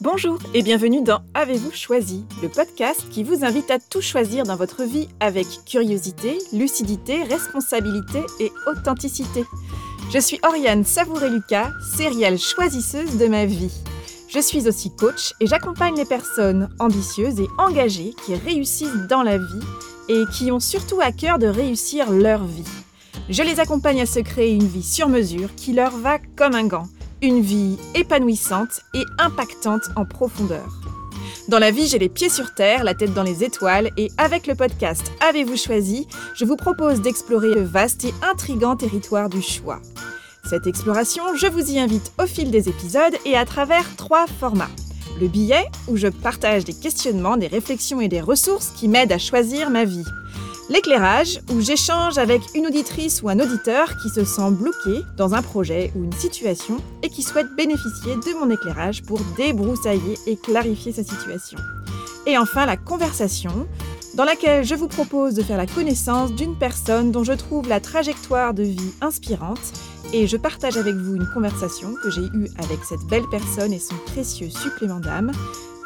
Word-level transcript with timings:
Bonjour 0.00 0.40
et 0.54 0.62
bienvenue 0.62 1.02
dans 1.02 1.20
Avez-vous 1.34 1.70
choisi, 1.70 2.24
le 2.42 2.48
podcast 2.48 3.06
qui 3.10 3.22
vous 3.22 3.44
invite 3.44 3.70
à 3.70 3.78
tout 3.78 4.00
choisir 4.00 4.42
dans 4.42 4.56
votre 4.56 4.82
vie 4.82 5.08
avec 5.20 5.46
curiosité, 5.66 6.36
lucidité, 6.52 7.22
responsabilité 7.22 8.18
et 8.40 8.50
authenticité. 8.66 9.44
Je 10.12 10.18
suis 10.18 10.40
Oriane 10.42 10.84
Savouré-Lucas, 10.84 11.70
sérielle 11.96 12.38
choisisseuse 12.38 13.18
de 13.18 13.26
ma 13.28 13.46
vie. 13.46 13.72
Je 14.28 14.40
suis 14.40 14.66
aussi 14.66 14.90
coach 14.90 15.32
et 15.40 15.46
j'accompagne 15.46 15.96
les 15.96 16.04
personnes 16.04 16.68
ambitieuses 16.80 17.38
et 17.38 17.48
engagées 17.56 18.14
qui 18.26 18.34
réussissent 18.34 19.06
dans 19.08 19.22
la 19.22 19.38
vie 19.38 19.64
et 20.08 20.24
qui 20.32 20.50
ont 20.50 20.60
surtout 20.60 21.00
à 21.00 21.12
cœur 21.12 21.38
de 21.38 21.46
réussir 21.46 22.10
leur 22.10 22.44
vie. 22.44 22.64
Je 23.28 23.44
les 23.44 23.60
accompagne 23.60 24.00
à 24.00 24.06
se 24.06 24.18
créer 24.18 24.54
une 24.54 24.66
vie 24.66 24.82
sur 24.82 25.08
mesure 25.08 25.54
qui 25.54 25.72
leur 25.72 25.96
va 25.96 26.18
comme 26.36 26.56
un 26.56 26.66
gant 26.66 26.88
une 27.22 27.40
vie 27.40 27.78
épanouissante 27.94 28.80
et 28.94 29.04
impactante 29.18 29.90
en 29.96 30.04
profondeur. 30.04 30.68
Dans 31.48 31.58
la 31.58 31.70
vie, 31.70 31.86
j'ai 31.86 31.98
les 31.98 32.08
pieds 32.08 32.28
sur 32.28 32.54
terre, 32.54 32.84
la 32.84 32.94
tête 32.94 33.12
dans 33.12 33.22
les 33.22 33.44
étoiles, 33.44 33.90
et 33.96 34.10
avec 34.16 34.46
le 34.46 34.54
podcast 34.54 35.12
Avez-vous 35.20 35.56
choisi 35.56 36.06
je 36.34 36.44
vous 36.44 36.56
propose 36.56 37.00
d'explorer 37.00 37.54
le 37.54 37.62
vaste 37.62 38.04
et 38.04 38.14
intrigant 38.22 38.76
territoire 38.76 39.28
du 39.28 39.42
choix. 39.42 39.80
Cette 40.48 40.66
exploration, 40.66 41.22
je 41.36 41.46
vous 41.46 41.72
y 41.72 41.78
invite 41.78 42.12
au 42.22 42.26
fil 42.26 42.50
des 42.50 42.68
épisodes 42.68 43.16
et 43.24 43.36
à 43.36 43.44
travers 43.44 43.96
trois 43.96 44.26
formats. 44.26 44.70
Le 45.20 45.28
billet, 45.28 45.64
où 45.88 45.96
je 45.96 46.08
partage 46.08 46.64
des 46.64 46.74
questionnements, 46.74 47.36
des 47.36 47.46
réflexions 47.46 48.00
et 48.00 48.08
des 48.08 48.20
ressources 48.20 48.70
qui 48.70 48.88
m'aident 48.88 49.12
à 49.12 49.18
choisir 49.18 49.70
ma 49.70 49.84
vie. 49.84 50.04
L'éclairage, 50.70 51.40
où 51.52 51.60
j'échange 51.60 52.16
avec 52.16 52.40
une 52.54 52.66
auditrice 52.66 53.22
ou 53.22 53.28
un 53.28 53.38
auditeur 53.38 53.98
qui 53.98 54.08
se 54.08 54.24
sent 54.24 54.50
bloqué 54.50 55.02
dans 55.18 55.34
un 55.34 55.42
projet 55.42 55.92
ou 55.94 56.04
une 56.04 56.12
situation 56.12 56.78
et 57.02 57.10
qui 57.10 57.22
souhaite 57.22 57.54
bénéficier 57.54 58.14
de 58.16 58.38
mon 58.38 58.48
éclairage 58.48 59.02
pour 59.02 59.20
débroussailler 59.36 60.18
et 60.26 60.36
clarifier 60.36 60.92
sa 60.92 61.04
situation. 61.04 61.58
Et 62.26 62.38
enfin 62.38 62.64
la 62.64 62.78
conversation, 62.78 63.68
dans 64.14 64.24
laquelle 64.24 64.64
je 64.64 64.74
vous 64.74 64.88
propose 64.88 65.34
de 65.34 65.42
faire 65.42 65.58
la 65.58 65.66
connaissance 65.66 66.32
d'une 66.32 66.56
personne 66.56 67.12
dont 67.12 67.24
je 67.24 67.34
trouve 67.34 67.68
la 67.68 67.80
trajectoire 67.80 68.54
de 68.54 68.62
vie 68.62 68.92
inspirante 69.02 69.72
et 70.14 70.26
je 70.26 70.38
partage 70.38 70.78
avec 70.78 70.94
vous 70.94 71.16
une 71.16 71.26
conversation 71.26 71.94
que 72.02 72.08
j'ai 72.08 72.24
eue 72.32 72.48
avec 72.56 72.84
cette 72.88 73.04
belle 73.10 73.28
personne 73.30 73.72
et 73.74 73.78
son 73.78 73.96
précieux 74.06 74.48
supplément 74.48 75.00
d'âme 75.00 75.32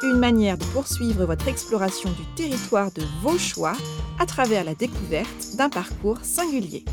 une 0.02 0.18
manière 0.18 0.58
de 0.58 0.64
poursuivre 0.66 1.24
votre 1.24 1.48
exploration 1.48 2.10
du 2.10 2.24
territoire 2.36 2.92
de 2.92 3.02
vos 3.22 3.38
choix 3.38 3.76
à 4.18 4.26
travers 4.26 4.64
la 4.64 4.74
découverte 4.74 5.56
d'un 5.56 5.68
parcours 5.68 6.18
singulier. 6.22 6.84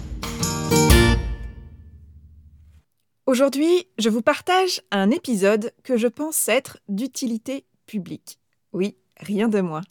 Aujourd'hui, 3.26 3.88
je 3.98 4.10
vous 4.10 4.22
partage 4.22 4.82
un 4.92 5.12
épisode 5.12 5.72
que 5.84 5.98
je 5.98 6.08
pense 6.08 6.48
être 6.48 6.80
d'utilité 6.90 7.66
publique. 7.86 8.40
Oui, 8.74 8.96
rien 9.18 9.48
de 9.48 9.62
moins. 9.62 9.84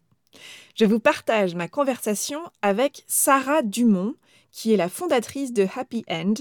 Je 0.74 0.84
vous 0.84 1.00
partage 1.00 1.54
ma 1.54 1.68
conversation 1.68 2.40
avec 2.62 3.04
Sarah 3.06 3.62
Dumont, 3.62 4.14
qui 4.50 4.72
est 4.72 4.76
la 4.76 4.88
fondatrice 4.88 5.52
de 5.52 5.66
Happy 5.76 6.04
End, 6.08 6.34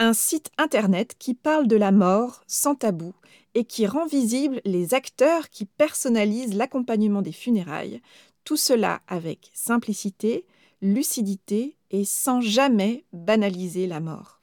un 0.00 0.14
site 0.14 0.50
internet 0.56 1.14
qui 1.18 1.34
parle 1.34 1.68
de 1.68 1.76
la 1.76 1.92
mort 1.92 2.42
sans 2.46 2.74
tabou 2.74 3.12
et 3.54 3.64
qui 3.64 3.86
rend 3.86 4.06
visible 4.06 4.62
les 4.64 4.94
acteurs 4.94 5.50
qui 5.50 5.66
personnalisent 5.66 6.54
l'accompagnement 6.54 7.20
des 7.20 7.32
funérailles, 7.32 8.00
tout 8.44 8.56
cela 8.56 9.02
avec 9.06 9.50
simplicité, 9.52 10.46
lucidité 10.80 11.76
et 11.90 12.06
sans 12.06 12.40
jamais 12.40 13.04
banaliser 13.12 13.86
la 13.86 14.00
mort. 14.00 14.40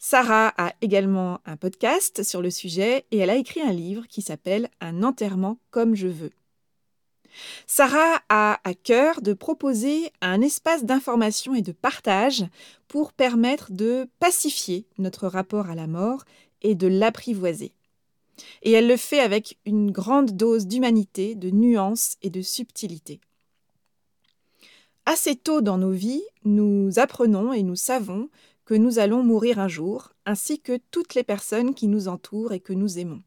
Sarah 0.00 0.52
a 0.56 0.74
également 0.80 1.40
un 1.46 1.56
podcast 1.56 2.24
sur 2.24 2.42
le 2.42 2.50
sujet 2.50 3.04
et 3.12 3.18
elle 3.18 3.30
a 3.30 3.36
écrit 3.36 3.60
un 3.60 3.72
livre 3.72 4.08
qui 4.08 4.20
s'appelle 4.20 4.68
Un 4.80 5.04
enterrement 5.04 5.58
comme 5.70 5.94
je 5.94 6.08
veux. 6.08 6.32
Sarah 7.66 8.22
a 8.28 8.60
à 8.64 8.74
cœur 8.74 9.22
de 9.22 9.32
proposer 9.32 10.12
un 10.20 10.40
espace 10.40 10.84
d'information 10.84 11.54
et 11.54 11.62
de 11.62 11.72
partage 11.72 12.44
pour 12.88 13.12
permettre 13.12 13.72
de 13.72 14.08
pacifier 14.18 14.86
notre 14.98 15.26
rapport 15.26 15.70
à 15.70 15.74
la 15.74 15.86
mort 15.86 16.24
et 16.62 16.74
de 16.74 16.86
l'apprivoiser. 16.86 17.72
Et 18.62 18.72
elle 18.72 18.88
le 18.88 18.96
fait 18.96 19.20
avec 19.20 19.58
une 19.66 19.90
grande 19.90 20.32
dose 20.32 20.66
d'humanité, 20.66 21.34
de 21.34 21.50
nuance 21.50 22.16
et 22.22 22.30
de 22.30 22.42
subtilité. 22.42 23.20
Assez 25.06 25.36
tôt 25.36 25.60
dans 25.60 25.78
nos 25.78 25.90
vies, 25.90 26.22
nous 26.44 26.98
apprenons 26.98 27.52
et 27.52 27.62
nous 27.62 27.76
savons 27.76 28.28
que 28.64 28.74
nous 28.74 28.98
allons 28.98 29.24
mourir 29.24 29.58
un 29.58 29.68
jour, 29.68 30.12
ainsi 30.26 30.60
que 30.60 30.78
toutes 30.90 31.14
les 31.14 31.24
personnes 31.24 31.74
qui 31.74 31.88
nous 31.88 32.06
entourent 32.06 32.52
et 32.52 32.60
que 32.60 32.72
nous 32.72 32.98
aimons. 32.98 33.22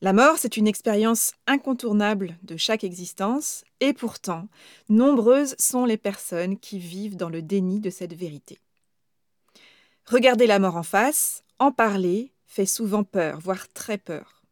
La 0.00 0.12
mort, 0.12 0.36
c'est 0.38 0.56
une 0.56 0.68
expérience 0.68 1.32
incontournable 1.48 2.38
de 2.44 2.56
chaque 2.56 2.84
existence, 2.84 3.64
et 3.80 3.92
pourtant, 3.92 4.46
nombreuses 4.88 5.56
sont 5.58 5.84
les 5.84 5.96
personnes 5.96 6.56
qui 6.56 6.78
vivent 6.78 7.16
dans 7.16 7.28
le 7.28 7.42
déni 7.42 7.80
de 7.80 7.90
cette 7.90 8.14
vérité. 8.14 8.60
Regarder 10.04 10.46
la 10.46 10.60
mort 10.60 10.76
en 10.76 10.84
face, 10.84 11.42
en 11.58 11.72
parler, 11.72 12.32
fait 12.46 12.64
souvent 12.64 13.02
peur, 13.02 13.40
voire 13.40 13.68
très 13.68 13.98
peur. 13.98 14.42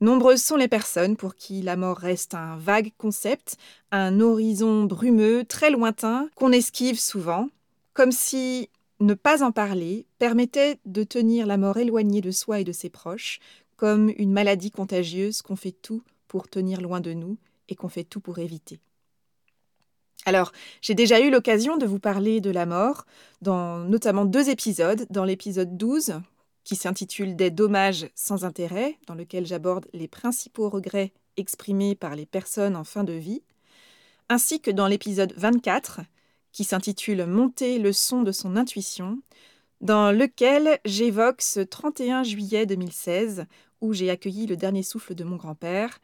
Nombreuses 0.00 0.42
sont 0.42 0.56
les 0.56 0.68
personnes 0.68 1.16
pour 1.16 1.34
qui 1.34 1.62
la 1.62 1.76
mort 1.76 1.96
reste 1.96 2.34
un 2.34 2.56
vague 2.56 2.92
concept, 2.98 3.56
un 3.90 4.20
horizon 4.20 4.84
brumeux, 4.84 5.44
très 5.44 5.70
lointain, 5.70 6.28
qu'on 6.36 6.52
esquive 6.52 6.98
souvent, 6.98 7.48
comme 7.94 8.12
si 8.12 8.68
ne 9.00 9.14
pas 9.14 9.42
en 9.42 9.52
parler 9.52 10.06
permettait 10.18 10.78
de 10.86 11.02
tenir 11.02 11.46
la 11.46 11.56
mort 11.56 11.76
éloignée 11.76 12.20
de 12.20 12.30
soi 12.30 12.60
et 12.60 12.64
de 12.64 12.72
ses 12.72 12.88
proches, 12.88 13.40
comme 13.82 14.12
une 14.16 14.30
maladie 14.30 14.70
contagieuse 14.70 15.42
qu'on 15.42 15.56
fait 15.56 15.72
tout 15.72 16.04
pour 16.28 16.46
tenir 16.46 16.80
loin 16.80 17.00
de 17.00 17.14
nous 17.14 17.36
et 17.68 17.74
qu'on 17.74 17.88
fait 17.88 18.04
tout 18.04 18.20
pour 18.20 18.38
éviter. 18.38 18.78
Alors, 20.24 20.52
j'ai 20.82 20.94
déjà 20.94 21.18
eu 21.18 21.32
l'occasion 21.32 21.76
de 21.78 21.84
vous 21.84 21.98
parler 21.98 22.40
de 22.40 22.52
la 22.52 22.64
mort 22.64 23.06
dans 23.40 23.78
notamment 23.80 24.24
deux 24.24 24.50
épisodes. 24.50 25.04
Dans 25.10 25.24
l'épisode 25.24 25.76
12, 25.76 26.20
qui 26.62 26.76
s'intitule 26.76 27.34
Des 27.34 27.50
dommages 27.50 28.06
sans 28.14 28.44
intérêt, 28.44 28.98
dans 29.08 29.16
lequel 29.16 29.46
j'aborde 29.46 29.88
les 29.92 30.06
principaux 30.06 30.68
regrets 30.68 31.12
exprimés 31.36 31.96
par 31.96 32.14
les 32.14 32.24
personnes 32.24 32.76
en 32.76 32.84
fin 32.84 33.02
de 33.02 33.14
vie, 33.14 33.42
ainsi 34.28 34.60
que 34.60 34.70
dans 34.70 34.86
l'épisode 34.86 35.34
24, 35.36 36.02
qui 36.52 36.62
s'intitule 36.62 37.26
Monter 37.26 37.80
le 37.80 37.92
son 37.92 38.22
de 38.22 38.30
son 38.30 38.56
intuition, 38.56 39.18
dans 39.80 40.12
lequel 40.12 40.78
j'évoque 40.84 41.42
ce 41.42 41.58
31 41.58 42.22
juillet 42.22 42.64
2016, 42.64 43.46
où 43.82 43.92
j'ai 43.92 44.08
accueilli 44.08 44.46
le 44.46 44.56
dernier 44.56 44.82
souffle 44.82 45.14
de 45.14 45.24
mon 45.24 45.36
grand-père. 45.36 45.98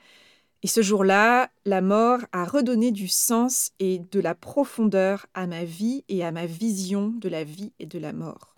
Et 0.63 0.67
ce 0.67 0.83
jour-là, 0.83 1.51
la 1.65 1.81
mort 1.81 2.21
a 2.33 2.45
redonné 2.45 2.91
du 2.91 3.09
sens 3.09 3.71
et 3.79 4.01
de 4.01 4.21
la 4.21 4.35
profondeur 4.35 5.27
à 5.33 5.47
ma 5.47 5.65
vie 5.65 6.05
et 6.09 6.25
à 6.25 6.33
ma 6.33 6.47
vision 6.47 7.09
de 7.09 7.29
la 7.29 7.45
vie 7.45 7.73
et 7.79 7.87
de 7.87 7.99
la 7.99 8.13
mort. 8.13 8.57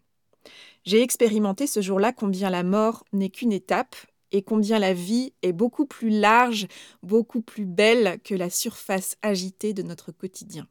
J'ai 0.85 1.03
expérimenté 1.03 1.67
ce 1.67 1.83
jour-là 1.83 2.13
combien 2.13 2.49
la 2.49 2.63
mort 2.63 3.05
n'est 3.13 3.29
qu'une 3.29 3.53
étape 3.53 3.95
et 4.33 4.43
combien 4.43 4.79
la 4.79 4.95
vie 4.95 5.35
est 5.43 5.53
beaucoup 5.53 5.85
plus 5.85 6.09
large, 6.09 6.67
beaucoup 7.03 7.43
plus 7.43 7.67
belle 7.67 8.19
que 8.25 8.35
la 8.35 8.49
surface 8.49 9.17
agitée 9.21 9.75
de 9.75 9.83
notre 9.83 10.11
quotidien. 10.11 10.67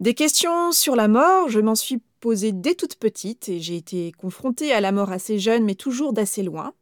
Des 0.00 0.14
questions 0.14 0.72
sur 0.72 0.96
la 0.96 1.08
mort, 1.08 1.48
je 1.48 1.60
m'en 1.60 1.74
suis 1.74 2.00
posée 2.20 2.52
dès 2.52 2.74
toute 2.74 2.96
petite 2.96 3.48
et 3.48 3.60
j'ai 3.60 3.76
été 3.76 4.12
confrontée 4.12 4.72
à 4.72 4.80
la 4.80 4.92
mort 4.92 5.12
assez 5.12 5.38
jeune 5.38 5.64
mais 5.64 5.74
toujours 5.74 6.12
d'assez 6.12 6.42
loin. 6.42 6.72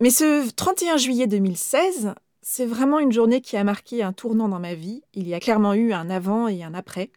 Mais 0.00 0.10
ce 0.10 0.50
31 0.50 0.96
juillet 0.96 1.26
2016, 1.26 2.14
c'est 2.42 2.66
vraiment 2.66 2.98
une 2.98 3.12
journée 3.12 3.40
qui 3.40 3.56
a 3.56 3.64
marqué 3.64 4.02
un 4.02 4.12
tournant 4.12 4.48
dans 4.48 4.60
ma 4.60 4.74
vie. 4.74 5.02
Il 5.14 5.26
y 5.26 5.34
a 5.34 5.40
clairement 5.40 5.74
eu 5.74 5.92
un 5.92 6.10
avant 6.10 6.46
et 6.48 6.62
un 6.62 6.74
après. 6.74 7.10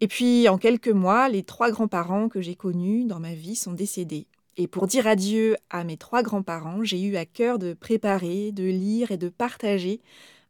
Et 0.00 0.08
puis, 0.08 0.48
en 0.48 0.58
quelques 0.58 0.88
mois, 0.88 1.28
les 1.28 1.42
trois 1.42 1.70
grands-parents 1.70 2.28
que 2.28 2.40
j'ai 2.40 2.56
connus 2.56 3.04
dans 3.04 3.20
ma 3.20 3.34
vie 3.34 3.54
sont 3.54 3.72
décédés. 3.72 4.26
Et 4.56 4.66
pour 4.66 4.86
dire 4.86 5.06
adieu 5.06 5.56
à 5.70 5.84
mes 5.84 5.96
trois 5.96 6.22
grands-parents, 6.22 6.82
j'ai 6.82 7.00
eu 7.00 7.16
à 7.16 7.24
cœur 7.24 7.58
de 7.58 7.72
préparer, 7.72 8.52
de 8.52 8.64
lire 8.64 9.10
et 9.10 9.16
de 9.16 9.28
partager 9.28 10.00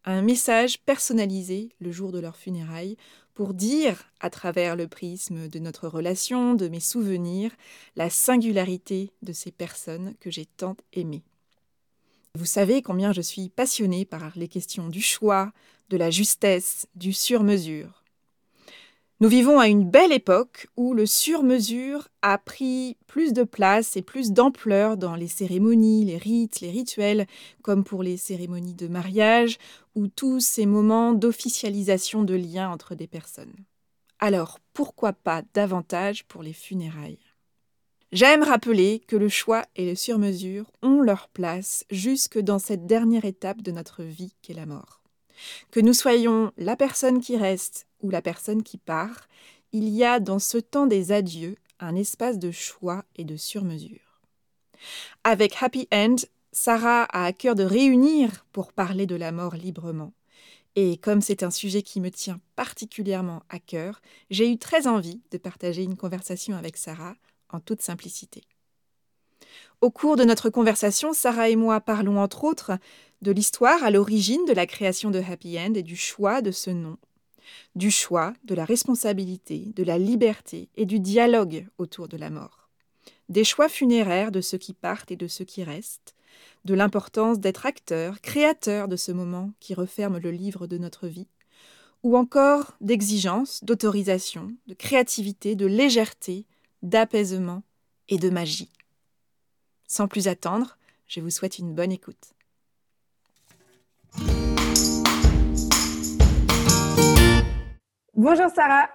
un 0.04 0.22
message 0.22 0.80
personnalisé 0.80 1.70
le 1.80 1.92
jour 1.92 2.12
de 2.12 2.18
leur 2.18 2.36
funérailles 2.36 2.96
pour 3.34 3.54
dire, 3.54 4.04
à 4.20 4.30
travers 4.30 4.76
le 4.76 4.88
prisme 4.88 5.48
de 5.48 5.58
notre 5.58 5.88
relation, 5.88 6.54
de 6.54 6.68
mes 6.68 6.80
souvenirs, 6.80 7.52
la 7.96 8.10
singularité 8.10 9.12
de 9.22 9.32
ces 9.32 9.50
personnes 9.50 10.14
que 10.20 10.30
j'ai 10.30 10.46
tant 10.46 10.76
aimées. 10.92 11.24
Vous 12.34 12.46
savez 12.46 12.82
combien 12.82 13.12
je 13.12 13.20
suis 13.20 13.48
passionnée 13.48 14.04
par 14.04 14.32
les 14.36 14.48
questions 14.48 14.88
du 14.88 15.02
choix, 15.02 15.52
de 15.90 15.96
la 15.96 16.10
justesse, 16.10 16.86
du 16.94 17.12
sur-mesure. 17.12 18.01
Nous 19.22 19.28
vivons 19.28 19.60
à 19.60 19.68
une 19.68 19.88
belle 19.88 20.10
époque 20.10 20.66
où 20.76 20.94
le 20.94 21.06
sur-mesure 21.06 22.08
a 22.22 22.38
pris 22.38 22.96
plus 23.06 23.32
de 23.32 23.44
place 23.44 23.96
et 23.96 24.02
plus 24.02 24.32
d'ampleur 24.32 24.96
dans 24.96 25.14
les 25.14 25.28
cérémonies, 25.28 26.04
les 26.04 26.16
rites, 26.16 26.60
les 26.60 26.72
rituels, 26.72 27.28
comme 27.62 27.84
pour 27.84 28.02
les 28.02 28.16
cérémonies 28.16 28.74
de 28.74 28.88
mariage 28.88 29.58
ou 29.94 30.08
tous 30.08 30.40
ces 30.40 30.66
moments 30.66 31.12
d'officialisation 31.12 32.24
de 32.24 32.34
liens 32.34 32.68
entre 32.68 32.96
des 32.96 33.06
personnes. 33.06 33.54
Alors, 34.18 34.58
pourquoi 34.72 35.12
pas 35.12 35.42
davantage 35.54 36.24
pour 36.24 36.42
les 36.42 36.52
funérailles? 36.52 37.22
J'aime 38.10 38.42
rappeler 38.42 39.04
que 39.06 39.14
le 39.14 39.28
choix 39.28 39.64
et 39.76 39.88
le 39.88 39.94
sur-mesure 39.94 40.72
ont 40.82 41.00
leur 41.00 41.28
place 41.28 41.84
jusque 41.92 42.40
dans 42.40 42.58
cette 42.58 42.86
dernière 42.86 43.24
étape 43.24 43.62
de 43.62 43.70
notre 43.70 44.02
vie 44.02 44.34
qu'est 44.42 44.52
la 44.52 44.66
mort. 44.66 45.00
Que 45.70 45.78
nous 45.78 45.94
soyons 45.94 46.50
la 46.56 46.74
personne 46.74 47.20
qui 47.20 47.36
reste 47.36 47.86
ou 48.02 48.10
la 48.10 48.22
personne 48.22 48.62
qui 48.62 48.78
part, 48.78 49.28
il 49.72 49.88
y 49.88 50.04
a 50.04 50.20
dans 50.20 50.38
ce 50.38 50.58
temps 50.58 50.86
des 50.86 51.12
adieux 51.12 51.56
un 51.80 51.96
espace 51.96 52.38
de 52.38 52.50
choix 52.50 53.04
et 53.16 53.24
de 53.24 53.36
sur-mesure. 53.36 54.20
Avec 55.24 55.56
Happy 55.60 55.88
End, 55.92 56.16
Sarah 56.52 57.04
a 57.04 57.24
à 57.24 57.32
cœur 57.32 57.54
de 57.54 57.64
réunir 57.64 58.44
pour 58.52 58.72
parler 58.72 59.06
de 59.06 59.16
la 59.16 59.32
mort 59.32 59.54
librement. 59.54 60.12
Et 60.76 60.96
comme 60.98 61.20
c'est 61.20 61.42
un 61.42 61.50
sujet 61.50 61.82
qui 61.82 62.00
me 62.00 62.10
tient 62.10 62.40
particulièrement 62.56 63.42
à 63.48 63.58
cœur, 63.58 64.00
j'ai 64.30 64.50
eu 64.50 64.58
très 64.58 64.86
envie 64.86 65.20
de 65.30 65.38
partager 65.38 65.82
une 65.82 65.96
conversation 65.96 66.56
avec 66.56 66.76
Sarah 66.76 67.14
en 67.50 67.60
toute 67.60 67.82
simplicité. 67.82 68.42
Au 69.80 69.90
cours 69.90 70.16
de 70.16 70.24
notre 70.24 70.48
conversation, 70.48 71.12
Sarah 71.12 71.48
et 71.48 71.56
moi 71.56 71.80
parlons 71.80 72.18
entre 72.20 72.44
autres 72.44 72.72
de 73.20 73.32
l'histoire 73.32 73.82
à 73.82 73.90
l'origine 73.90 74.44
de 74.46 74.52
la 74.52 74.66
création 74.66 75.10
de 75.10 75.20
Happy 75.20 75.58
End 75.58 75.74
et 75.74 75.82
du 75.82 75.96
choix 75.96 76.40
de 76.40 76.50
ce 76.50 76.70
nom, 76.70 76.96
du 77.74 77.90
choix, 77.90 78.32
de 78.44 78.54
la 78.54 78.64
responsabilité, 78.64 79.72
de 79.74 79.82
la 79.82 79.98
liberté 79.98 80.68
et 80.76 80.86
du 80.86 81.00
dialogue 81.00 81.66
autour 81.78 82.08
de 82.08 82.16
la 82.16 82.30
mort, 82.30 82.70
des 83.28 83.44
choix 83.44 83.68
funéraires 83.68 84.32
de 84.32 84.40
ceux 84.40 84.58
qui 84.58 84.72
partent 84.74 85.10
et 85.10 85.16
de 85.16 85.28
ceux 85.28 85.44
qui 85.44 85.64
restent, 85.64 86.14
de 86.64 86.74
l'importance 86.74 87.40
d'être 87.40 87.66
acteur, 87.66 88.20
créateur 88.20 88.88
de 88.88 88.96
ce 88.96 89.12
moment 89.12 89.52
qui 89.60 89.74
referme 89.74 90.18
le 90.18 90.30
livre 90.30 90.66
de 90.66 90.78
notre 90.78 91.08
vie, 91.08 91.28
ou 92.02 92.16
encore 92.16 92.74
d'exigence, 92.80 93.62
d'autorisation, 93.64 94.52
de 94.66 94.74
créativité, 94.74 95.54
de 95.54 95.66
légèreté, 95.66 96.46
d'apaisement 96.82 97.62
et 98.08 98.18
de 98.18 98.30
magie. 98.30 98.70
Sans 99.86 100.08
plus 100.08 100.28
attendre, 100.28 100.78
je 101.06 101.20
vous 101.20 101.30
souhaite 101.30 101.58
une 101.58 101.74
bonne 101.74 101.92
écoute. 101.92 102.32
Bonjour 108.14 108.50
Sarah. 108.54 108.90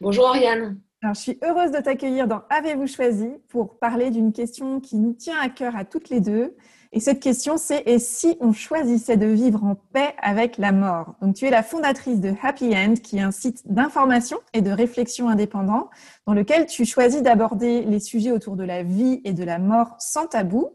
Bonjour 0.00 0.26
Oriane. 0.26 0.78
je 1.02 1.12
suis 1.14 1.38
heureuse 1.42 1.72
de 1.72 1.78
t'accueillir 1.78 2.28
dans 2.28 2.42
Avez-vous 2.50 2.86
choisi 2.86 3.28
pour 3.48 3.78
parler 3.78 4.10
d'une 4.10 4.32
question 4.32 4.78
qui 4.78 4.96
nous 4.96 5.12
tient 5.12 5.38
à 5.40 5.48
cœur 5.48 5.74
à 5.74 5.84
toutes 5.84 6.08
les 6.08 6.20
deux 6.20 6.56
et 6.92 6.98
cette 6.98 7.20
question, 7.20 7.56
c'est 7.56 7.84
et 7.86 8.00
si 8.00 8.36
on 8.40 8.52
choisissait 8.52 9.16
de 9.16 9.26
vivre 9.26 9.62
en 9.62 9.76
paix 9.76 10.14
avec 10.20 10.58
la 10.58 10.72
mort? 10.72 11.14
Donc, 11.22 11.36
tu 11.36 11.46
es 11.46 11.50
la 11.50 11.62
fondatrice 11.62 12.18
de 12.18 12.32
Happy 12.42 12.74
End, 12.76 12.94
qui 12.94 13.18
est 13.18 13.22
un 13.22 13.30
site 13.30 13.62
d'information 13.72 14.38
et 14.54 14.60
de 14.60 14.72
réflexion 14.72 15.28
indépendant, 15.28 15.88
dans 16.26 16.34
lequel 16.34 16.66
tu 16.66 16.84
choisis 16.84 17.22
d'aborder 17.22 17.82
les 17.82 18.00
sujets 18.00 18.32
autour 18.32 18.56
de 18.56 18.64
la 18.64 18.82
vie 18.82 19.20
et 19.24 19.32
de 19.32 19.44
la 19.44 19.60
mort 19.60 19.94
sans 20.00 20.26
tabou. 20.26 20.70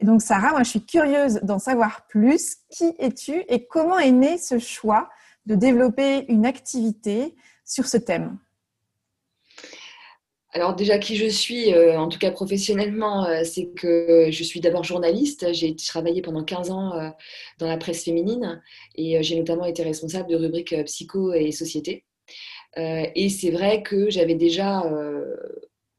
Et 0.00 0.06
donc, 0.06 0.22
Sarah, 0.22 0.52
moi, 0.52 0.62
je 0.62 0.70
suis 0.70 0.86
curieuse 0.86 1.40
d'en 1.42 1.58
savoir 1.58 2.06
plus. 2.06 2.56
Qui 2.70 2.94
es-tu 2.98 3.44
et 3.48 3.66
comment 3.66 3.98
est 3.98 4.10
né 4.10 4.38
ce 4.38 4.58
choix? 4.58 5.10
De 5.48 5.54
développer 5.54 6.30
une 6.30 6.46
activité 6.46 7.34
sur 7.64 7.86
ce 7.86 7.96
thème 7.96 8.38
alors 10.52 10.74
déjà 10.74 10.98
qui 10.98 11.16
je 11.16 11.26
suis, 11.26 11.74
euh, 11.74 11.98
en 12.00 12.08
tout 12.08 12.18
cas 12.18 12.30
professionnellement, 12.30 13.26
euh, 13.26 13.42
c'est 13.44 13.68
que 13.76 14.28
je 14.30 14.42
suis 14.42 14.60
d'abord 14.60 14.82
journaliste. 14.82 15.52
J'ai 15.52 15.76
travaillé 15.76 16.22
pendant 16.22 16.42
15 16.42 16.70
ans 16.70 16.96
euh, 16.96 17.10
dans 17.58 17.66
la 17.66 17.76
presse 17.76 18.04
féminine 18.04 18.62
et 18.96 19.22
j'ai 19.22 19.36
notamment 19.36 19.66
été 19.66 19.82
responsable 19.82 20.30
de 20.30 20.36
rubriques 20.36 20.74
psycho 20.86 21.32
et 21.34 21.52
société. 21.52 22.04
et 22.76 23.28
c'est 23.28 23.50
vrai 23.50 23.82
que 23.82 24.08
j'avais 24.10 24.34
déjà 24.34 24.82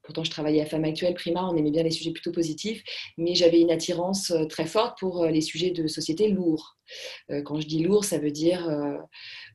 Pourtant, 0.10 0.24
je 0.24 0.32
travaillais 0.32 0.62
à 0.62 0.66
Femme 0.66 0.86
Actuelle, 0.86 1.14
Prima, 1.14 1.48
on 1.48 1.56
aimait 1.56 1.70
bien 1.70 1.84
les 1.84 1.92
sujets 1.92 2.10
plutôt 2.10 2.32
positifs, 2.32 2.82
mais 3.20 3.36
j'avais 3.36 3.62
une 3.62 3.70
attirance 3.70 4.34
très 4.50 4.66
forte 4.66 4.98
pour 4.98 5.24
les 5.26 5.42
sujets 5.42 5.70
de 5.70 5.86
société 5.86 6.30
lourds. 6.30 6.78
Quand 7.46 7.60
je 7.60 7.68
dis 7.68 7.84
lourd, 7.84 8.04
ça 8.04 8.18
veut 8.18 8.32
dire 8.32 8.68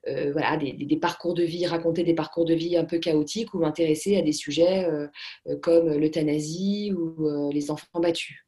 euh, 0.06 0.32
voilà, 0.32 0.58
des, 0.58 0.96
parcours 0.96 1.34
de 1.34 1.42
vie, 1.42 1.66
raconter 1.66 2.04
des 2.04 2.14
parcours 2.14 2.44
de 2.44 2.54
vie 2.54 2.76
un 2.76 2.84
peu 2.84 2.98
chaotiques 2.98 3.54
ou 3.54 3.58
m'intéresser 3.58 4.16
à 4.16 4.22
des 4.22 4.32
sujets 4.32 4.84
euh, 4.84 5.06
euh, 5.48 5.56
comme 5.58 5.88
l'euthanasie 5.96 6.92
ou 6.92 7.50
les 7.50 7.70
enfants 7.70 8.00
battus. 8.00 8.44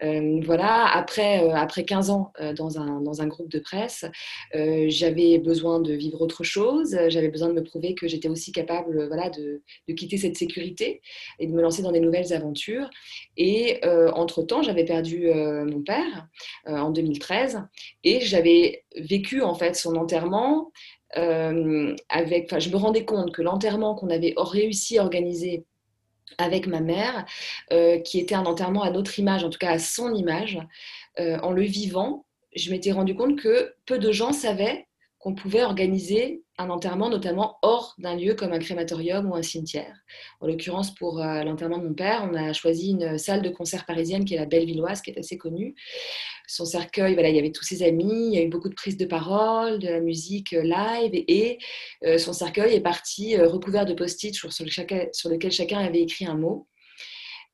Voilà, 0.00 0.86
après, 0.92 1.48
après 1.50 1.84
15 1.84 2.10
ans 2.10 2.32
dans, 2.56 2.78
un, 2.78 3.00
dans 3.00 3.22
un 3.22 3.26
groupe 3.26 3.50
de 3.50 3.58
presse, 3.58 4.04
j'avais 4.52 5.38
besoin 5.38 5.80
de 5.80 5.92
vivre 5.94 6.20
autre 6.20 6.44
chose, 6.44 6.96
j'avais 7.08 7.28
besoin 7.28 7.48
de 7.48 7.54
me 7.54 7.62
prouver 7.62 7.94
que 7.94 8.06
j'étais 8.06 8.28
aussi 8.28 8.52
capable 8.52 9.06
voilà, 9.06 9.30
de, 9.30 9.62
de, 9.88 9.94
quitter 9.94 10.16
cette 10.16 10.36
sécurité 10.36 11.00
et 11.38 11.46
de 11.46 11.52
me 11.52 11.62
lancer 11.62 11.82
dans 11.82 11.92
des 11.92 12.00
nouvelles 12.00 12.32
aventures. 12.32 12.90
Et 13.36 13.80
entre-temps, 13.84 14.62
j'avais 14.62 14.84
perdu 14.84 15.28
mon 15.28 15.82
père 15.82 16.28
en 16.66 16.90
2013 16.90 17.62
et 18.02 18.20
j'avais 18.20 18.84
vécu 18.96 19.42
en 19.42 19.54
fait 19.54 19.74
son 19.74 19.96
enterrement 19.96 20.70
avec, 22.08 22.58
je 22.58 22.70
me 22.70 22.76
rendais 22.76 23.04
compte 23.04 23.32
que 23.32 23.42
l'enterrement 23.42 23.94
qu'on 23.94 24.10
avait 24.10 24.34
réussi 24.36 24.98
à 24.98 25.02
organiser 25.02 25.64
avec 26.38 26.66
ma 26.66 26.80
mère, 26.80 27.24
euh, 27.72 27.98
qui 28.00 28.18
était 28.18 28.34
un 28.34 28.44
enterrement 28.44 28.82
à 28.82 28.90
notre 28.90 29.18
image, 29.18 29.44
en 29.44 29.50
tout 29.50 29.58
cas 29.58 29.72
à 29.72 29.78
son 29.78 30.14
image, 30.14 30.58
euh, 31.20 31.38
en 31.40 31.52
le 31.52 31.62
vivant, 31.62 32.26
je 32.54 32.70
m'étais 32.70 32.92
rendu 32.92 33.14
compte 33.14 33.38
que 33.38 33.74
peu 33.86 33.98
de 33.98 34.12
gens 34.12 34.32
savaient 34.32 34.86
qu'on 35.24 35.34
pouvait 35.34 35.64
organiser 35.64 36.42
un 36.58 36.68
enterrement, 36.68 37.08
notamment 37.08 37.56
hors 37.62 37.94
d'un 37.96 38.14
lieu 38.14 38.34
comme 38.34 38.52
un 38.52 38.58
crématorium 38.58 39.30
ou 39.30 39.34
un 39.34 39.40
cimetière. 39.40 39.96
En 40.40 40.46
l'occurrence, 40.46 40.94
pour 40.94 41.18
euh, 41.18 41.42
l'enterrement 41.44 41.78
de 41.78 41.88
mon 41.88 41.94
père, 41.94 42.28
on 42.30 42.34
a 42.34 42.52
choisi 42.52 42.90
une 42.90 43.16
salle 43.16 43.40
de 43.40 43.48
concert 43.48 43.86
parisienne 43.86 44.26
qui 44.26 44.34
est 44.34 44.38
la 44.38 44.44
Bellevilloise, 44.44 45.00
qui 45.00 45.12
est 45.12 45.18
assez 45.18 45.38
connue. 45.38 45.74
Son 46.46 46.66
cercueil, 46.66 47.14
voilà, 47.14 47.30
il 47.30 47.36
y 47.36 47.38
avait 47.38 47.52
tous 47.52 47.64
ses 47.64 47.82
amis, 47.82 48.26
il 48.26 48.34
y 48.34 48.38
a 48.38 48.42
eu 48.42 48.50
beaucoup 48.50 48.68
de 48.68 48.74
prises 48.74 48.98
de 48.98 49.06
parole, 49.06 49.78
de 49.78 49.88
la 49.88 50.00
musique 50.00 50.52
euh, 50.52 50.62
live, 50.62 51.12
et, 51.14 51.56
euh, 52.04 52.18
son 52.18 52.34
cercueil 52.34 52.74
est 52.74 52.82
parti 52.82 53.34
recouvert 53.38 53.86
de 53.86 53.94
post-it 53.94 54.34
sur, 54.34 54.52
sur, 54.52 54.66
sur 54.66 55.30
lequel 55.30 55.52
chacun 55.52 55.78
avait 55.78 56.02
écrit 56.02 56.26
un 56.26 56.36
mot. 56.36 56.68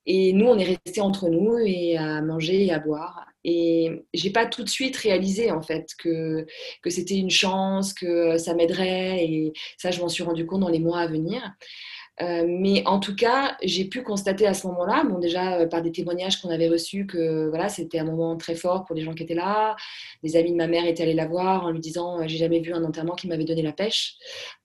Et 0.07 0.33
nous, 0.33 0.47
on 0.47 0.59
est 0.59 0.79
restés 0.85 1.01
entre 1.01 1.29
nous 1.29 1.59
et 1.59 1.97
à 1.97 2.23
manger 2.23 2.67
et 2.67 2.73
à 2.73 2.79
boire. 2.79 3.27
Et 3.45 4.03
j'ai 4.13 4.31
pas 4.31 4.47
tout 4.47 4.63
de 4.63 4.69
suite 4.69 4.97
réalisé 4.97 5.51
en 5.51 5.63
fait 5.63 5.89
que, 5.99 6.47
que 6.83 6.91
c'était 6.91 7.17
une 7.17 7.31
chance, 7.31 7.95
que 7.95 8.37
ça 8.39 8.55
m'aiderait. 8.55 9.25
Et 9.25 9.53
ça, 9.79 9.91
je 9.91 10.01
m'en 10.01 10.09
suis 10.09 10.23
rendu 10.23 10.47
compte 10.47 10.61
dans 10.61 10.69
les 10.69 10.79
mois 10.79 11.01
à 11.01 11.07
venir. 11.07 11.41
Euh, 12.23 12.45
mais 12.47 12.83
en 12.87 13.01
tout 13.01 13.15
cas, 13.15 13.57
j'ai 13.63 13.85
pu 13.87 14.03
constater 14.03 14.47
à 14.47 14.55
ce 14.55 14.67
moment-là, 14.67 15.05
bon, 15.05 15.19
déjà 15.19 15.61
euh, 15.61 15.67
par 15.67 15.83
des 15.83 15.93
témoignages 15.93 16.41
qu'on 16.41 16.51
avait 16.51 16.69
reçus, 16.69 17.07
que 17.07 17.49
voilà, 17.49 17.69
c'était 17.69 17.99
un 17.99 18.05
moment 18.05 18.37
très 18.37 18.55
fort 18.55 18.85
pour 18.85 18.95
les 18.95 19.03
gens 19.03 19.15
qui 19.15 19.23
étaient 19.23 19.35
là. 19.35 19.77
Des 20.23 20.37
amis 20.37 20.53
de 20.53 20.57
ma 20.57 20.67
mère 20.67 20.87
étaient 20.87 21.03
allés 21.03 21.15
la 21.15 21.27
voir 21.27 21.65
en 21.65 21.71
lui 21.71 21.81
disant 21.81 22.21
euh, 22.21 22.25
J'ai 22.27 22.37
jamais 22.37 22.61
vu 22.61 22.73
un 22.73 22.85
enterrement 22.85 23.15
qui 23.15 23.29
m'avait 23.29 23.45
donné 23.45 23.63
la 23.63 23.73
pêche. 23.73 24.17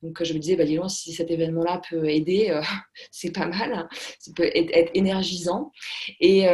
Donc 0.02 0.24
je 0.24 0.34
me 0.34 0.40
disais 0.40 0.56
bah, 0.56 0.66
disons, 0.66 0.90
si 0.90 1.14
cet 1.14 1.32
événement-là 1.32 1.82
peut 1.90 2.10
aider, 2.10 2.60
c'est 3.12 3.32
pas 3.32 3.48
mal. 3.48 3.74
Hein. 3.74 3.88
Ça 4.20 4.32
peut 4.36 4.50
être, 4.54 4.92
énergisant. 4.94 5.72
Et. 6.20 6.48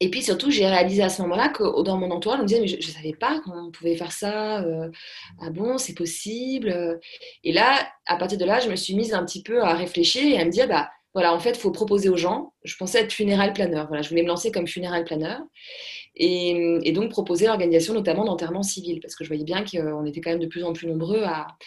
Et 0.00 0.10
puis 0.10 0.22
surtout, 0.22 0.50
j'ai 0.50 0.66
réalisé 0.66 1.02
à 1.02 1.08
ce 1.08 1.22
moment-là 1.22 1.48
que 1.48 1.82
dans 1.82 1.96
mon 1.96 2.10
entourage, 2.10 2.38
on 2.38 2.42
me 2.42 2.48
disait, 2.48 2.60
mais 2.60 2.68
je 2.68 2.76
ne 2.76 2.82
savais 2.82 3.14
pas 3.18 3.40
qu'on 3.40 3.70
pouvait 3.70 3.96
faire 3.96 4.12
ça. 4.12 4.62
Euh, 4.62 4.90
ah 5.40 5.50
bon, 5.50 5.78
c'est 5.78 5.94
possible. 5.94 7.00
Et 7.44 7.52
là, 7.52 7.88
à 8.06 8.16
partir 8.16 8.36
de 8.38 8.44
là, 8.44 8.60
je 8.60 8.68
me 8.68 8.76
suis 8.76 8.94
mise 8.94 9.14
un 9.14 9.24
petit 9.24 9.42
peu 9.42 9.62
à 9.62 9.74
réfléchir 9.74 10.22
et 10.26 10.38
à 10.38 10.44
me 10.44 10.50
dire, 10.50 10.68
bah, 10.68 10.90
voilà, 11.14 11.32
en 11.32 11.38
fait, 11.38 11.52
il 11.52 11.58
faut 11.58 11.70
proposer 11.70 12.10
aux 12.10 12.16
gens. 12.18 12.52
Je 12.62 12.76
pensais 12.76 13.00
être 13.00 13.12
funéral 13.12 13.54
planeur. 13.54 13.86
Voilà, 13.88 14.02
je 14.02 14.10
voulais 14.10 14.22
me 14.22 14.28
lancer 14.28 14.52
comme 14.52 14.66
funéral 14.66 15.04
planeur. 15.04 15.40
Et, 16.18 16.92
donc 16.92 17.10
proposer 17.10 17.46
l'organisation 17.46 17.92
notamment 17.92 18.24
d'enterrement 18.24 18.62
civil, 18.62 19.00
parce 19.00 19.14
que 19.14 19.22
je 19.22 19.28
voyais 19.28 19.44
bien 19.44 19.64
qu'on 19.64 20.06
était 20.06 20.22
quand 20.22 20.30
même 20.30 20.40
de 20.40 20.46
plus 20.46 20.64
en 20.64 20.72
plus 20.72 20.86
nombreux 20.86 21.22
à, 21.24 21.58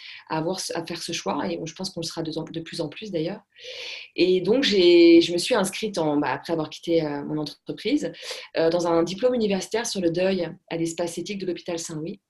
faire 0.86 1.02
ce 1.02 1.12
choix, 1.12 1.46
et 1.48 1.60
je 1.64 1.74
pense 1.74 1.90
qu'on 1.90 2.00
le 2.00 2.06
sera 2.06 2.22
de, 2.22 2.60
plus 2.60 2.80
en 2.80 2.88
plus 2.88 3.12
d'ailleurs. 3.12 3.40
Et 4.16 4.40
donc 4.40 4.64
je 4.64 5.32
me 5.32 5.38
suis 5.38 5.54
inscrite, 5.54 5.96
bah, 5.96 6.32
après 6.32 6.52
avoir 6.52 6.68
quitté 6.68 7.04
euh, 7.04 7.22
mon 7.24 7.38
entreprise, 7.38 8.12
euh, 8.56 8.70
dans 8.70 8.88
un 8.88 9.04
diplôme 9.04 9.34
universitaire 9.34 9.86
sur 9.86 10.00
le 10.00 10.10
deuil 10.10 10.48
à 10.68 10.76
l'espace 10.76 11.16
éthique 11.18 11.38
de 11.38 11.46
l'hôpital 11.46 11.78
Saint-Louis. 11.78 12.20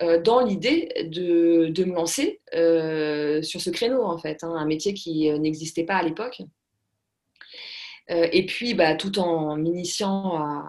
Euh, 0.00 0.20
dans 0.20 0.44
l'idée 0.44 0.88
de, 1.04 1.68
de, 1.68 1.84
me 1.84 1.94
lancer 1.94 2.40
sur 3.44 3.60
ce 3.60 3.70
créneau, 3.70 4.02
en 4.02 4.18
fait, 4.18 4.42
hein, 4.42 4.52
un 4.56 4.66
métier 4.66 4.94
qui 4.94 5.30
n'existait 5.38 5.84
pas 5.84 5.96
à 5.96 6.02
l'époque. 6.02 6.42
et 8.08 8.46
puis, 8.46 8.74
bah, 8.74 8.96
tout 8.96 9.20
en 9.20 9.56
m'initiant 9.56 10.36
à, 10.38 10.64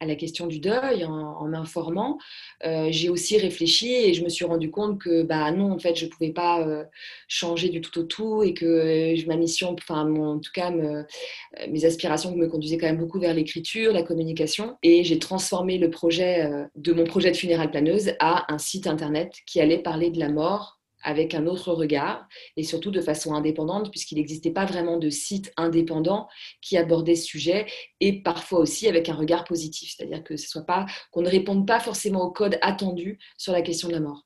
à 0.00 0.06
la 0.06 0.14
question 0.14 0.46
du 0.46 0.60
deuil 0.60 1.04
en, 1.04 1.48
m'informant, 1.48 2.18
euh, 2.64 2.88
j'ai 2.90 3.08
aussi 3.08 3.36
réfléchi 3.36 3.92
et 3.92 4.14
je 4.14 4.22
me 4.22 4.28
suis 4.28 4.44
rendu 4.44 4.70
compte 4.70 5.00
que 5.00 5.22
bah 5.22 5.50
non 5.50 5.72
en 5.72 5.78
fait 5.78 5.96
je 5.96 6.06
pouvais 6.06 6.30
pas 6.30 6.60
euh, 6.66 6.84
changer 7.26 7.68
du 7.68 7.80
tout 7.80 7.98
au 7.98 8.02
tout 8.04 8.42
et 8.42 8.54
que 8.54 8.64
euh, 8.64 9.22
ma 9.26 9.36
mission, 9.36 9.74
enfin 9.78 10.08
en 10.14 10.38
tout 10.38 10.52
cas 10.52 10.70
mes 10.70 11.84
aspirations 11.84 12.34
me 12.36 12.46
conduisaient 12.46 12.78
quand 12.78 12.86
même 12.86 12.98
beaucoup 12.98 13.18
vers 13.18 13.34
l'écriture, 13.34 13.92
la 13.92 14.02
communication. 14.02 14.76
Et 14.82 15.02
j'ai 15.04 15.18
transformé 15.18 15.78
le 15.78 15.90
projet 15.90 16.48
de 16.76 16.92
mon 16.92 17.04
projet 17.04 17.30
de 17.30 17.36
funérailles 17.36 17.70
planeuse 17.70 18.12
à 18.20 18.52
un 18.52 18.58
site 18.58 18.86
internet 18.86 19.32
qui 19.46 19.60
allait 19.60 19.78
parler 19.78 20.10
de 20.10 20.18
la 20.18 20.28
mort 20.28 20.77
avec 21.02 21.34
un 21.34 21.46
autre 21.46 21.72
regard 21.72 22.26
et 22.56 22.62
surtout 22.62 22.90
de 22.90 23.00
façon 23.00 23.34
indépendante 23.34 23.90
puisqu'il 23.90 24.16
n'existait 24.16 24.50
pas 24.50 24.64
vraiment 24.64 24.96
de 24.96 25.10
site 25.10 25.52
indépendant 25.56 26.28
qui 26.60 26.76
abordait 26.76 27.14
ce 27.14 27.24
sujet 27.24 27.66
et 28.00 28.22
parfois 28.22 28.60
aussi 28.60 28.88
avec 28.88 29.08
un 29.08 29.14
regard 29.14 29.44
positif, 29.44 29.94
c'est-à-dire 29.96 30.24
que 30.24 30.36
ce 30.36 30.48
soit 30.48 30.66
pas 30.66 30.86
qu'on 31.12 31.22
ne 31.22 31.28
réponde 31.28 31.66
pas 31.66 31.80
forcément 31.80 32.22
au 32.22 32.30
code 32.30 32.58
attendu 32.62 33.18
sur 33.36 33.52
la 33.52 33.62
question 33.62 33.88
de 33.88 33.94
la 33.94 34.00
mort. 34.00 34.24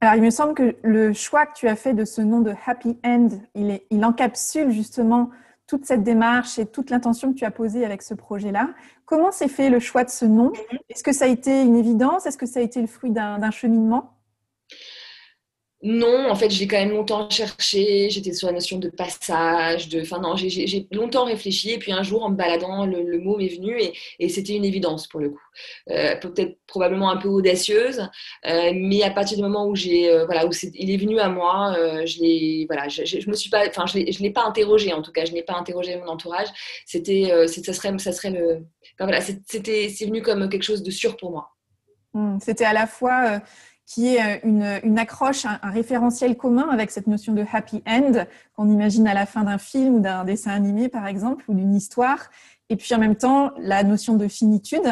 Alors, 0.00 0.16
il 0.16 0.22
me 0.22 0.30
semble 0.30 0.54
que 0.54 0.74
le 0.82 1.12
choix 1.12 1.46
que 1.46 1.54
tu 1.54 1.68
as 1.68 1.76
fait 1.76 1.94
de 1.94 2.04
ce 2.04 2.20
nom 2.20 2.40
de 2.40 2.52
Happy 2.66 2.98
End, 3.04 3.28
il, 3.54 3.80
il 3.90 4.04
encapsule 4.04 4.72
justement 4.72 5.30
toute 5.68 5.86
cette 5.86 6.02
démarche 6.02 6.58
et 6.58 6.66
toute 6.66 6.90
l'intention 6.90 7.32
que 7.32 7.38
tu 7.38 7.44
as 7.44 7.50
posée 7.50 7.84
avec 7.84 8.02
ce 8.02 8.14
projet-là. 8.14 8.74
Comment 9.04 9.30
s'est 9.30 9.48
fait 9.48 9.70
le 9.70 9.78
choix 9.78 10.04
de 10.04 10.10
ce 10.10 10.24
nom? 10.24 10.52
Est-ce 10.88 11.04
que 11.04 11.12
ça 11.12 11.26
a 11.26 11.28
été 11.28 11.62
une 11.62 11.76
évidence? 11.76 12.26
Est-ce 12.26 12.36
que 12.36 12.46
ça 12.46 12.60
a 12.60 12.62
été 12.62 12.80
le 12.80 12.88
fruit 12.88 13.10
d'un 13.10 13.50
cheminement? 13.50 14.18
Non, 15.84 16.30
en 16.30 16.36
fait, 16.36 16.48
j'ai 16.48 16.68
quand 16.68 16.76
même 16.76 16.92
longtemps 16.92 17.28
cherché. 17.28 18.08
J'étais 18.08 18.32
sur 18.32 18.46
la 18.46 18.52
notion 18.52 18.78
de 18.78 18.88
passage, 18.88 19.88
de. 19.88 20.00
Enfin, 20.00 20.20
non, 20.20 20.36
j'ai 20.36 20.86
longtemps 20.92 21.24
réfléchi. 21.24 21.70
Et 21.70 21.78
puis 21.78 21.90
un 21.90 22.04
jour, 22.04 22.22
en 22.22 22.30
me 22.30 22.36
baladant, 22.36 22.86
le, 22.86 23.18
mot 23.18 23.36
m'est 23.36 23.48
venu 23.48 23.76
et, 24.18 24.28
c'était 24.28 24.54
une 24.54 24.64
évidence 24.64 25.08
pour 25.08 25.18
le 25.18 25.30
coup. 25.30 25.42
Euh, 25.90 26.14
peut-être 26.16 26.56
probablement 26.68 27.10
un 27.10 27.16
peu 27.16 27.28
audacieuse, 27.28 28.08
euh, 28.46 28.72
mais 28.74 29.02
à 29.02 29.10
partir 29.10 29.36
du 29.36 29.42
moment 29.42 29.66
où 29.66 29.74
j'ai, 29.74 30.08
euh, 30.08 30.24
voilà, 30.24 30.48
il 30.74 30.90
est 30.90 30.96
venu 30.96 31.18
à 31.18 31.28
moi, 31.28 31.74
je 32.06 32.20
l'ai, 32.20 32.68
me 33.26 33.34
suis 33.34 33.50
pas, 33.50 33.66
enfin, 33.66 33.86
je 33.86 34.22
l'ai 34.22 34.30
pas 34.30 34.44
interrogé 34.44 34.92
en 34.92 35.02
tout 35.02 35.12
cas. 35.12 35.24
Je 35.24 35.32
n'ai 35.32 35.42
pas 35.42 35.56
interrogé 35.56 35.96
mon 35.96 36.06
entourage. 36.06 36.48
C'était, 36.86 37.28
ça 37.48 37.72
serait, 37.72 37.98
ça 37.98 38.12
serait 38.12 38.30
le. 38.30 38.64
Voilà, 39.00 39.20
c'était, 39.20 39.88
c'est 39.88 40.06
venu 40.06 40.22
comme 40.22 40.48
quelque 40.48 40.62
chose 40.62 40.84
de 40.84 40.92
sûr 40.92 41.16
pour 41.16 41.32
moi. 41.32 41.48
Mmh, 42.14 42.38
c'était 42.40 42.66
à 42.66 42.72
la 42.72 42.86
fois 42.86 43.40
qui 43.92 44.16
est 44.16 44.42
euh, 44.44 44.80
une, 44.82 44.98
accroche, 44.98 45.44
un, 45.44 45.58
référentiel 45.62 46.36
commun 46.36 46.68
avec 46.70 46.90
cette 46.90 47.06
notion 47.06 47.34
de 47.34 47.44
happy 47.52 47.82
end 47.86 48.24
qu'on 48.54 48.68
imagine 48.70 49.06
à 49.06 49.12
la 49.12 49.26
fin 49.26 49.44
d'un 49.44 49.58
film 49.58 49.96
ou 49.96 50.00
d'un 50.00 50.24
dessin 50.24 50.52
animé, 50.52 50.88
par 50.88 51.06
exemple, 51.06 51.44
ou 51.48 51.54
d'une 51.54 51.74
histoire. 51.74 52.30
Et 52.70 52.76
puis 52.76 52.94
en 52.94 52.98
même 52.98 53.16
temps, 53.16 53.52
la 53.58 53.82
notion 53.82 54.16
de 54.16 54.28
finitude 54.28 54.90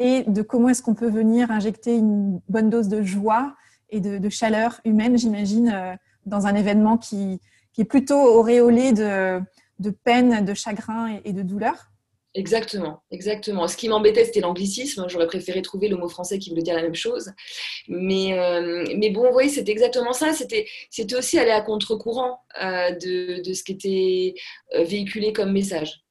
et 0.00 0.24
de 0.24 0.42
comment 0.42 0.70
est-ce 0.70 0.82
qu'on 0.82 0.94
peut 0.94 1.10
venir 1.10 1.50
injecter 1.52 1.96
une 1.96 2.40
bonne 2.48 2.70
dose 2.70 2.88
de 2.88 3.02
joie 3.02 3.54
et 3.90 4.00
de, 4.00 4.28
chaleur 4.28 4.80
humaine, 4.84 5.16
j'imagine, 5.16 5.70
euh, 5.72 5.94
dans 6.26 6.46
un 6.46 6.54
événement 6.54 6.96
qui, 6.96 7.40
est 7.78 7.84
plutôt 7.84 8.20
auréolé 8.20 8.92
de, 8.92 9.40
peine, 10.04 10.44
de 10.44 10.54
chagrin 10.54 11.18
et 11.24 11.32
de 11.32 11.42
douleur. 11.42 11.89
Exactement, 12.34 13.02
exactement. 13.10 13.66
Ce 13.66 13.76
qui 13.76 13.88
m'embêtait, 13.88 14.24
c'était 14.24 14.40
l'anglicisme. 14.40 15.06
J'aurais 15.08 15.26
préféré 15.26 15.62
trouver 15.62 15.88
le 15.88 15.96
mot 15.96 16.08
français 16.08 16.38
qui 16.38 16.50
voulait 16.50 16.62
dire 16.62 16.76
la 16.76 16.82
même 16.82 16.94
chose. 16.94 17.32
Mais, 17.88 18.38
euh, 18.38 18.84
mais 18.96 19.10
bon, 19.10 19.30
oui, 19.34 19.50
c'était 19.50 19.72
exactement 19.72 20.12
ça. 20.12 20.32
C'était, 20.32 20.68
c'était 20.90 21.16
aussi 21.16 21.38
aller 21.40 21.50
à 21.50 21.60
contre-courant 21.60 22.38
euh, 22.62 22.92
de, 22.92 23.42
de, 23.42 23.52
ce 23.52 23.64
qui 23.64 23.72
était 23.72 24.34
euh, 24.76 24.84
véhiculé 24.84 25.32
comme 25.32 25.50
message. 25.52 26.04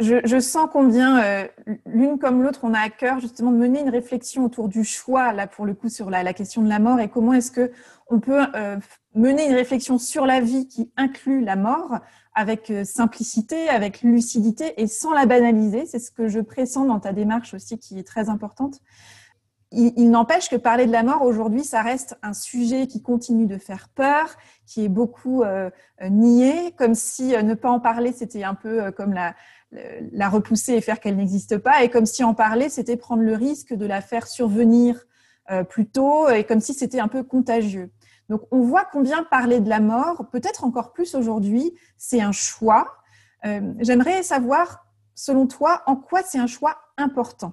Je, 0.00 0.40
sens 0.40 0.68
combien 0.72 1.46
l'une 1.86 2.18
comme 2.18 2.42
l'autre, 2.42 2.60
on 2.64 2.74
a 2.74 2.80
à 2.80 2.90
cœur 2.90 3.20
justement 3.20 3.52
de 3.52 3.56
mener 3.56 3.80
une 3.80 3.90
réflexion 3.90 4.44
autour 4.44 4.68
du 4.68 4.82
choix, 4.82 5.32
là 5.32 5.46
pour 5.46 5.66
le 5.66 5.74
coup, 5.74 5.88
sur 5.88 6.10
la, 6.10 6.34
question 6.34 6.62
de 6.62 6.68
la 6.68 6.80
mort 6.80 6.98
et 6.98 7.08
comment 7.08 7.32
est-ce 7.32 7.52
que 7.52 7.70
on 8.08 8.18
peut 8.18 8.42
mener 9.14 9.46
une 9.46 9.54
réflexion 9.54 9.98
sur 9.98 10.26
la 10.26 10.40
vie 10.40 10.66
qui 10.66 10.90
inclut 10.96 11.44
la 11.44 11.54
mort 11.54 12.00
avec 12.34 12.70
euh, 12.70 12.84
simplicité, 12.84 13.68
avec 13.68 14.02
lucidité 14.02 14.80
et 14.80 14.86
sans 14.86 15.12
la 15.12 15.26
banaliser. 15.26 15.86
C'est 15.86 16.00
ce 16.00 16.10
que 16.10 16.28
je 16.28 16.40
pressens 16.40 16.84
dans 16.86 17.00
ta 17.00 17.12
démarche 17.12 17.54
aussi 17.54 17.78
qui 17.78 17.98
est 17.98 18.06
très 18.06 18.28
importante. 18.28 18.80
Il, 19.76 20.08
n'empêche 20.10 20.48
que 20.48 20.54
parler 20.54 20.86
de 20.86 20.92
la 20.92 21.02
mort 21.02 21.22
aujourd'hui, 21.22 21.64
ça 21.64 21.82
reste 21.82 22.16
un 22.22 22.32
sujet 22.32 22.86
qui 22.86 23.02
continue 23.02 23.46
de 23.46 23.58
faire 23.58 23.88
peur, 23.88 24.36
qui 24.66 24.84
est 24.84 24.88
beaucoup 24.88 25.42
euh, 25.42 25.68
nié, 26.08 26.72
comme 26.78 26.94
si 26.94 27.34
euh, 27.34 27.42
ne 27.42 27.54
pas 27.54 27.70
en 27.70 27.80
parler, 27.80 28.12
c'était 28.12 28.44
un 28.44 28.54
peu 28.54 28.92
comme 28.92 29.12
la, 29.12 29.34
la 30.12 30.28
repousser 30.28 30.74
et 30.74 30.80
faire 30.80 31.00
qu'elle 31.00 31.16
n'existe 31.16 31.58
pas, 31.58 31.82
et 31.82 31.90
comme 31.90 32.06
si 32.06 32.24
en 32.24 32.34
parler, 32.34 32.68
c'était 32.68 32.96
prendre 32.96 33.22
le 33.22 33.34
risque 33.34 33.74
de 33.74 33.86
la 33.86 34.00
faire 34.00 34.26
survenir 34.26 35.04
plus 35.68 35.86
tôt, 35.86 36.28
et 36.28 36.44
comme 36.44 36.60
si 36.60 36.74
c'était 36.74 37.00
un 37.00 37.08
peu 37.08 37.22
contagieux. 37.22 37.90
Donc 38.28 38.42
on 38.50 38.60
voit 38.60 38.86
combien 38.90 39.22
parler 39.24 39.60
de 39.60 39.68
la 39.68 39.80
mort, 39.80 40.28
peut-être 40.30 40.64
encore 40.64 40.92
plus 40.92 41.14
aujourd'hui, 41.14 41.74
c'est 41.98 42.20
un 42.20 42.32
choix. 42.32 42.96
Euh, 43.44 43.74
j'aimerais 43.80 44.22
savoir, 44.22 44.86
selon 45.14 45.46
toi, 45.46 45.82
en 45.86 45.96
quoi 45.96 46.22
c'est 46.22 46.38
un 46.38 46.46
choix 46.46 46.78
important? 46.96 47.52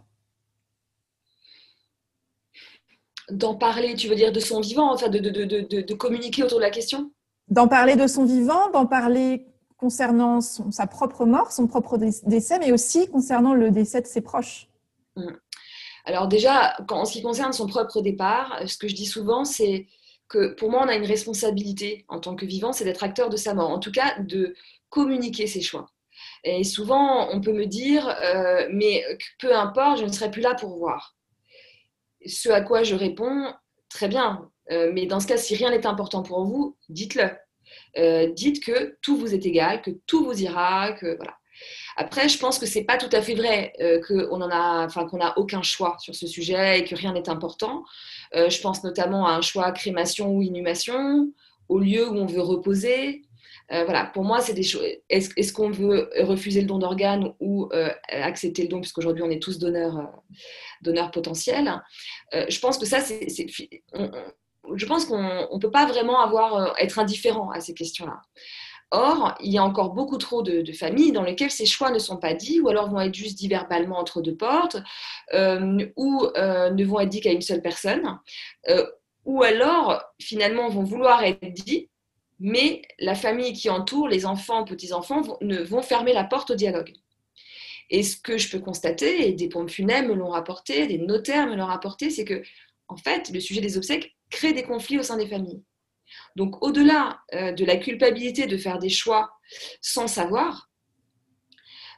D'en 3.29 3.55
parler, 3.55 3.95
tu 3.95 4.07
veux 4.07 4.15
dire 4.15 4.31
de 4.31 4.39
son 4.39 4.61
vivant, 4.61 4.93
enfin 4.93 5.09
de, 5.09 5.19
de, 5.19 5.93
communiquer 5.93 6.43
autour 6.43 6.59
de 6.59 6.63
la 6.63 6.69
question? 6.69 7.11
D'en 7.47 7.67
parler 7.67 7.95
de 7.95 8.07
son 8.07 8.25
vivant, 8.25 8.69
d'en 8.71 8.85
parler 8.85 9.45
concernant 9.81 10.41
sa 10.41 10.85
propre 10.85 11.25
mort, 11.25 11.51
son 11.51 11.67
propre 11.67 11.97
décès, 11.97 12.59
mais 12.59 12.71
aussi 12.71 13.09
concernant 13.09 13.55
le 13.55 13.71
décès 13.71 13.99
de 13.99 14.05
ses 14.05 14.21
proches. 14.21 14.69
Mmh. 15.15 15.31
Alors 16.05 16.27
déjà, 16.27 16.77
en 16.89 17.03
ce 17.03 17.13
qui 17.13 17.23
concerne 17.23 17.51
son 17.51 17.65
propre 17.65 18.01
départ, 18.01 18.61
ce 18.67 18.77
que 18.77 18.87
je 18.87 18.93
dis 18.95 19.07
souvent, 19.07 19.43
c'est 19.43 19.87
que 20.29 20.53
pour 20.53 20.69
moi, 20.69 20.83
on 20.85 20.87
a 20.87 20.95
une 20.95 21.05
responsabilité 21.05 22.05
en 22.09 22.19
tant 22.19 22.35
que 22.35 22.45
vivant, 22.45 22.73
c'est 22.73 22.83
d'être 22.83 23.03
acteur 23.03 23.29
de 23.29 23.37
sa 23.37 23.55
mort, 23.55 23.71
en 23.71 23.79
tout 23.79 23.91
cas 23.91 24.19
de 24.19 24.55
communiquer 24.89 25.47
ses 25.47 25.61
choix. 25.61 25.89
Et 26.43 26.63
souvent, 26.63 27.29
on 27.31 27.41
peut 27.41 27.53
me 27.53 27.65
dire, 27.65 28.07
euh, 28.07 28.67
mais 28.71 29.03
peu 29.39 29.55
importe, 29.55 29.99
je 29.99 30.05
ne 30.05 30.11
serai 30.11 30.29
plus 30.29 30.41
là 30.41 30.53
pour 30.53 30.77
voir. 30.77 31.15
Ce 32.25 32.49
à 32.49 32.61
quoi 32.61 32.83
je 32.83 32.93
réponds, 32.93 33.51
très 33.89 34.07
bien, 34.07 34.47
euh, 34.71 34.91
mais 34.93 35.07
dans 35.07 35.19
ce 35.19 35.27
cas, 35.27 35.37
si 35.37 35.55
rien 35.55 35.71
n'est 35.71 35.87
important 35.87 36.21
pour 36.21 36.45
vous, 36.45 36.77
dites-le. 36.89 37.31
Euh, 37.97 38.31
dites 38.31 38.63
que 38.63 38.97
tout 39.01 39.17
vous 39.17 39.33
est 39.33 39.45
égal, 39.45 39.81
que 39.81 39.91
tout 40.07 40.25
vous 40.25 40.41
ira, 40.41 40.93
que 40.93 41.15
voilà. 41.17 41.35
Après, 41.97 42.29
je 42.29 42.39
pense 42.39 42.57
que 42.57 42.65
c'est 42.65 42.85
pas 42.85 42.97
tout 42.97 43.09
à 43.11 43.21
fait 43.21 43.35
vrai 43.35 43.73
enfin 44.09 45.05
qu'on 45.05 45.17
n'a 45.17 45.37
aucun 45.37 45.61
choix 45.61 45.97
sur 45.99 46.15
ce 46.15 46.25
sujet 46.25 46.79
et 46.79 46.83
que 46.85 46.95
rien 46.95 47.13
n'est 47.13 47.29
important. 47.29 47.83
Euh, 48.35 48.49
je 48.49 48.61
pense 48.61 48.83
notamment 48.83 49.27
à 49.27 49.31
un 49.33 49.41
choix 49.41 49.71
crémation 49.71 50.35
ou 50.35 50.41
inhumation, 50.41 51.31
au 51.69 51.79
lieu 51.79 52.09
où 52.09 52.15
on 52.15 52.25
veut 52.25 52.41
reposer. 52.41 53.23
Euh, 53.71 53.83
voilà, 53.85 54.05
pour 54.05 54.23
moi, 54.23 54.41
c'est 54.41 54.53
des 54.53 54.63
choses. 54.63 54.83
Est-ce 55.09 55.53
qu'on 55.53 55.69
veut 55.69 56.09
refuser 56.19 56.61
le 56.61 56.67
don 56.67 56.79
d'organes 56.79 57.33
ou 57.39 57.69
euh, 57.73 57.89
accepter 58.09 58.63
le 58.63 58.67
don, 58.67 58.81
puisqu'aujourd'hui 58.81 59.23
on 59.23 59.29
est 59.29 59.41
tous 59.41 59.59
donneurs, 59.59 60.11
donneurs 60.81 61.11
potentiels 61.11 61.71
Je 62.33 62.59
pense 62.59 62.77
que 62.77 62.85
ça, 62.85 62.99
c'est. 62.99 63.27
Je 64.75 64.85
pense 64.85 65.05
qu'on 65.05 65.21
ne 65.21 65.59
peut 65.59 65.71
pas 65.71 65.85
vraiment 65.85 66.21
avoir, 66.21 66.75
être 66.79 66.99
indifférent 66.99 67.49
à 67.51 67.59
ces 67.59 67.73
questions-là. 67.73 68.21
Or, 68.93 69.35
il 69.39 69.51
y 69.53 69.57
a 69.57 69.63
encore 69.63 69.93
beaucoup 69.93 70.17
trop 70.17 70.41
de, 70.41 70.69
familles 70.73 71.13
dans 71.13 71.23
lesquelles 71.23 71.51
ces 71.51 71.65
choix 71.65 71.91
ne 71.91 71.99
sont 71.99 72.17
pas 72.17 72.33
dits, 72.33 72.59
ou 72.59 72.67
alors 72.67 72.89
vont 72.89 72.99
être 72.99 73.15
juste 73.15 73.37
dits 73.37 73.47
verbalement 73.47 73.97
entre 73.97 74.21
deux 74.21 74.35
portes, 74.35 74.77
euh, 75.33 75.87
ou 75.95 76.27
euh, 76.35 76.69
ne 76.71 76.85
vont 76.85 76.99
être 76.99 77.09
dits 77.09 77.21
qu'à 77.21 77.31
une 77.31 77.41
seule 77.41 77.61
personne, 77.61 78.19
euh, 78.67 78.85
ou 79.23 79.43
alors 79.43 80.03
finalement 80.19 80.67
vont 80.67 80.83
vouloir 80.83 81.23
être 81.23 81.41
dits, 81.53 81.89
mais 82.39 82.81
la 82.99 83.15
famille 83.15 83.53
qui 83.53 83.69
entoure, 83.69 84.09
les 84.09 84.25
enfants, 84.25 84.65
petits-enfants, 84.65 85.21
vont, 85.21 85.37
vont 85.41 85.81
fermer 85.81 86.11
la 86.11 86.25
porte 86.25 86.51
au 86.51 86.55
dialogue. 86.55 86.93
Et 87.89 88.03
ce 88.03 88.17
que 88.17 88.37
je 88.37 88.49
peux 88.49 88.59
constater, 88.59 89.29
et 89.29 89.33
des 89.33 89.47
pompes 89.47 89.69
funèbres 89.69 90.09
me 90.09 90.15
l'ont 90.15 90.31
rapporté, 90.31 90.87
des 90.87 90.97
notaires 90.97 91.47
me 91.47 91.55
l'ont 91.55 91.65
rapporté, 91.65 92.09
c'est 92.09 92.25
que, 92.25 92.41
en 92.89 92.97
fait, 92.97 93.29
le 93.33 93.39
sujet 93.39 93.61
des 93.61 93.77
obsèques 93.77 94.15
crée 94.31 94.53
des 94.53 94.63
conflits 94.63 94.97
au 94.97 95.03
sein 95.03 95.17
des 95.17 95.27
familles. 95.27 95.61
Donc 96.35 96.63
au-delà 96.63 97.19
euh, 97.33 97.51
de 97.51 97.65
la 97.65 97.77
culpabilité 97.77 98.47
de 98.47 98.57
faire 98.57 98.79
des 98.79 98.89
choix 98.89 99.31
sans 99.81 100.07
savoir, 100.07 100.69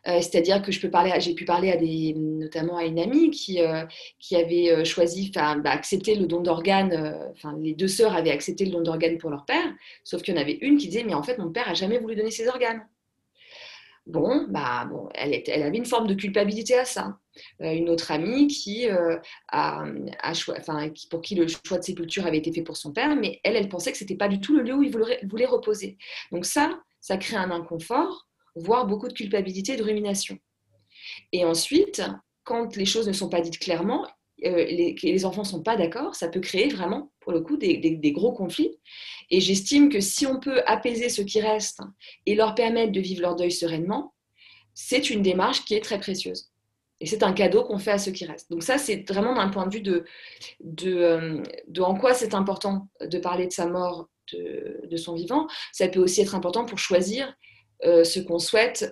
euh, 0.06 0.20
c'est-à-dire 0.20 0.62
que 0.62 0.72
je 0.72 0.82
peux 0.82 0.90
parler, 0.90 1.14
j'ai 1.20 1.34
pu 1.34 1.46
parler 1.46 1.72
à 1.72 1.78
des, 1.78 2.14
notamment 2.14 2.76
à 2.76 2.84
une 2.84 3.00
amie 3.00 3.32
qui, 3.32 3.62
euh, 3.62 3.86
avait 4.34 4.84
choisi, 4.84 5.32
bah, 5.32 5.56
le 5.56 6.26
don 6.26 6.42
d'organes. 6.42 7.32
Enfin, 7.32 7.56
les 7.58 7.74
deux 7.74 7.88
sœurs 7.88 8.14
avaient 8.14 8.32
accepté 8.32 8.66
le 8.66 8.72
don 8.72 8.82
d'organes 8.82 9.18
pour 9.18 9.30
leur 9.30 9.46
père, 9.46 9.74
sauf 10.04 10.22
qu'il 10.22 10.36
y 10.36 10.38
en 10.38 10.42
avait 10.42 10.58
une 10.62 10.78
qui 10.78 10.88
disait, 10.88 11.06
mais 11.06 11.14
en 11.14 11.24
fait, 11.24 11.38
mon 11.38 11.52
père 11.52 11.70
a 11.70 11.74
jamais 11.74 12.00
voulu 12.00 12.16
donner 12.16 12.32
ses 12.32 12.50
organes. 12.50 12.86
Bon, 14.06 14.46
bah, 14.50 14.86
bon, 14.92 15.08
elle 15.16 15.64
avait 15.64 15.78
une 15.78 15.86
forme 15.86 16.08
de 16.08 16.14
culpabilité 16.14 16.78
à 16.78 16.84
ça. 16.84 17.18
Euh, 17.62 17.72
une 17.74 17.90
autre 17.90 18.12
amie 18.12 18.48
qui 18.48 18.90
euh, 18.90 19.18
a, 19.52 19.84
pour 21.10 21.22
qui 21.22 21.36
le 21.36 21.48
choix 21.48 21.78
de 21.78 21.84
sépulture 21.84 22.26
avait 22.26 22.38
été 22.38 22.52
fait 22.52 22.62
pour 22.62 22.78
son 22.78 22.92
père, 22.92 23.16
mais 23.16 23.40
elle, 23.44 23.56
elle 23.56 23.70
pensait 23.70 23.92
que 23.92 23.98
c'était 23.98 24.16
pas 24.16 24.28
du 24.28 24.40
tout 24.40 24.56
le 24.56 24.64
lieu 24.64 24.74
où 24.74 24.84
il 24.84 24.92
voulait, 24.92 25.46
reposer. 25.46 25.98
Donc 26.32 26.46
ça, 26.46 26.80
ça 27.02 27.18
crée 27.18 27.36
un 27.36 27.52
inconfort, 27.52 28.28
voire 28.56 28.88
beaucoup 28.88 29.08
de 29.08 29.14
culpabilité 29.14 29.74
et 29.74 29.78
de 29.78 29.84
rumination. 29.84 30.38
Et 31.32 31.44
ensuite, 31.44 32.02
quand 32.44 32.76
les 32.76 32.86
choses 32.86 33.08
ne 33.08 33.14
sont 33.14 33.30
pas 33.30 33.42
dites 33.42 33.60
clairement, 33.60 34.08
euh, 34.46 34.66
les, 34.66 34.96
les 35.02 35.26
enfants 35.26 35.44
ne 35.44 35.48
sont 35.48 35.64
pas 35.64 35.76
d'accord, 35.76 36.16
ça 36.16 36.28
peut 36.28 36.40
créer 36.40 36.68
vraiment, 36.68 37.12
pour 37.20 37.32
le 37.32 37.42
coup, 37.42 37.58
des, 37.58 37.78
des 37.78 38.12
gros 38.12 38.34
conflits. 38.34 38.78
Et 39.30 39.40
j'estime 39.40 39.90
que 39.90 40.00
si 40.00 40.26
on 40.26 40.40
peut 40.40 40.62
apaiser 40.66 41.10
ceux 41.10 41.24
qui 41.24 41.42
restent 41.42 41.82
et 42.26 42.36
leur 42.36 42.56
permettre 42.56 42.92
de 42.92 43.00
vivre 43.00 43.22
leur 43.22 43.36
deuil 43.36 43.52
sereinement, 43.52 44.14
c'est 44.74 45.10
une 45.10 45.22
démarche 45.22 45.66
qui 45.66 45.76
est 45.76 45.84
très 45.84 46.00
précieuse. 46.00 46.53
Et 47.00 47.06
c'est 47.06 47.24
un 47.24 47.34
cadeau 47.34 47.64
qu'on 47.64 47.80
fait 47.80 47.92
à 47.92 47.98
ceux 47.98 48.12
qui 48.12 48.26
restent. 48.26 48.50
Donc 48.50 48.64
ça, 48.64 48.78
c'est 48.78 49.10
vraiment 49.10 49.36
d'un 49.36 49.50
point 49.50 49.68
de 49.68 49.74
vue 49.74 49.82
de, 49.82 50.06
de, 50.62 51.42
de, 51.68 51.82
en 51.82 51.96
quoi 51.96 52.14
c'est 52.14 52.34
important 52.34 52.88
de 53.02 53.18
parler 53.18 53.48
de 53.48 53.52
sa 53.52 53.68
mort, 53.68 54.08
de, 54.32 54.96
son 54.96 55.14
vivant. 55.14 55.48
Ça 55.74 55.88
peut 55.88 56.00
aussi 56.00 56.22
être 56.22 56.36
important 56.36 56.66
pour 56.66 56.78
choisir 56.78 57.36
ce 57.82 58.20
qu'on 58.20 58.40
souhaite 58.40 58.90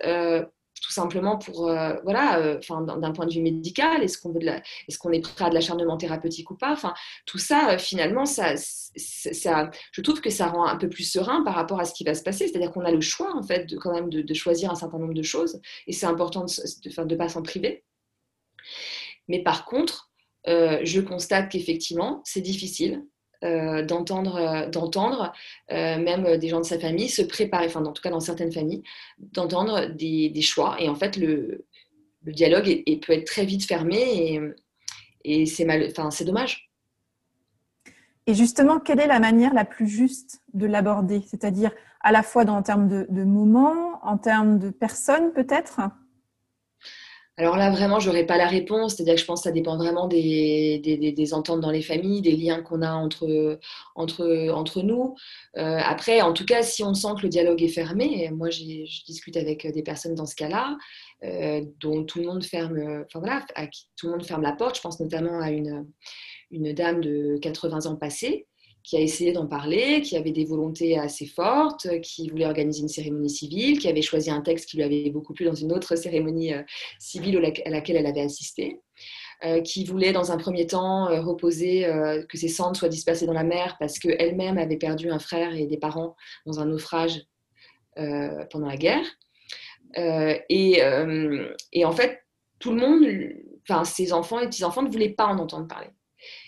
tout 0.81 0.91
simplement 0.91 1.37
pour, 1.37 1.69
euh, 1.69 1.93
voilà, 2.03 2.39
euh, 2.39 2.59
d'un 2.97 3.11
point 3.11 3.25
de 3.25 3.33
vue 3.33 3.41
médical, 3.41 4.03
est-ce 4.03 4.17
qu'on 4.17 4.33
est, 4.33 4.97
qu'on 4.97 5.11
est 5.11 5.21
prêt 5.21 5.45
à 5.45 5.49
de 5.49 5.53
l'acharnement 5.53 5.97
thérapeutique 5.97 6.49
ou 6.49 6.55
pas? 6.55 6.71
Enfin, 6.71 6.93
tout 7.25 7.37
ça, 7.37 7.73
euh, 7.73 7.77
finalement, 7.77 8.25
ça, 8.25 8.55
ça, 8.57 9.69
je 9.91 10.01
trouve 10.01 10.21
que 10.21 10.29
ça 10.29 10.47
rend 10.47 10.65
un 10.65 10.77
peu 10.77 10.89
plus 10.89 11.03
serein 11.03 11.43
par 11.43 11.53
rapport 11.55 11.79
à 11.79 11.85
ce 11.85 11.93
qui 11.93 12.03
va 12.03 12.15
se 12.15 12.23
passer. 12.23 12.47
C'est-à-dire 12.47 12.71
qu'on 12.71 12.85
a 12.85 12.91
le 12.91 13.01
choix, 13.01 13.35
en 13.35 13.43
fait, 13.43 13.65
de, 13.65 13.77
quand 13.77 13.93
même 13.93 14.09
de, 14.09 14.33
choisir 14.33 14.71
un 14.71 14.75
certain 14.75 14.97
nombre 14.97 15.13
de 15.13 15.21
choses, 15.21 15.61
et 15.85 15.91
c'est 15.93 16.07
important 16.07 16.45
de 16.45 17.03
ne 17.03 17.15
pas 17.15 17.29
s'en 17.29 17.43
priver. 17.43 17.83
Mais 19.27 19.43
par 19.43 19.65
contre, 19.65 20.11
je 20.45 20.99
constate 20.99 21.49
qu'effectivement, 21.49 22.21
c'est 22.25 22.41
difficile 22.41 23.03
euh, 23.43 23.83
d'entendre, 23.83 24.35
euh, 24.35 24.69
d'entendre 24.69 25.33
euh, 25.71 25.97
même 25.97 26.37
des 26.37 26.47
gens 26.47 26.59
de 26.59 26.65
sa 26.65 26.77
famille 26.77 27.09
se 27.09 27.23
préparer, 27.23 27.65
enfin 27.65 27.83
en 27.83 27.91
tout 27.91 28.03
cas 28.03 28.11
dans 28.11 28.19
certaines 28.19 28.51
familles, 28.51 28.83
d'entendre 29.17 29.87
des, 29.87 30.41
choix. 30.43 30.75
Et 30.79 30.87
en 30.87 30.93
fait, 30.93 31.17
le, 31.17 31.65
dialogue 32.21 32.83
peut 33.01 33.13
être 33.13 33.25
très 33.25 33.45
vite 33.45 33.65
fermé 33.65 34.39
et, 35.23 35.47
c'est 35.47 36.23
dommage. 36.23 36.69
Et 38.27 38.35
justement, 38.35 38.79
quelle 38.79 38.99
est 38.99 39.07
la 39.07 39.19
manière 39.19 39.55
la 39.55 39.65
plus 39.65 39.87
juste 39.87 40.43
de 40.53 40.67
l'aborder? 40.67 41.23
C'est-à-dire 41.25 41.71
à 42.01 42.11
la 42.11 42.21
fois 42.21 42.45
dans, 42.45 42.57
en 42.57 42.61
termes 42.61 42.87
de, 42.87 43.07
de 43.09 43.23
moments, 43.23 43.99
en 44.03 44.19
termes 44.19 44.59
de 44.59 44.69
personnes 44.69 45.33
peut-être? 45.33 45.81
Alors 47.37 47.55
là, 47.55 47.71
vraiment, 47.71 47.99
je 47.99 48.07
n'aurais 48.07 48.25
pas 48.25 48.37
la 48.37 48.47
réponse. 48.47 48.95
C'est-à-dire 48.95 49.15
que 49.15 49.21
je 49.21 49.25
pense 49.25 49.41
que 49.41 49.43
ça 49.45 49.51
dépend 49.51 49.77
vraiment 49.77 50.07
des, 50.07 50.79
des, 50.79 51.33
ententes 51.33 51.61
dans 51.61 51.71
les 51.71 51.81
familles, 51.81 52.21
des 52.21 52.35
liens 52.35 52.61
qu'on 52.61 52.81
a 52.81 52.91
entre, 52.91 53.59
entre, 53.95 54.49
entre 54.53 54.81
nous. 54.81 55.15
Euh, 55.57 55.79
après, 55.83 56.21
en 56.21 56.33
tout 56.33 56.45
cas, 56.45 56.61
si 56.61 56.83
on 56.83 56.93
sent 56.93 57.07
que 57.17 57.23
le 57.23 57.29
dialogue 57.29 57.63
est 57.63 57.69
fermé, 57.69 58.29
moi, 58.31 58.49
je 58.49 58.63
discute 59.05 59.37
avec 59.37 59.65
des 59.65 59.81
personnes 59.81 60.13
dans 60.13 60.25
ce 60.25 60.35
cas-là, 60.35 60.77
euh, 61.23 61.61
dont 61.79 62.03
tout 62.03 62.19
le 62.19 62.25
monde 62.25 62.43
ferme, 62.43 63.05
enfin 63.05 63.19
voilà, 63.19 63.45
à 63.55 63.65
qui 63.67 63.87
tout 63.95 64.07
le 64.07 64.13
monde 64.13 64.25
ferme 64.25 64.41
la 64.41 64.53
porte. 64.53 64.75
Je 64.75 64.81
pense 64.81 64.99
notamment 64.99 65.39
à 65.39 65.51
une, 65.51 65.87
une 66.51 66.73
dame 66.73 67.01
de 67.01 67.37
80 67.41 67.85
ans 67.85 67.95
passée 67.95 68.45
qui 68.83 68.97
a 68.97 68.99
essayé 68.99 69.31
d'en 69.31 69.47
parler, 69.47 70.01
qui 70.01 70.17
avait 70.17 70.31
des 70.31 70.45
volontés 70.45 70.97
assez 70.97 71.25
fortes, 71.25 71.87
qui 72.01 72.29
voulait 72.29 72.45
organiser 72.45 72.81
une 72.81 72.87
cérémonie 72.87 73.29
civile, 73.29 73.79
qui 73.79 73.87
avait 73.87 74.01
choisi 74.01 74.31
un 74.31 74.41
texte 74.41 74.69
qui 74.69 74.77
lui 74.77 74.83
avait 74.83 75.09
beaucoup 75.09 75.33
plu 75.33 75.45
dans 75.45 75.53
une 75.53 75.71
autre 75.71 75.95
cérémonie 75.95 76.53
euh, 76.53 76.63
civile 76.99 77.37
à 77.65 77.69
laquelle 77.69 77.97
elle 77.97 78.07
avait 78.07 78.21
assisté, 78.21 78.79
euh, 79.45 79.61
qui 79.61 79.85
voulait 79.85 80.13
dans 80.13 80.31
un 80.31 80.37
premier 80.37 80.65
temps 80.65 81.09
euh, 81.09 81.21
reposer, 81.21 81.87
que 82.27 82.37
ses 82.37 82.47
cendres 82.47 82.75
soient 82.75 82.89
dispersées 82.89 83.25
dans 83.25 83.33
la 83.33 83.43
mer 83.43 83.77
parce 83.79 83.99
qu'elle-même 83.99 84.57
avait 84.57 84.77
perdu 84.77 85.09
un 85.09 85.19
frère 85.19 85.53
et 85.53 85.67
des 85.67 85.77
parents 85.77 86.15
dans 86.45 86.59
un 86.59 86.65
naufrage 86.65 87.21
pendant 87.95 88.67
la 88.67 88.77
guerre. 88.77 89.05
Et, 90.49 90.81
en 91.85 91.91
fait, 91.91 92.19
tout 92.59 92.71
le 92.71 92.79
monde, 92.79 93.05
enfin 93.67 93.83
ses 93.83 94.13
enfants 94.13 94.39
et 94.39 94.47
petits-enfants 94.47 94.83
ne 94.83 94.89
voulaient 94.89 95.09
pas 95.09 95.25
en 95.25 95.37
entendre 95.37 95.67
parler. 95.67 95.89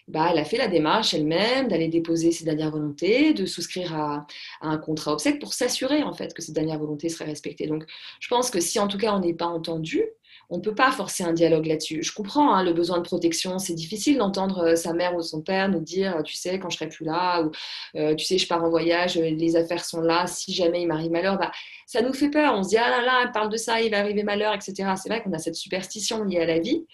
Bah, 0.10 0.30
elle 0.32 0.40
a 0.40 0.44
fait 0.44 0.58
la 0.58 0.68
démarche 0.68 1.14
elle-même 1.14 1.70
d'aller 1.70 1.88
déposer 1.88 2.32
ses 2.32 2.44
dernières 2.44 2.72
volontés, 2.72 3.34
de 3.34 3.46
souscrire 3.46 3.96
à, 3.96 4.28
un 4.62 4.78
contrat 4.78 5.14
obsèque 5.14 5.40
pour 5.40 5.54
s'assurer 5.54 6.04
en 6.04 6.14
fait 6.14 6.34
que 6.34 6.42
ses 6.42 6.52
dernières 6.52 6.80
volontés 6.80 7.08
seraient 7.08 7.26
respectées. 7.26 7.68
Donc, 7.68 7.86
je 8.20 8.28
pense 8.28 8.50
que 8.50 8.60
si 8.60 8.80
en 8.80 8.88
tout 8.88 8.98
cas 8.98 9.14
on 9.14 9.20
n'est 9.20 9.34
pas 9.34 9.46
entendu, 9.46 10.04
on 10.50 10.58
ne 10.58 10.62
peut 10.62 10.76
pas 10.76 10.92
forcer 10.92 11.24
un 11.24 11.32
dialogue 11.32 11.66
là-dessus. 11.66 12.04
Je 12.04 12.14
comprends 12.14 12.54
hein, 12.54 12.64
le 12.64 12.74
besoin 12.74 12.98
de 12.98 13.04
protection. 13.04 13.60
C'est 13.60 13.74
difficile 13.74 14.18
d'entendre 14.18 14.60
euh, 14.60 14.76
sa 14.76 14.94
mère 14.94 15.16
ou 15.16 15.22
son 15.22 15.42
père 15.42 15.70
nous 15.70 15.80
dire, 15.80 16.22
tu 16.24 16.36
sais, 16.36 16.60
quand 16.60 16.70
je 16.70 16.78
serai 16.78 16.90
plus 16.90 17.06
là, 17.06 17.44
ou 17.44 17.52
euh, 17.96 18.14
tu 18.16 18.26
sais, 18.26 18.38
je 18.38 18.48
pars 18.48 18.64
en 18.64 18.70
voyage, 18.70 19.16
les 19.16 19.56
affaires 19.56 19.86
sont 19.86 20.02
là, 20.02 20.28
si 20.28 20.54
jamais 20.54 20.82
il 20.82 20.88
m'arrive 20.88 21.12
malheur, 21.12 21.38
bah, 21.38 21.52
ça 21.88 22.02
nous 22.02 22.14
fait 22.14 22.30
peur. 22.30 22.54
On 22.56 22.64
se 22.64 22.70
dit, 22.70 22.78
ah 22.78 22.90
là 22.90 23.02
là, 23.06 23.22
elle 23.24 23.32
parle 23.32 23.50
de 23.50 23.58
ça, 23.58 23.82
il 23.82 23.92
va 23.92 24.00
arriver 24.00 24.24
malheur, 24.24 24.54
etc. 24.54 24.74
C'est 25.02 25.10
vrai 25.10 25.24
qu'on 25.24 25.34
a 25.34 25.40
cette 25.40 25.56
superstition 25.56 26.24
liée 26.24 26.42
à 26.42 26.46
la 26.46 26.60
vie. 26.60 26.86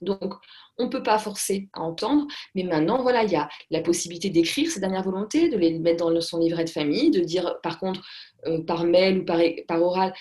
Donc, 0.00 0.34
on 0.78 0.84
ne 0.84 0.88
peut 0.88 1.02
pas 1.02 1.18
forcer 1.18 1.68
à 1.72 1.82
entendre, 1.82 2.26
mais 2.54 2.62
maintenant, 2.64 3.02
voilà, 3.02 3.24
il 3.24 3.30
y 3.30 3.36
a 3.36 3.48
la 3.70 3.80
possibilité 3.80 4.30
d'écrire 4.30 4.70
ses 4.70 4.80
dernières 4.80 5.04
volontés, 5.04 5.48
de 5.48 5.56
les 5.56 5.78
mettre 5.78 6.10
dans 6.10 6.20
son 6.20 6.38
livret 6.38 6.64
de 6.64 6.70
famille, 6.70 7.10
de 7.10 7.20
dire, 7.20 7.56
par 7.62 7.78
contre, 7.78 8.00
euh, 8.46 8.62
par 8.62 8.84
mail 8.84 9.18
ou 9.20 9.24
par, 9.24 9.82
oral, 9.82 10.12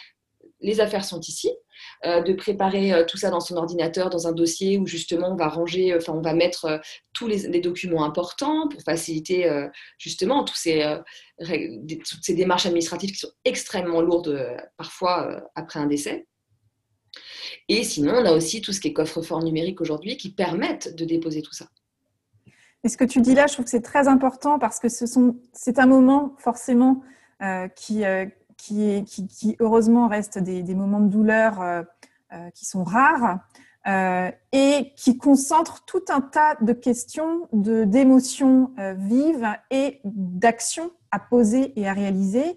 les 0.61 0.79
affaires 0.79 1.03
sont 1.03 1.19
ici, 1.19 1.49
euh, 2.05 2.21
de 2.21 2.33
préparer 2.33 2.93
euh, 2.93 3.03
tout 3.03 3.17
ça 3.17 3.29
dans 3.29 3.41
son 3.41 3.57
ordinateur, 3.57 4.09
dans 4.09 4.27
un 4.27 4.31
dossier 4.31 4.77
où 4.77 4.85
justement 4.85 5.31
on 5.31 5.35
va 5.35 5.49
ranger, 5.49 5.97
on 6.07 6.21
va 6.21 6.33
mettre 6.33 6.79
tous 7.13 7.27
les, 7.27 7.59
documents 7.59 8.05
importants 8.05 8.69
pour 8.69 8.81
faciliter 8.81 9.49
justement 9.97 10.43
toutes 10.43 10.57
ces 10.57 11.03
démarches 12.29 12.65
administratives 12.65 13.11
qui 13.11 13.19
sont 13.19 13.31
extrêmement 13.43 14.01
lourdes 14.01 14.57
parfois 14.77 15.43
après 15.55 15.79
un 15.79 15.87
décès. 15.87 16.27
Et 17.69 17.83
sinon, 17.83 18.13
on 18.15 18.25
a 18.25 18.31
aussi 18.31 18.61
tout 18.61 18.73
ce 18.73 18.79
qui 18.79 18.89
est 18.89 18.93
coffre-fort 18.93 19.43
numérique 19.43 19.81
aujourd'hui 19.81 20.17
qui 20.17 20.33
permettent 20.33 20.95
de 20.95 21.05
déposer 21.05 21.41
tout 21.41 21.53
ça. 21.53 21.65
Et 22.83 22.89
ce 22.89 22.97
que 22.97 23.05
tu 23.05 23.21
dis 23.21 23.33
là, 23.33 23.47
je 23.47 23.53
trouve 23.53 23.65
que 23.65 23.71
c'est 23.71 23.81
très 23.81 24.07
important 24.07 24.59
parce 24.59 24.79
que 24.79 24.87
c'est 24.89 25.79
un 25.79 25.85
moment 25.85 26.35
forcément 26.37 27.01
euh, 27.41 27.67
qui, 27.69 28.03
euh, 28.03 28.25
qui, 28.57 29.03
qui, 29.05 29.55
heureusement 29.59 30.07
reste 30.07 30.37
des, 30.37 30.63
moments 30.75 30.99
de 30.99 31.09
douleur 31.09 31.61
euh, 31.61 31.83
qui 32.53 32.65
sont 32.65 32.83
rares 32.83 33.39
et 34.53 34.93
qui 34.95 35.17
concentre 35.17 35.83
tout 35.85 36.03
un 36.07 36.21
tas 36.21 36.55
de 36.61 36.71
questions, 36.71 37.49
d'émotions 37.51 38.71
vives 38.95 39.49
et 39.71 39.99
d'actions 40.05 40.91
à 41.11 41.19
poser 41.19 41.77
et 41.77 41.85
à 41.85 41.91
réaliser 41.91 42.55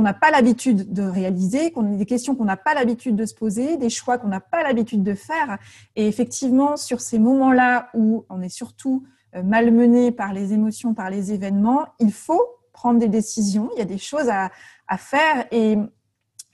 qu'on 0.00 0.04
n'a 0.04 0.14
pas 0.14 0.30
l'habitude 0.30 0.94
de 0.94 1.02
réaliser, 1.02 1.72
qu'on 1.72 1.82
des 1.82 2.06
questions 2.06 2.34
qu'on 2.34 2.46
n'a 2.46 2.56
pas 2.56 2.72
l'habitude 2.72 3.16
de 3.16 3.26
se 3.26 3.34
poser, 3.34 3.76
des 3.76 3.90
choix 3.90 4.16
qu'on 4.16 4.28
n'a 4.28 4.40
pas 4.40 4.62
l'habitude 4.62 5.02
de 5.02 5.12
faire. 5.12 5.58
Et 5.94 6.08
effectivement, 6.08 6.78
sur 6.78 7.02
ces 7.02 7.18
moments-là 7.18 7.90
où 7.92 8.24
on 8.30 8.40
est 8.40 8.48
surtout 8.48 9.04
euh, 9.36 9.42
malmené 9.42 10.10
par 10.10 10.32
les 10.32 10.54
émotions, 10.54 10.94
par 10.94 11.10
les 11.10 11.34
événements, 11.34 11.84
il 11.98 12.14
faut 12.14 12.42
prendre 12.72 12.98
des 12.98 13.08
décisions. 13.08 13.68
Il 13.74 13.78
y 13.78 13.82
a 13.82 13.84
des 13.84 13.98
choses 13.98 14.30
à, 14.30 14.50
faire 14.96 15.44
et, 15.50 15.76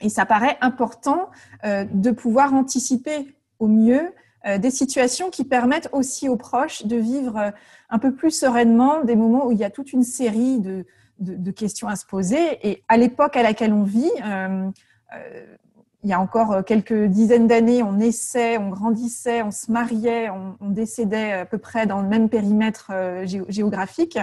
et, 0.01 0.09
ça 0.09 0.25
paraît 0.25 0.57
important 0.59 1.29
euh, 1.63 1.85
de 1.85 2.11
pouvoir 2.11 2.53
anticiper 2.53 3.33
au 3.59 3.67
mieux 3.67 4.11
euh, 4.45 4.57
des 4.57 4.71
situations 4.71 5.29
qui 5.29 5.45
permettent 5.45 5.87
aussi 5.93 6.27
aux 6.27 6.35
proches 6.35 6.85
de 6.85 6.97
vivre 6.97 7.53
un 7.89 7.97
peu 7.97 8.13
plus 8.13 8.31
sereinement 8.31 9.05
des 9.05 9.15
moments 9.15 9.47
où 9.47 9.53
il 9.53 9.57
y 9.57 9.63
a 9.63 9.69
toute 9.69 9.93
une 9.93 10.03
série 10.03 10.59
de, 10.59 10.85
de, 11.19 11.51
questions 11.51 11.87
à 11.87 11.95
se 11.95 12.05
poser. 12.05 12.67
Et 12.67 12.83
à 12.87 12.97
l'époque 12.97 13.35
à 13.35 13.43
laquelle 13.43 13.73
on 13.73 13.83
vit, 13.83 14.11
euh, 14.23 14.69
euh, 15.15 15.55
il 16.03 16.09
y 16.09 16.13
a 16.13 16.19
encore 16.19 16.63
quelques 16.63 17.05
dizaines 17.05 17.47
d'années, 17.47 17.83
on 17.83 17.93
naissait, 17.93 18.57
on 18.57 18.69
grandissait, 18.69 19.41
on 19.41 19.51
se 19.51 19.71
mariait, 19.71 20.29
on, 20.29 20.69
décédait 20.69 21.33
à 21.33 21.45
peu 21.45 21.57
près 21.57 21.85
dans 21.87 22.01
le 22.01 22.07
même 22.07 22.29
périmètre 22.29 22.91
euh, 22.91 23.25
géographique. 23.49 24.17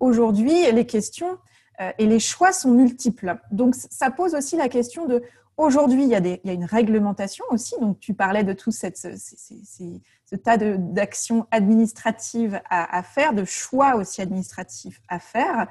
Aujourd'hui, 0.00 0.70
les 0.72 0.86
questions 0.86 1.38
et 1.98 2.06
les 2.06 2.18
choix 2.18 2.52
sont 2.52 2.72
multiples. 2.72 3.36
Donc, 3.52 3.76
ça 3.76 4.10
pose 4.10 4.34
aussi 4.34 4.56
la 4.56 4.68
question 4.68 5.06
de 5.06 5.22
Aujourd'hui, 5.58 6.04
il, 6.04 6.10
il, 6.10 6.40
y 6.44 6.50
a 6.50 6.52
une 6.52 6.64
réglementation 6.64 7.44
aussi. 7.50 7.74
Donc, 7.80 7.98
tu 7.98 8.14
parlais 8.14 8.44
de 8.44 8.52
tout 8.52 8.70
ce, 8.70 8.86
tas 10.36 10.56
d'actions 10.56 11.48
administratives 11.50 12.60
à, 12.70 13.02
faire, 13.02 13.34
de 13.34 13.44
choix 13.44 13.96
aussi 13.96 14.22
administratifs 14.22 15.02
à 15.08 15.18
faire. 15.18 15.66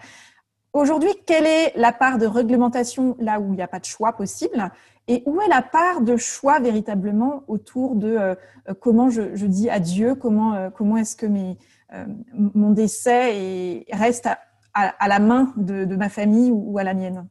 Aujourd'hui, 0.78 1.10
quelle 1.26 1.48
est 1.48 1.74
la 1.76 1.92
part 1.92 2.20
de 2.20 2.28
réglementation 2.28 3.18
là 3.20 3.40
où 3.40 3.52
il 3.52 3.56
n'y 3.56 3.64
a 3.64 3.68
pas 3.68 3.80
de 3.80 3.86
choix 3.86 4.14
possible 4.14 4.72
et 5.08 5.24
où 5.26 5.42
est 5.42 5.48
la 5.48 5.64
part 5.64 6.02
de 6.02 6.18
choix 6.18 6.60
véritablement 6.60 7.44
autour 7.48 7.96
de 7.96 8.10
euh, 8.10 8.36
comment 8.80 9.10
je, 9.10 9.24
dis 9.48 9.72
adieu, 9.72 10.14
comment, 10.14 10.54
euh, 10.54 10.70
comment 10.70 10.98
est-ce 10.98 11.16
que 11.16 11.26
euh, 11.26 12.06
mon 12.32 12.70
décès 12.74 13.86
reste 13.92 14.30
à, 14.76 15.08
la 15.08 15.18
main 15.18 15.52
de, 15.58 15.96
ma 15.96 16.10
famille 16.10 16.52
ou, 16.52 16.78
à 16.78 16.84
la 16.84 16.94
mienne? 16.94 17.28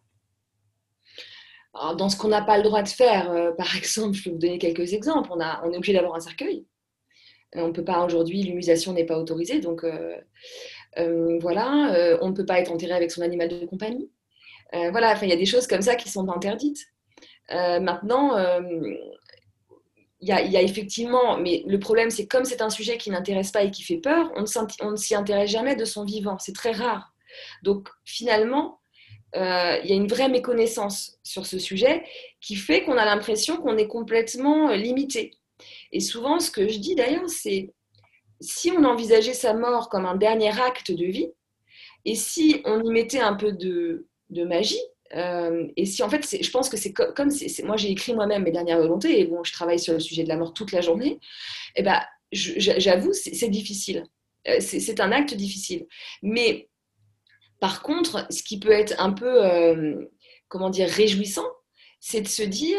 Dans 1.73 2.09
ce 2.09 2.17
qu'on 2.17 2.29
n'a 2.29 2.43
pas 2.43 2.57
le 2.57 2.65
droit 2.65 2.83
de 2.83 2.89
faire, 2.89 3.55
par 3.57 3.77
exemple, 3.77 4.15
je 4.15 4.25
vais 4.25 4.33
vous 4.33 4.39
donner 4.39 4.59
quelques 4.59 4.93
exemples. 4.93 5.31
On, 5.33 5.39
a, 5.41 5.63
on 5.65 5.71
est 5.71 5.77
obligé 5.77 5.93
d'avoir 5.93 6.17
un 6.17 6.21
cercueil. 6.21 6.67
On 7.55 7.69
ne 7.69 7.73
peut 7.73 7.85
pas 7.85 8.05
aujourd'hui, 8.05 8.43
l'humusation 8.43 8.93
n'est 8.93 9.07
pas 9.07 9.19
autorisée, 9.19 9.61
donc 9.61 9.85
euh, 9.85 10.17
voilà, 11.41 11.95
euh, 11.95 12.19
on 12.21 12.29
ne 12.31 12.35
peut 12.35 12.47
pas 12.47 12.61
être 12.61 12.73
enterré 12.73 12.93
avec 12.93 13.11
son 13.11 13.23
animal 13.23 13.49
de 13.49 13.67
compagnie. 13.67 14.11
Euh, 14.75 14.91
voilà, 14.91 15.17
il 15.23 15.29
y 15.29 15.33
a 15.33 15.37
des 15.37 15.47
choses 15.47 15.67
comme 15.67 15.83
ça 15.83 15.95
qui 15.95 16.09
sont 16.09 16.29
interdites. 16.29 16.87
maintenant, 17.51 18.37
il 20.21 20.29
y, 20.29 20.33
a, 20.33 20.63
effectivement, 20.63 21.39
mais 21.39 21.63
le 21.67 21.79
problème, 21.79 22.11
c'est 22.11 22.27
comme 22.27 22.45
c'est 22.45 22.63
un 22.63 22.71
sujet 22.71 22.97
qui 22.97 23.11
n'intéresse 23.11 23.53
pas 23.53 23.63
et 23.63 23.71
qui 23.71 23.83
fait 23.83 23.99
peur, 23.99 24.33
on 24.35 24.91
ne 24.91 24.97
s'y 24.97 25.15
intéresse 25.15 25.51
jamais 25.51 25.77
de 25.77 25.85
son 25.85 26.05
vivant. 26.05 26.39
C'est 26.39 26.55
très 26.55 26.73
rare. 26.73 27.13
Donc, 27.63 27.89
finalement, 28.05 28.81
il 29.35 29.41
y 29.85 29.93
a 29.93 29.95
une 29.95 30.09
vraie 30.09 30.31
méconnaissance 30.31 31.19
sur 31.23 31.47
ce 31.47 31.59
sujet 31.59 32.03
qui 32.41 32.57
fait 32.57 32.83
qu'on 32.83 32.97
a 32.97 33.05
l'impression 33.05 33.59
qu'on 33.59 33.77
est 33.77 33.89
complètement 33.89 34.71
limité. 34.71 35.33
Et 35.93 36.01
souvent, 36.01 36.41
ce 36.41 36.51
que 36.51 36.69
je 36.69 36.79
dis 36.79 36.95
d'ailleurs, 36.95 37.29
c'est 37.29 37.73
si 38.41 38.71
on 38.71 38.85
envisageait 38.85 39.35
sa 39.35 39.55
mort 39.55 39.89
comme 39.89 40.07
un 40.07 40.17
dernier 40.17 40.61
acte 40.61 40.91
de 40.93 41.05
vie, 41.05 41.31
et 42.05 42.15
si 42.15 42.63
on 42.65 42.83
y 42.83 42.91
mettait 42.91 43.21
un 43.21 43.35
peu 43.35 43.53
de, 43.53 44.07
magie, 44.31 44.81
euh, 45.15 45.67
et 45.77 45.87
si 45.87 46.03
en 46.03 46.09
fait, 46.09 46.25
je 46.41 46.51
pense 46.51 46.69
que 46.69 46.77
c'est 46.77 46.93
comme, 46.93 47.31
moi 47.65 47.77
j'ai 47.77 47.91
écrit 47.91 48.15
moi-même 48.15 48.45
mes 48.45 48.53
dernières 48.53 48.79
volontés, 48.79 49.21
et 49.21 49.25
bon, 49.27 49.43
je 49.45 49.53
travaille 49.53 49.79
sur 49.79 49.93
le 49.93 50.01
sujet 50.01 50.25
de 50.25 50.29
la 50.29 50.37
mort 50.37 50.53
toute 50.53 50.73
la 50.73 50.81
journée, 50.81 51.19
et 51.75 51.81
eh 51.81 51.83
ben, 51.83 52.01
j'avoue, 52.33 53.13
c'est 53.13 53.49
difficile. 53.49 54.05
Euh, 54.49 54.59
c'est 54.61 55.01
un 55.01 55.13
acte 55.13 55.35
difficile. 55.35 55.87
Mais 56.23 56.69
par 57.61 57.83
contre, 57.83 58.27
ce 58.31 58.43
qui 58.43 58.61
peut 58.61 58.71
être 58.71 58.95
un 59.01 59.13
peu, 59.13 59.45
euh, 59.45 60.07
comment 60.49 60.71
dire, 60.71 60.89
réjouissant, 60.89 61.47
c'est 62.01 62.21
de 62.21 62.29
se 62.29 62.43
dire, 62.43 62.79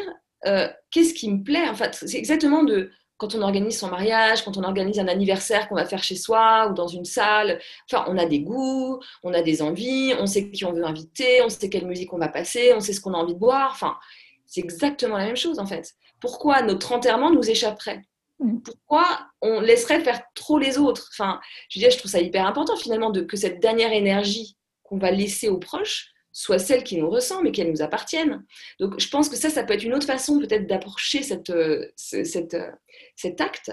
qu'est-ce 0.91 1.13
qui 1.13 1.29
me 1.29 1.43
plaît? 1.43 1.67
En 1.67 1.75
fait, 1.75 1.95
c'est 1.95 2.17
exactement 2.17 2.63
de 2.63 2.91
quand 3.17 3.35
on 3.35 3.41
organise 3.41 3.79
son 3.79 3.89
mariage, 3.89 4.43
quand 4.43 4.57
on 4.57 4.63
organise 4.63 4.99
un 4.99 5.07
anniversaire 5.07 5.67
qu'on 5.67 5.75
va 5.75 5.85
faire 5.85 6.03
chez 6.03 6.15
soi 6.15 6.69
ou 6.69 6.73
dans 6.73 6.87
une 6.87 7.05
salle. 7.05 7.59
Enfin, 7.91 8.05
on 8.07 8.17
a 8.17 8.25
des 8.25 8.39
goûts, 8.39 8.99
on 9.23 9.33
a 9.33 9.41
des 9.41 9.61
envies, 9.61 10.13
on 10.19 10.27
sait 10.27 10.49
qui 10.49 10.65
on 10.65 10.73
veut 10.73 10.85
inviter, 10.85 11.41
on 11.43 11.49
sait 11.49 11.69
quelle 11.69 11.87
musique 11.87 12.13
on 12.13 12.19
va 12.19 12.27
passer, 12.27 12.73
on 12.75 12.79
sait 12.79 12.93
ce 12.93 13.01
qu'on 13.01 13.13
a 13.13 13.17
envie 13.17 13.33
de 13.33 13.39
boire. 13.39 13.71
Enfin, 13.71 13.97
c'est 14.45 14.61
exactement 14.61 15.17
la 15.17 15.25
même 15.25 15.37
chose 15.37 15.59
en 15.59 15.65
fait. 15.65 15.93
Pourquoi 16.19 16.61
notre 16.61 16.91
enterrement 16.91 17.31
nous 17.31 17.49
échapperait? 17.49 18.01
Mm. 18.39 18.59
pourquoi 18.59 19.05
on 19.41 19.61
laisserait 19.61 19.99
faire 20.01 20.21
trop 20.35 20.59
les 20.59 20.77
autres? 20.77 21.09
Enfin, 21.11 21.39
je 21.69 21.79
veux 21.79 21.83
dire, 21.83 21.91
je 21.91 21.97
trouve 21.97 22.11
ça 22.11 22.19
hyper 22.19 22.45
important 22.45 22.75
finalement 22.75 23.09
de, 23.09 23.21
que 23.21 23.35
cette 23.35 23.59
dernière 23.59 23.91
énergie 23.91 24.55
qu'on 24.83 24.97
va 24.97 25.11
laisser 25.11 25.49
aux 25.49 25.57
proches, 25.57 26.11
soit 26.37 26.59
celle 26.59 26.83
qui 26.83 26.97
nous 26.97 27.09
ressemble 27.09 27.47
et 27.47 27.51
qu'elle 27.51 27.71
nous 27.71 27.81
appartienne. 27.81 28.45
Donc 28.79 28.99
je 28.99 29.09
pense 29.09 29.27
que 29.27 29.35
ça, 29.35 29.49
ça 29.49 29.63
peut 29.63 29.73
être 29.73 29.83
une 29.83 29.95
autre 29.95 30.05
façon 30.05 30.37
peut-être 30.37 30.67
d'approcher 30.67 31.21
euh, 31.49 31.87
euh, 32.13 32.71
cet 33.15 33.41
acte. 33.41 33.71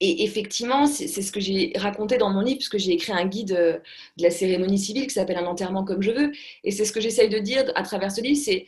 Et 0.00 0.24
effectivement, 0.24 0.86
c'est 0.86 1.06
ce 1.08 1.32
que 1.32 1.40
j'ai 1.40 1.72
raconté 1.74 2.18
dans 2.18 2.28
mon 2.28 2.42
livre, 2.42 2.58
puisque 2.58 2.76
j'ai 2.76 2.92
écrit 2.92 3.12
un 3.12 3.24
guide 3.24 3.52
euh, 3.52 3.78
de 4.18 4.24
la 4.24 4.30
cérémonie 4.30 4.78
civile 4.78 5.06
qui 5.06 5.14
s'appelle 5.14 5.38
Un 5.38 5.46
enterrement 5.46 5.84
comme 5.84 6.02
je 6.02 6.10
veux. 6.10 6.32
Et 6.64 6.70
c'est 6.70 6.84
ce 6.84 6.92
que 6.92 7.00
j'essaye 7.00 7.30
de 7.30 7.38
dire 7.38 7.64
à 7.74 7.82
travers 7.82 8.12
ce 8.12 8.20
livre, 8.20 8.38
c'est 8.38 8.66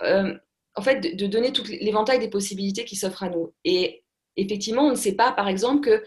en 0.00 0.82
fait 0.82 1.16
de, 1.16 1.26
donner 1.26 1.52
tout 1.52 1.64
l'éventail 1.64 2.20
des 2.20 2.30
possibilités 2.30 2.84
qui 2.84 2.94
s'offrent 2.94 3.24
à 3.24 3.30
nous. 3.30 3.52
Et 3.64 4.04
effectivement, 4.36 4.84
on 4.84 4.90
ne 4.90 4.94
sait 4.94 5.16
pas, 5.16 5.32
par 5.32 5.48
exemple, 5.48 5.80
que 5.80 6.04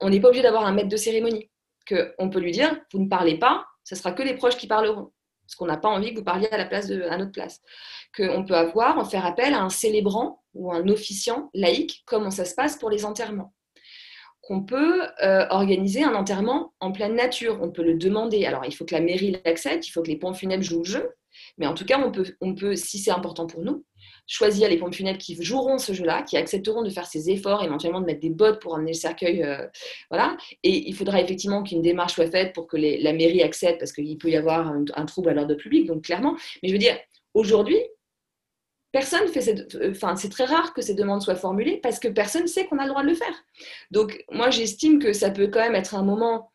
on 0.00 0.10
n'est 0.10 0.20
pas 0.20 0.28
obligé 0.28 0.42
d'avoir 0.42 0.66
un 0.66 0.72
maître 0.72 0.90
de 0.90 0.96
cérémonie. 0.98 1.48
Qu'on 1.88 2.28
peut 2.28 2.40
lui 2.40 2.52
dire, 2.52 2.78
vous 2.92 2.98
ne 2.98 3.08
parlez 3.08 3.38
pas, 3.38 3.64
ce 3.82 3.94
sera 3.94 4.12
que 4.12 4.22
les 4.22 4.34
proches 4.34 4.58
qui 4.58 4.66
parleront 4.66 5.12
parce 5.46 5.54
qu'on 5.54 5.66
n'a 5.66 5.76
pas 5.76 5.88
envie 5.88 6.12
que 6.12 6.18
vous 6.18 6.24
parliez 6.24 6.48
à, 6.50 6.58
la 6.58 6.66
place 6.66 6.88
de, 6.88 7.02
à 7.02 7.16
notre 7.16 7.30
place. 7.30 7.60
Qu'on 8.16 8.44
peut 8.44 8.56
avoir, 8.56 8.98
en 8.98 9.04
faire 9.04 9.24
appel 9.24 9.54
à 9.54 9.62
un 9.62 9.68
célébrant 9.68 10.42
ou 10.54 10.72
un 10.72 10.88
officiant 10.88 11.50
laïque, 11.54 12.02
comme 12.04 12.30
ça 12.30 12.44
se 12.44 12.54
passe 12.54 12.76
pour 12.76 12.90
les 12.90 13.04
enterrements. 13.04 13.54
Qu'on 14.42 14.64
peut 14.64 15.02
euh, 15.22 15.46
organiser 15.50 16.02
un 16.02 16.14
enterrement 16.14 16.72
en 16.80 16.90
pleine 16.90 17.14
nature, 17.14 17.58
on 17.62 17.70
peut 17.70 17.82
le 17.82 17.94
demander. 17.94 18.44
Alors, 18.44 18.64
il 18.64 18.74
faut 18.74 18.84
que 18.84 18.94
la 18.94 19.00
mairie 19.00 19.36
l'accepte, 19.44 19.86
il 19.86 19.90
faut 19.90 20.02
que 20.02 20.08
les 20.08 20.18
pompes 20.18 20.36
funèbres 20.36 20.64
jouent 20.64 20.82
le 20.82 20.84
jeu, 20.84 21.10
mais 21.58 21.66
en 21.66 21.74
tout 21.74 21.84
cas, 21.84 22.00
on 22.00 22.10
peut, 22.10 22.26
on 22.40 22.54
peut 22.54 22.74
si 22.74 22.98
c'est 22.98 23.10
important 23.10 23.46
pour 23.46 23.62
nous, 23.62 23.84
choisir 24.26 24.68
les 24.68 24.76
pompes 24.76 24.94
funèbres 24.94 25.18
qui 25.18 25.40
joueront 25.42 25.78
ce 25.78 25.92
jeu-là, 25.92 26.22
qui 26.22 26.36
accepteront 26.36 26.82
de 26.82 26.90
faire 26.90 27.06
ces 27.06 27.30
efforts, 27.30 27.62
éventuellement 27.62 28.00
de 28.00 28.06
mettre 28.06 28.20
des 28.20 28.30
bottes 28.30 28.60
pour 28.60 28.74
amener 28.74 28.92
le 28.92 28.96
cercueil. 28.96 29.42
Euh, 29.42 29.66
voilà. 30.10 30.36
Et 30.62 30.88
il 30.88 30.94
faudra 30.94 31.20
effectivement 31.20 31.62
qu'une 31.62 31.82
démarche 31.82 32.14
soit 32.14 32.30
faite 32.30 32.52
pour 32.52 32.66
que 32.66 32.76
la 32.76 33.12
mairie 33.12 33.42
accepte, 33.42 33.78
parce 33.78 33.92
qu'il 33.92 34.18
peut 34.18 34.28
y 34.28 34.36
avoir 34.36 34.66
un, 34.68 35.06
trouble 35.06 35.28
à 35.28 35.34
l'ordre 35.34 35.54
public, 35.54 35.86
donc 35.86 36.04
clairement. 36.04 36.36
Mais 36.62 36.68
je 36.68 36.74
veux 36.74 36.78
dire, 36.78 36.98
aujourd'hui, 37.34 37.78
personne 38.90 39.28
fait 39.28 39.40
cette. 39.40 39.78
Enfin, 39.90 40.16
c'est 40.16 40.30
très 40.30 40.44
rare 40.44 40.74
que 40.74 40.82
ces 40.82 40.94
demandes 40.94 41.22
soient 41.22 41.36
formulées 41.36 41.78
parce 41.82 42.00
que 42.00 42.08
personne 42.08 42.42
ne 42.42 42.48
sait 42.48 42.66
qu'on 42.66 42.78
a 42.78 42.84
le 42.84 42.90
droit 42.90 43.02
de 43.02 43.08
le 43.08 43.14
faire. 43.14 43.44
Donc, 43.90 44.24
moi, 44.30 44.50
j'estime 44.50 44.98
que 44.98 45.12
ça 45.12 45.30
peut 45.30 45.46
quand 45.46 45.60
même 45.60 45.74
être 45.74 45.94
un 45.94 46.02
moment. 46.02 46.50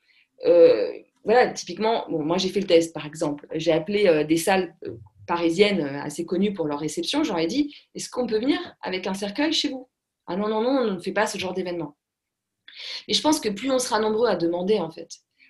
Euh, 0.46 0.92
voilà, 1.24 1.48
typiquement, 1.50 2.10
moi 2.10 2.40
j'ai 2.40 2.50
fait 2.50 2.62
le 2.62 2.66
test 2.66 2.94
par 2.94 3.06
exemple. 3.06 3.46
J'ai 3.54 3.72
appelé 3.72 4.08
euh, 4.08 4.24
des 4.24 4.38
salles 4.38 4.76
parisiennes 5.28 5.82
euh, 5.82 6.02
assez 6.02 6.26
connues 6.26 6.54
pour 6.54 6.68
leur 6.68 6.80
réception, 6.80 7.24
j'aurais 7.24 7.48
dit 7.48 7.76
est-ce 7.96 8.10
qu'on 8.10 8.28
peut 8.28 8.40
venir 8.40 8.60
avec 8.82 9.08
un 9.08 9.14
cercueil 9.14 9.54
chez 9.54 9.70
vous? 9.70 9.90
Ah 10.28 10.36
non, 10.36 10.48
non, 10.48 10.62
non, 10.62 10.70
on 10.70 10.92
ne 10.94 11.00
fait 11.00 11.12
pas 11.12 11.28
ce 11.28 11.38
genre 11.38 11.54
d'événement. 11.54 11.98
Mais 13.08 13.14
je 13.14 13.22
pense 13.22 13.40
que 13.40 13.50
plus 13.50 13.72
on 13.72 13.80
sera 13.80 14.00
nombreux 14.00 14.30
à 14.30 14.36
demander, 14.36 14.80
en 14.80 14.90
fait, 14.90 15.10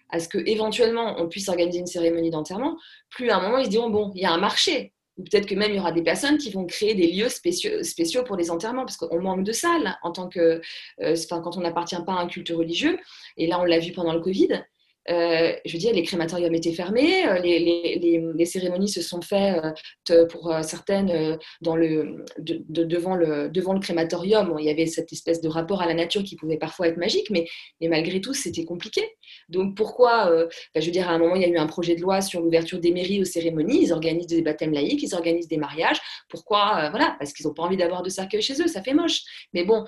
à 0.09 0.19
ce 0.19 0.27
qu'éventuellement 0.27 1.15
on 1.19 1.27
puisse 1.27 1.49
organiser 1.49 1.79
une 1.79 1.87
cérémonie 1.87 2.31
d'enterrement, 2.31 2.77
plus 3.09 3.29
à 3.29 3.37
un 3.37 3.41
moment 3.41 3.57
ils 3.57 3.65
se 3.65 3.69
diront 3.69 3.89
bon, 3.89 4.11
il 4.15 4.21
y 4.21 4.25
a 4.25 4.31
un 4.31 4.39
marché. 4.39 4.93
Ou 5.17 5.23
peut-être 5.23 5.45
que 5.45 5.55
même 5.55 5.71
il 5.71 5.75
y 5.75 5.79
aura 5.79 5.91
des 5.91 6.03
personnes 6.03 6.37
qui 6.37 6.51
vont 6.51 6.65
créer 6.65 6.95
des 6.95 7.11
lieux 7.11 7.29
spéciaux, 7.29 7.83
spéciaux 7.83 8.23
pour 8.23 8.37
les 8.37 8.49
enterrements, 8.49 8.85
parce 8.85 8.97
qu'on 8.97 9.21
manque 9.21 9.43
de 9.43 9.51
salles 9.51 9.97
en 10.03 10.11
tant 10.11 10.29
que, 10.29 10.61
euh, 11.01 11.15
quand 11.29 11.57
on 11.57 11.61
n'appartient 11.61 12.01
pas 12.05 12.13
à 12.13 12.21
un 12.21 12.27
culte 12.27 12.49
religieux. 12.49 12.97
Et 13.37 13.47
là, 13.47 13.59
on 13.59 13.65
l'a 13.65 13.79
vu 13.79 13.91
pendant 13.91 14.13
le 14.13 14.21
Covid. 14.21 14.63
Euh, 15.09 15.53
je 15.65 15.73
veux 15.73 15.79
dire, 15.79 15.93
les 15.93 16.03
crématoriums 16.03 16.53
étaient 16.53 16.73
fermés, 16.73 17.27
euh, 17.27 17.39
les, 17.39 18.45
cérémonies 18.45 18.89
se 18.89 19.01
sont 19.01 19.21
faites 19.21 19.63
euh, 20.11 20.27
pour 20.27 20.53
certaines 20.61 21.37
devant, 21.61 21.75
le, 21.75 23.79
crématorium. 23.79 24.55
il 24.59 24.65
y 24.65 24.69
avait 24.69 24.85
cette 24.85 25.11
espèce 25.11 25.41
de 25.41 25.47
rapport 25.47 25.81
à 25.81 25.87
la 25.87 25.93
nature 25.93 26.23
qui 26.23 26.35
pouvait 26.35 26.57
parfois 26.57 26.87
être 26.87 26.97
magique, 26.97 27.29
mais, 27.31 27.47
malgré 27.81 28.21
tout, 28.21 28.33
c'était 28.33 28.65
compliqué. 28.65 29.01
Donc 29.49 29.75
pourquoi, 29.75 30.29
bah, 30.75 30.81
je 30.81 30.85
veux 30.85 30.91
dire, 30.91 31.09
à 31.09 31.13
un 31.13 31.17
moment, 31.17 31.35
il 31.35 31.41
y 31.41 31.45
a 31.45 31.47
eu 31.47 31.57
un 31.57 31.67
projet 31.67 31.95
de 31.95 32.01
loi 32.01 32.21
sur 32.21 32.41
l'ouverture 32.41 32.79
des 32.79 32.91
mairies 32.91 33.21
aux 33.21 33.25
cérémonies, 33.25 33.83
ils 33.83 33.93
organisent 33.93 34.27
des 34.27 34.41
baptêmes 34.41 34.73
laïques, 34.73 35.01
ils 35.01 35.15
organisent 35.15 35.47
des 35.47 35.57
mariages. 35.57 35.99
Pourquoi 36.29 36.89
Voilà, 36.91 37.15
parce 37.17 37.33
qu'ils 37.33 37.47
n'ont 37.47 37.53
pas 37.53 37.63
envie 37.63 37.77
d'avoir 37.77 38.03
de 38.03 38.09
cercueil 38.09 38.41
chez 38.41 38.61
eux, 38.61 38.67
ça 38.67 38.81
fait 38.81 38.93
moche. 38.93 39.21
Mais 39.53 39.63
bon, 39.63 39.85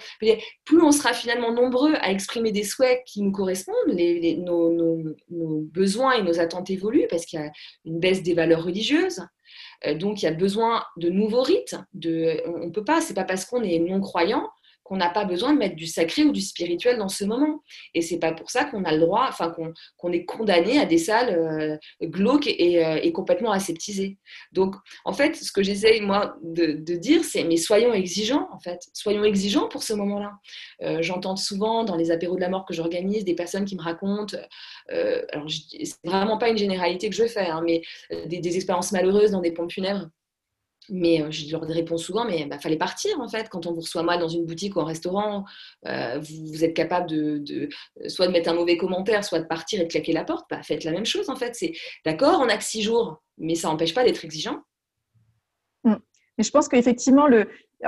plus 0.66 0.82
on 0.82 0.92
sera 0.92 1.14
finalement 1.14 1.52
nombreux 1.52 1.94
à 1.96 2.12
exprimer 2.12 2.52
des 2.52 2.64
souhaits 2.64 3.02
qui 3.06 3.22
nous 3.22 3.32
correspondent, 3.32 3.76
nos 3.90 5.03
nos, 5.30 5.62
besoins 5.62 6.14
et 6.14 6.24
nos 6.24 6.40
attentes 6.40 6.70
évoluent 6.70 7.08
parce 7.10 7.26
qu'il 7.26 7.40
y 7.40 7.44
a 7.44 7.52
une 7.86 8.00
baisse 8.00 8.24
des 8.24 8.34
valeurs 8.34 8.64
religieuses. 8.64 9.22
Euh, 9.86 9.96
donc, 9.96 10.22
il 10.22 10.26
y 10.26 10.28
a 10.28 10.34
besoin 10.34 10.84
de 10.98 11.10
nouveaux 11.10 11.44
rites. 11.44 11.76
On 11.96 12.66
ne 12.66 12.72
peut 12.72 12.84
pas, 12.84 13.02
c'est 13.02 13.14
pas 13.14 13.24
parce 13.24 13.46
qu'on 13.46 13.64
est 13.64 13.80
non-croyant 13.80 14.50
qu'on 14.84 14.98
n'a 14.98 15.10
pas 15.10 15.26
besoin 15.26 15.54
de 15.54 15.58
mettre 15.58 15.76
du 15.76 15.88
sacré 15.88 16.24
ou 16.24 16.32
du 16.32 16.42
spirituel 16.42 16.98
dans 16.98 17.10
ce 17.10 17.24
moment. 17.24 17.64
Et 17.94 18.02
c'est 18.02 18.20
pas 18.20 18.34
pour 18.34 18.52
ça 18.52 18.66
qu'on 18.66 18.84
a 18.84 18.92
le 18.92 19.00
droit, 19.00 19.26
enfin 19.28 19.54
qu'on 19.98 20.12
est 20.12 20.26
condamné 20.26 20.80
à 20.80 20.86
des 20.86 20.98
salles 20.98 21.30
euh, 21.30 21.78
glauques 22.02 22.48
euh, 22.48 23.00
et, 23.02 23.12
complètement 23.14 23.52
aseptisées. 23.52 24.18
Donc, 24.52 24.76
en 25.06 25.14
fait, 25.14 25.36
ce 25.36 25.52
que 25.52 25.64
j'essaye 25.64 26.02
moi 26.02 26.36
de, 26.42 26.74
dire, 26.96 27.24
c'est 27.24 27.44
mais 27.44 27.58
soyons 27.58 27.94
exigeants, 27.94 28.48
en 28.52 28.60
fait, 28.60 28.82
soyons 28.94 29.24
exigeants 29.24 29.68
pour 29.68 29.84
ce 29.84 29.94
moment-là. 29.94 30.34
Euh, 30.82 31.02
j'entends 31.02 31.36
souvent 31.36 31.84
dans 31.84 31.96
les 31.96 32.12
apéros 32.12 32.36
de 32.36 32.42
la 32.42 32.50
mort 32.50 32.66
que 32.66 32.74
j'organise 32.74 33.24
des 33.24 33.36
personnes 33.36 33.66
qui 33.66 33.76
me 33.76 33.82
racontent, 33.82 34.38
alors 34.90 35.48
c'est 35.50 35.96
vraiment 36.04 36.38
pas 36.38 36.50
une 36.50 36.58
généralité 36.58 37.10
que 37.10 37.16
je 37.16 37.26
fais, 37.26 37.48
hein, 37.48 37.62
mais 37.66 37.82
des, 38.28 38.40
des 38.40 38.56
expériences 38.56 38.92
malheureuses 38.92 39.32
dans 39.32 39.42
des 39.42 39.52
pompes 39.52 39.72
funèbres 39.72 40.10
mais 40.90 41.22
euh, 41.22 41.32
je 41.32 41.52
leur 41.52 41.62
réponds 41.62 41.98
souvent, 41.98 42.26
mais 42.26 42.42
il 42.42 42.50
bah, 42.50 42.60
fallait 42.60 42.78
partir 42.78 43.20
en 43.20 43.28
fait. 43.28 43.50
Quand 43.50 43.66
on 43.66 43.74
vous 43.74 43.82
reçoit 43.82 44.04
mal 44.04 44.20
dans 44.20 44.28
une 44.28 44.46
boutique 44.46 44.76
ou 44.76 44.82
un 44.82 44.86
restaurant, 44.86 45.46
euh, 45.88 46.20
vous, 46.20 46.64
êtes 46.64 46.74
capable 46.74 47.10
de, 47.10 47.70
soit 48.08 48.28
de 48.28 48.32
mettre 48.32 48.50
un 48.50 48.54
mauvais 48.54 48.78
commentaire, 48.78 49.24
soit 49.24 49.40
de 49.40 49.48
partir 49.48 49.82
et 49.82 49.86
de 49.86 49.90
claquer 49.90 50.14
la 50.14 50.24
porte. 50.24 50.46
Bah, 50.50 50.62
faites 50.64 50.84
la 50.84 50.92
même 50.92 51.06
chose 51.06 51.30
en 51.30 51.36
fait. 51.36 51.56
C'est 51.56 51.74
d'accord, 52.06 52.40
on 52.42 52.50
a 52.50 52.58
que 52.58 52.64
six 52.64 52.82
jours, 52.82 53.22
mais 53.38 53.56
ça 53.56 53.70
n'empêche 53.70 53.94
pas 53.94 54.04
d'être 54.04 54.24
exigeant. 54.26 54.60
Mmh. 55.84 55.96
Mais 56.38 56.44
je 56.44 56.52
pense 56.52 56.68
qu'effectivement, 56.68 57.28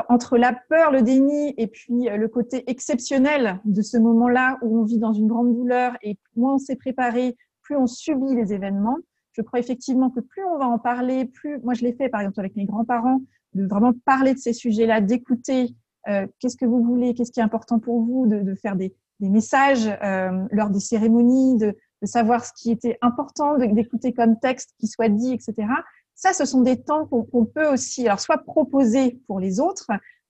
entre 0.10 0.38
la 0.38 0.54
peur, 0.70 0.92
le 0.92 1.02
déni 1.02 1.54
et 1.58 1.68
puis 1.68 2.10
euh, 2.10 2.18
le 2.18 2.28
côté 2.28 2.64
exceptionnel 2.70 3.60
de 3.66 3.82
ce 3.82 3.98
moment-là 3.98 4.58
où 4.62 4.80
on 4.80 4.84
vit 4.84 5.00
dans 5.00 5.14
une 5.14 5.28
grande 5.28 5.54
douleur 5.54 5.94
et 6.02 6.18
moins 6.36 6.56
on 6.56 6.58
s'est 6.60 6.76
préparé, 6.76 7.36
plus 7.62 7.76
on 7.76 7.88
subit 7.88 8.36
les 8.36 8.54
événements, 8.54 8.98
je 9.36 9.42
crois 9.42 9.60
effectivement 9.60 10.10
que 10.10 10.22
plus 10.22 10.44
on 10.46 10.58
va 10.58 10.68
en 10.68 10.80
parler, 10.80 11.26
plus, 11.26 11.60
moi 11.60 11.74
je 11.74 11.84
l'ai 11.84 11.94
fait 11.94 12.10
par 12.10 12.22
exemple 12.22 12.40
avec 12.40 12.56
mes 12.56 12.66
grands-parents, 12.66 13.22
de 13.54 13.66
vraiment 13.68 13.94
parler 14.06 14.34
de 14.34 14.40
ces 14.40 14.54
sujets-là, 14.54 15.02
d'écouter 15.02 15.76
euh, 16.08 16.28
qu'est-ce 16.40 16.58
que 16.58 16.66
vous 16.66 16.84
voulez, 16.84 17.14
qu'est-ce 17.14 17.32
qui 17.32 17.40
est 17.40 17.44
important 17.44 17.80
pour 17.80 18.02
vous, 18.02 18.28
de, 18.28 18.56
faire 18.56 18.76
des, 18.76 18.94
messages 19.20 19.88
euh, 20.04 20.46
lors 20.52 20.70
des 20.70 20.80
cérémonies, 20.80 21.58
de, 21.58 21.76
savoir 22.04 22.46
ce 22.46 22.52
qui 22.56 22.70
était 22.70 23.00
important, 23.02 23.58
d'écouter 23.58 24.14
comme 24.14 24.38
texte 24.40 24.76
qui 24.80 24.86
soit 24.86 25.10
dit, 25.10 25.34
etc. 25.34 25.68
Ça, 26.14 26.34
ce 26.34 26.46
sont 26.46 26.62
des 26.62 26.80
temps 26.80 27.08
qu'on 27.08 27.46
peut 27.46 27.68
aussi, 27.68 28.06
alors 28.06 28.20
soit 28.20 28.38
proposer 28.38 29.20
pour 29.26 29.40
les 29.40 29.60
autres, 29.60 29.88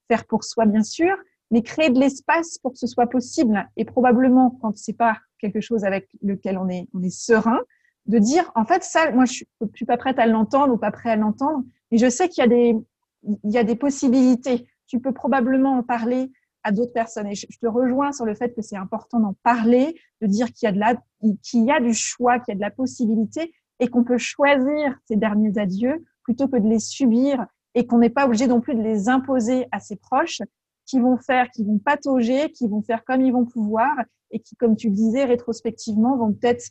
faire 0.08 0.24
pour 0.26 0.46
soi 0.46 0.66
bien 0.66 0.84
sûr, 0.84 1.14
mais 1.52 1.64
créer 1.64 1.90
de 1.90 2.00
l'espace 2.00 2.60
pour 2.60 2.72
que 2.72 2.78
ce 2.78 2.88
soit 2.88 3.08
possible. 3.08 3.68
Et 3.76 3.84
probablement, 3.84 4.58
quand 4.62 4.78
c'est 4.78 4.94
pas 4.94 5.18
quelque 5.38 5.60
chose 5.60 5.84
avec 5.84 6.08
lequel 6.22 6.58
on 6.58 6.70
est, 6.70 6.88
on 6.94 7.04
est 7.04 7.14
serein, 7.14 7.60
de 8.08 8.20
dire, 8.20 8.52
en 8.56 8.66
fait, 8.66 8.84
ça, 8.84 9.12
moi, 9.12 9.26
je 9.26 9.44
ne 9.62 9.68
suis 9.74 9.86
pas 9.86 9.98
prête 9.98 10.20
à 10.20 10.28
l'entendre 10.28 10.74
ou 10.74 10.78
pas 10.78 10.92
prêt 10.92 11.10
à 11.10 11.16
l'entendre, 11.16 11.64
mais 11.92 11.98
je 11.98 12.10
sais 12.10 12.30
qu'il 12.30 12.44
y, 12.44 12.46
a 12.46 12.50
des, 12.50 12.76
il 13.24 13.52
y 13.52 13.58
a 13.58 13.64
des 13.64 13.76
possibilités. 13.76 14.68
Tu 14.88 15.00
peux 15.00 15.12
probablement 15.12 15.78
en 15.78 15.84
parler 15.84 16.32
à 16.64 16.72
d'autres 16.72 16.94
personnes. 16.94 17.28
Et 17.28 17.36
je, 17.36 17.46
te 17.48 17.68
rejoins 17.68 18.12
sur 18.12 18.26
le 18.26 18.36
fait 18.36 18.54
que 18.54 18.62
c'est 18.62 18.76
important 18.76 19.20
d'en 19.20 19.36
parler, 19.44 19.96
de 20.22 20.28
dire 20.28 20.52
qu'il 20.52 20.66
y 20.66 20.70
a 20.70 20.72
de 20.72 20.80
la, 20.80 20.96
qu'il 21.44 21.64
y 21.64 21.72
a 21.72 21.80
du 21.80 21.94
choix, 21.94 22.40
qu'il 22.40 22.52
y 22.52 22.56
a 22.56 22.56
de 22.56 22.62
la 22.62 22.72
possibilité 22.72 23.54
et 23.80 23.88
qu'on 23.88 24.04
peut 24.04 24.18
choisir 24.18 24.98
ces 25.06 25.16
derniers 25.16 25.58
adieux 25.58 26.04
plutôt 26.24 26.48
que 26.48 26.58
de 26.58 26.68
les 26.68 26.80
subir 26.80 27.46
et 27.76 27.86
qu'on 27.86 28.00
n'est 28.00 28.10
pas 28.10 28.26
obligé 28.26 28.48
non 28.48 28.62
plus 28.62 28.74
de 28.74 28.82
les 28.82 29.10
imposer 29.10 29.68
à 29.72 29.80
ses 29.80 29.96
proches. 29.96 30.42
qui 30.88 31.00
vont 31.00 31.18
faire, 31.18 31.50
qui 31.50 31.64
vont 31.64 31.80
patauger, 31.80 32.52
qui 32.52 32.68
vont 32.68 32.82
faire 32.82 33.04
comme 33.06 33.22
ils 33.22 33.34
vont 33.34 33.46
pouvoir 33.46 33.96
et 34.30 34.40
qui, 34.40 34.56
comme 34.56 34.76
tu 34.76 34.90
le 34.90 34.96
disais, 34.96 35.24
rétrospectivement, 35.24 36.18
vont 36.18 36.34
peut-être 36.34 36.70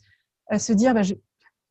se 0.57 0.73
dire, 0.73 0.93
bah, 0.93 1.01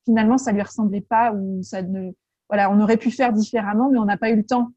finalement, 0.04 0.38
ça 0.38 0.52
lui 0.52 0.62
ressemblait 0.62 1.00
pas 1.00 1.32
ou 1.32 1.62
ça 1.62 1.82
ne, 1.82 2.10
voilà, 2.48 2.70
on 2.70 2.80
aurait 2.80 2.96
pu 2.96 3.10
faire 3.10 3.32
différemment, 3.32 3.90
mais 3.90 3.98
on 3.98 4.04
n'a 4.04 4.16
pas 4.16 4.30
eu 4.30 4.37
le 4.37 4.44
temps. 4.44 4.70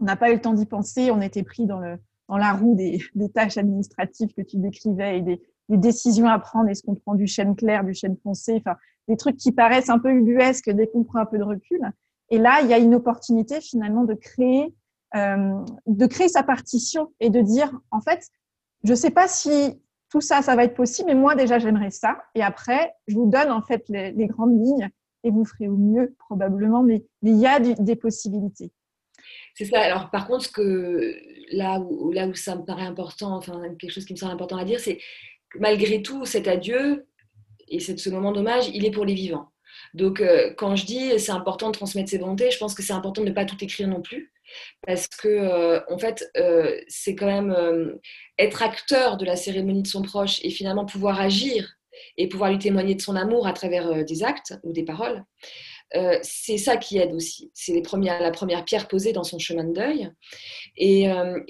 On 0.00 0.04
n'a 0.04 0.16
pas 0.16 0.30
eu 0.30 0.34
le 0.34 0.40
temps 0.40 0.52
d'y 0.52 0.66
penser. 0.66 1.10
On 1.10 1.20
était 1.20 1.42
pris 1.42 1.66
dans 1.66 1.80
le 1.80 1.98
dans 2.28 2.38
la 2.38 2.52
roue 2.52 2.74
des, 2.74 3.00
des 3.14 3.28
tâches 3.30 3.56
administratives 3.56 4.32
que 4.36 4.42
tu 4.42 4.56
décrivais 4.56 5.18
et 5.18 5.22
des, 5.22 5.40
des 5.68 5.76
décisions 5.76 6.26
à 6.26 6.38
prendre. 6.38 6.68
Est-ce 6.68 6.82
qu'on 6.82 6.96
prend 6.96 7.14
du 7.14 7.26
chêne 7.26 7.54
clair, 7.54 7.84
du 7.84 7.94
chêne 7.94 8.16
foncé? 8.22 8.56
Enfin, 8.56 8.76
des 9.08 9.16
trucs 9.16 9.36
qui 9.36 9.52
paraissent 9.52 9.90
un 9.90 9.98
peu 9.98 10.10
ubuesques 10.10 10.70
dès 10.70 10.88
qu'on 10.88 11.04
prend 11.04 11.20
un 11.20 11.26
peu 11.26 11.38
de 11.38 11.44
recul. 11.44 11.80
Et 12.30 12.38
là, 12.38 12.60
il 12.62 12.68
y 12.68 12.74
a 12.74 12.78
une 12.78 12.94
opportunité 12.94 13.60
finalement 13.60 14.04
de 14.04 14.14
créer, 14.14 14.74
euh, 15.14 15.64
de 15.86 16.06
créer 16.06 16.28
sa 16.28 16.42
partition 16.42 17.12
et 17.20 17.30
de 17.30 17.40
dire, 17.40 17.72
en 17.92 18.00
fait, 18.00 18.26
je 18.82 18.94
sais 18.94 19.10
pas 19.10 19.28
si 19.28 19.80
tout 20.16 20.22
ça, 20.22 20.40
ça 20.40 20.56
va 20.56 20.64
être 20.64 20.74
possible, 20.74 21.08
mais 21.08 21.14
moi 21.14 21.34
déjà, 21.34 21.58
j'aimerais 21.58 21.90
ça. 21.90 22.16
Et 22.34 22.42
après, 22.42 22.94
je 23.06 23.14
vous 23.14 23.28
donne 23.28 23.50
en 23.50 23.60
fait 23.60 23.84
les, 23.90 24.26
grandes 24.26 24.58
lignes 24.58 24.88
et 25.24 25.30
vous 25.30 25.44
ferez 25.44 25.68
au 25.68 25.76
mieux 25.76 26.14
probablement, 26.18 26.82
mais, 26.82 27.04
il 27.22 27.38
y 27.38 27.46
a 27.46 27.60
des 27.60 27.96
possibilités. 27.96 28.72
C'est 29.54 29.66
ça. 29.66 29.78
Alors, 29.80 30.10
par 30.10 30.26
contre, 30.26 30.44
ce 30.44 30.48
que, 30.48 31.14
là, 31.52 31.80
où, 31.80 32.12
là 32.12 32.28
où 32.28 32.34
ça 32.34 32.56
me 32.56 32.64
paraît 32.64 32.86
important, 32.86 33.36
enfin, 33.36 33.60
quelque 33.78 33.92
chose 33.92 34.06
qui 34.06 34.14
me 34.14 34.18
semble 34.18 34.32
important 34.32 34.56
à 34.56 34.64
dire, 34.64 34.80
c'est 34.80 34.98
malgré 35.58 36.00
tout, 36.00 36.24
cet 36.24 36.48
adieu 36.48 37.06
et 37.68 37.78
ce 37.80 38.08
moment 38.08 38.32
d'hommage, 38.32 38.70
il 38.72 38.86
est 38.86 38.90
pour 38.90 39.04
les 39.04 39.14
vivants. 39.14 39.50
Donc, 39.92 40.22
euh, 40.22 40.54
quand 40.56 40.76
je 40.76 40.86
dis 40.86 41.18
c'est 41.18 41.32
important 41.32 41.66
de 41.66 41.72
transmettre 41.72 42.08
ses 42.08 42.18
volontés, 42.18 42.50
je 42.50 42.58
pense 42.58 42.74
que 42.74 42.82
c'est 42.82 42.94
important 42.94 43.20
de 43.20 43.28
ne 43.28 43.34
pas 43.34 43.44
tout 43.44 43.62
écrire 43.62 43.86
non 43.86 44.00
plus. 44.00 44.32
Parce 44.86 45.08
que, 45.08 45.28
euh, 45.28 45.80
en 45.88 45.98
fait, 45.98 46.30
euh, 46.36 46.80
c'est 46.88 47.14
quand 47.14 47.26
même 47.26 47.50
euh, 47.50 47.94
être 48.38 48.62
acteur 48.62 49.16
de 49.16 49.24
la 49.24 49.36
cérémonie 49.36 49.82
de 49.82 49.88
son 49.88 50.02
proche 50.02 50.40
et 50.42 50.50
finalement 50.50 50.86
pouvoir 50.86 51.20
agir 51.20 51.74
et 52.16 52.28
pouvoir 52.28 52.50
lui 52.50 52.58
témoigner 52.58 52.94
de 52.94 53.00
son 53.00 53.16
amour 53.16 53.46
à 53.46 53.52
travers 53.52 54.04
des 54.04 54.22
actes 54.22 54.54
ou 54.64 54.72
des 54.72 54.84
paroles. 54.84 55.24
C'est 56.20 56.58
ça 56.58 56.76
qui 56.76 56.98
aide 56.98 57.14
aussi. 57.14 57.50
C'est 57.54 57.72
la 57.72 58.30
première 58.30 58.64
pierre 58.66 58.86
posée 58.86 59.14
dans 59.14 59.24
son 59.24 59.38
chemin 59.38 59.64
de 59.64 59.72
deuil. 59.72 60.10
Et, 60.76 61.08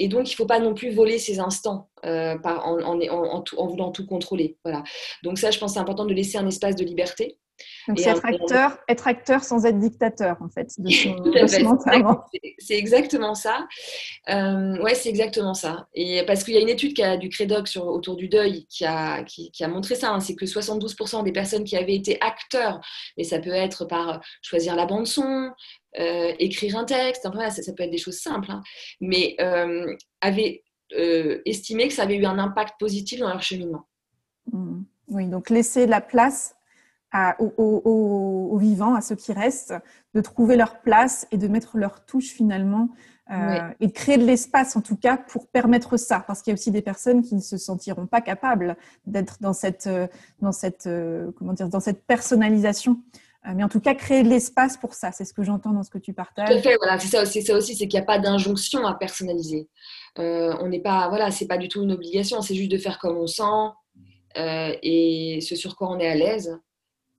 donc, 0.08 0.28
il 0.28 0.32
ne 0.32 0.36
faut 0.36 0.46
pas 0.46 0.60
non 0.60 0.72
plus 0.72 0.90
voler 0.90 1.18
ses 1.18 1.40
instants 1.40 1.88
en, 2.04 2.38
en, 2.44 3.66
voulant 3.66 3.90
tout 3.90 4.06
contrôler. 4.06 4.56
Voilà. 4.64 4.84
Donc 5.24 5.38
ça, 5.38 5.50
je 5.50 5.58
pense 5.58 5.74
c'est 5.74 5.80
important 5.80 6.04
de 6.04 6.14
laisser 6.14 6.38
un 6.38 6.46
espace 6.46 6.76
de 6.76 6.84
liberté. 6.84 7.38
Donc, 7.88 7.98
c'est 7.98 8.10
être 8.10 8.24
acteur, 8.24 8.78
être 8.88 9.06
acteur 9.06 9.44
sans 9.44 9.64
être 9.64 9.78
dictateur, 9.78 10.36
en 10.40 10.48
fait, 10.48 10.68
C'est 12.58 12.76
exactement 12.76 13.34
ça. 13.34 13.66
Euh, 14.28 14.82
ouais, 14.82 14.94
c'est 14.94 15.08
exactement 15.08 15.54
ça. 15.54 15.86
Et 15.94 16.22
parce 16.26 16.44
qu'il 16.44 16.54
y 16.54 16.58
a 16.58 16.60
une 16.60 16.68
étude 16.68 16.94
qui 16.94 17.02
a, 17.02 17.16
du 17.16 17.28
Crédoc 17.28 17.68
sur, 17.68 17.86
autour 17.86 18.16
du 18.16 18.28
deuil 18.28 18.66
qui 18.68 18.84
a, 18.84 19.22
qui, 19.22 19.50
qui 19.50 19.64
a 19.64 19.68
montré 19.68 19.94
ça. 19.94 20.10
Hein, 20.12 20.20
c'est 20.20 20.34
que 20.34 20.44
72% 20.44 21.24
des 21.24 21.32
personnes 21.32 21.64
qui 21.64 21.76
avaient 21.76 21.94
été 21.94 22.18
acteurs, 22.20 22.80
mais 23.16 23.24
ça 23.24 23.38
peut 23.38 23.50
être 23.50 23.84
par 23.84 24.20
choisir 24.42 24.74
la 24.76 24.86
bande-son, 24.86 25.50
euh, 25.98 26.32
écrire 26.38 26.76
un 26.76 26.84
texte, 26.84 27.24
enfin, 27.24 27.48
ça, 27.50 27.62
ça, 27.62 27.72
peut 27.72 27.84
être 27.84 27.90
des 27.90 27.98
choses 27.98 28.18
simples, 28.18 28.50
hein, 28.50 28.62
mais 29.00 29.34
euh, 29.40 29.94
avaient 30.20 30.62
euh, 30.92 31.40
estimé 31.46 31.88
que 31.88 31.94
ça 31.94 32.02
avait 32.02 32.16
eu 32.16 32.26
un 32.26 32.38
impact 32.38 32.74
positif 32.78 33.20
dans 33.20 33.28
leur 33.28 33.42
cheminement. 33.42 33.86
Mmh. 34.52 34.82
Oui, 35.08 35.26
donc 35.28 35.50
laisser 35.50 35.86
de 35.86 35.90
la 35.90 36.00
place 36.00 36.55
à, 37.16 37.40
aux, 37.40 37.52
aux, 37.56 38.48
aux, 38.52 38.58
vivants, 38.58 38.94
à 38.94 39.00
ceux 39.00 39.16
qui 39.16 39.32
restent, 39.32 39.74
de 40.14 40.20
trouver 40.20 40.56
leur 40.56 40.80
place 40.80 41.26
et 41.30 41.38
de 41.38 41.48
mettre 41.48 41.78
leur 41.78 42.04
touche 42.04 42.28
finalement 42.28 42.90
euh, 43.30 43.34
oui. 43.34 43.74
et 43.80 43.86
de 43.86 43.92
créer 43.92 44.18
de 44.18 44.24
l'espace 44.24 44.76
en 44.76 44.82
tout 44.82 44.96
cas 44.96 45.16
pour 45.16 45.48
permettre 45.48 45.96
ça, 45.96 46.20
parce 46.26 46.42
qu'il 46.42 46.50
y 46.50 46.52
a 46.52 46.58
aussi 46.58 46.70
des 46.70 46.82
personnes 46.82 47.22
qui 47.22 47.34
ne 47.34 47.40
se 47.40 47.56
sentiront 47.56 48.06
pas 48.06 48.20
capables 48.20 48.76
d'être 49.06 49.38
dans 49.40 49.54
cette, 49.54 49.86
euh, 49.86 50.06
dans 50.42 50.52
cette, 50.52 50.86
euh, 50.86 51.30
comment 51.38 51.54
dire, 51.54 51.70
dans 51.70 51.80
cette 51.80 52.04
personnalisation. 52.06 53.00
Mais 53.54 53.62
en 53.62 53.68
tout 53.68 53.78
cas, 53.78 53.94
créer 53.94 54.24
de 54.24 54.28
l'espace 54.28 54.76
pour 54.76 54.94
ça, 54.94 55.12
c'est 55.12 55.24
ce 55.24 55.32
que 55.32 55.44
j'entends 55.44 55.70
dans 55.70 55.84
ce 55.84 55.90
que 55.90 55.98
tu 55.98 56.12
partages. 56.12 56.48
Tout 56.48 56.56
à 56.56 56.60
fait, 56.60 56.76
voilà, 56.82 56.98
c'est 56.98 57.06
ça 57.06 57.22
aussi, 57.56 57.76
c'est 57.76 57.86
qu'il 57.86 57.96
n'y 57.96 58.02
a 58.02 58.04
pas 58.04 58.18
d'injonction 58.18 58.84
à 58.84 58.94
personnaliser. 58.94 59.68
Euh, 60.18 60.52
on 60.60 60.68
n'est 60.68 60.80
pas, 60.80 61.08
voilà, 61.08 61.30
c'est 61.30 61.46
pas 61.46 61.56
du 61.56 61.68
tout 61.68 61.80
une 61.80 61.92
obligation, 61.92 62.42
c'est 62.42 62.56
juste 62.56 62.72
de 62.72 62.78
faire 62.78 62.98
comme 62.98 63.16
on 63.16 63.28
sent 63.28 63.44
euh, 64.36 64.74
et 64.82 65.40
ce 65.40 65.54
sur 65.56 65.76
quoi 65.76 65.90
on 65.90 65.98
est 65.98 66.08
à 66.08 66.14
l'aise 66.14 66.58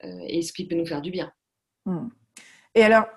et 0.02 0.42
ce 0.42 0.54
qui 0.54 0.68
peut 0.68 0.76
nous 0.76 0.86
faire 0.86 1.02
du 1.02 1.12
bien. 1.12 1.32
Hmm. 1.86 2.10
Et 2.76 2.84
alors, 2.84 3.08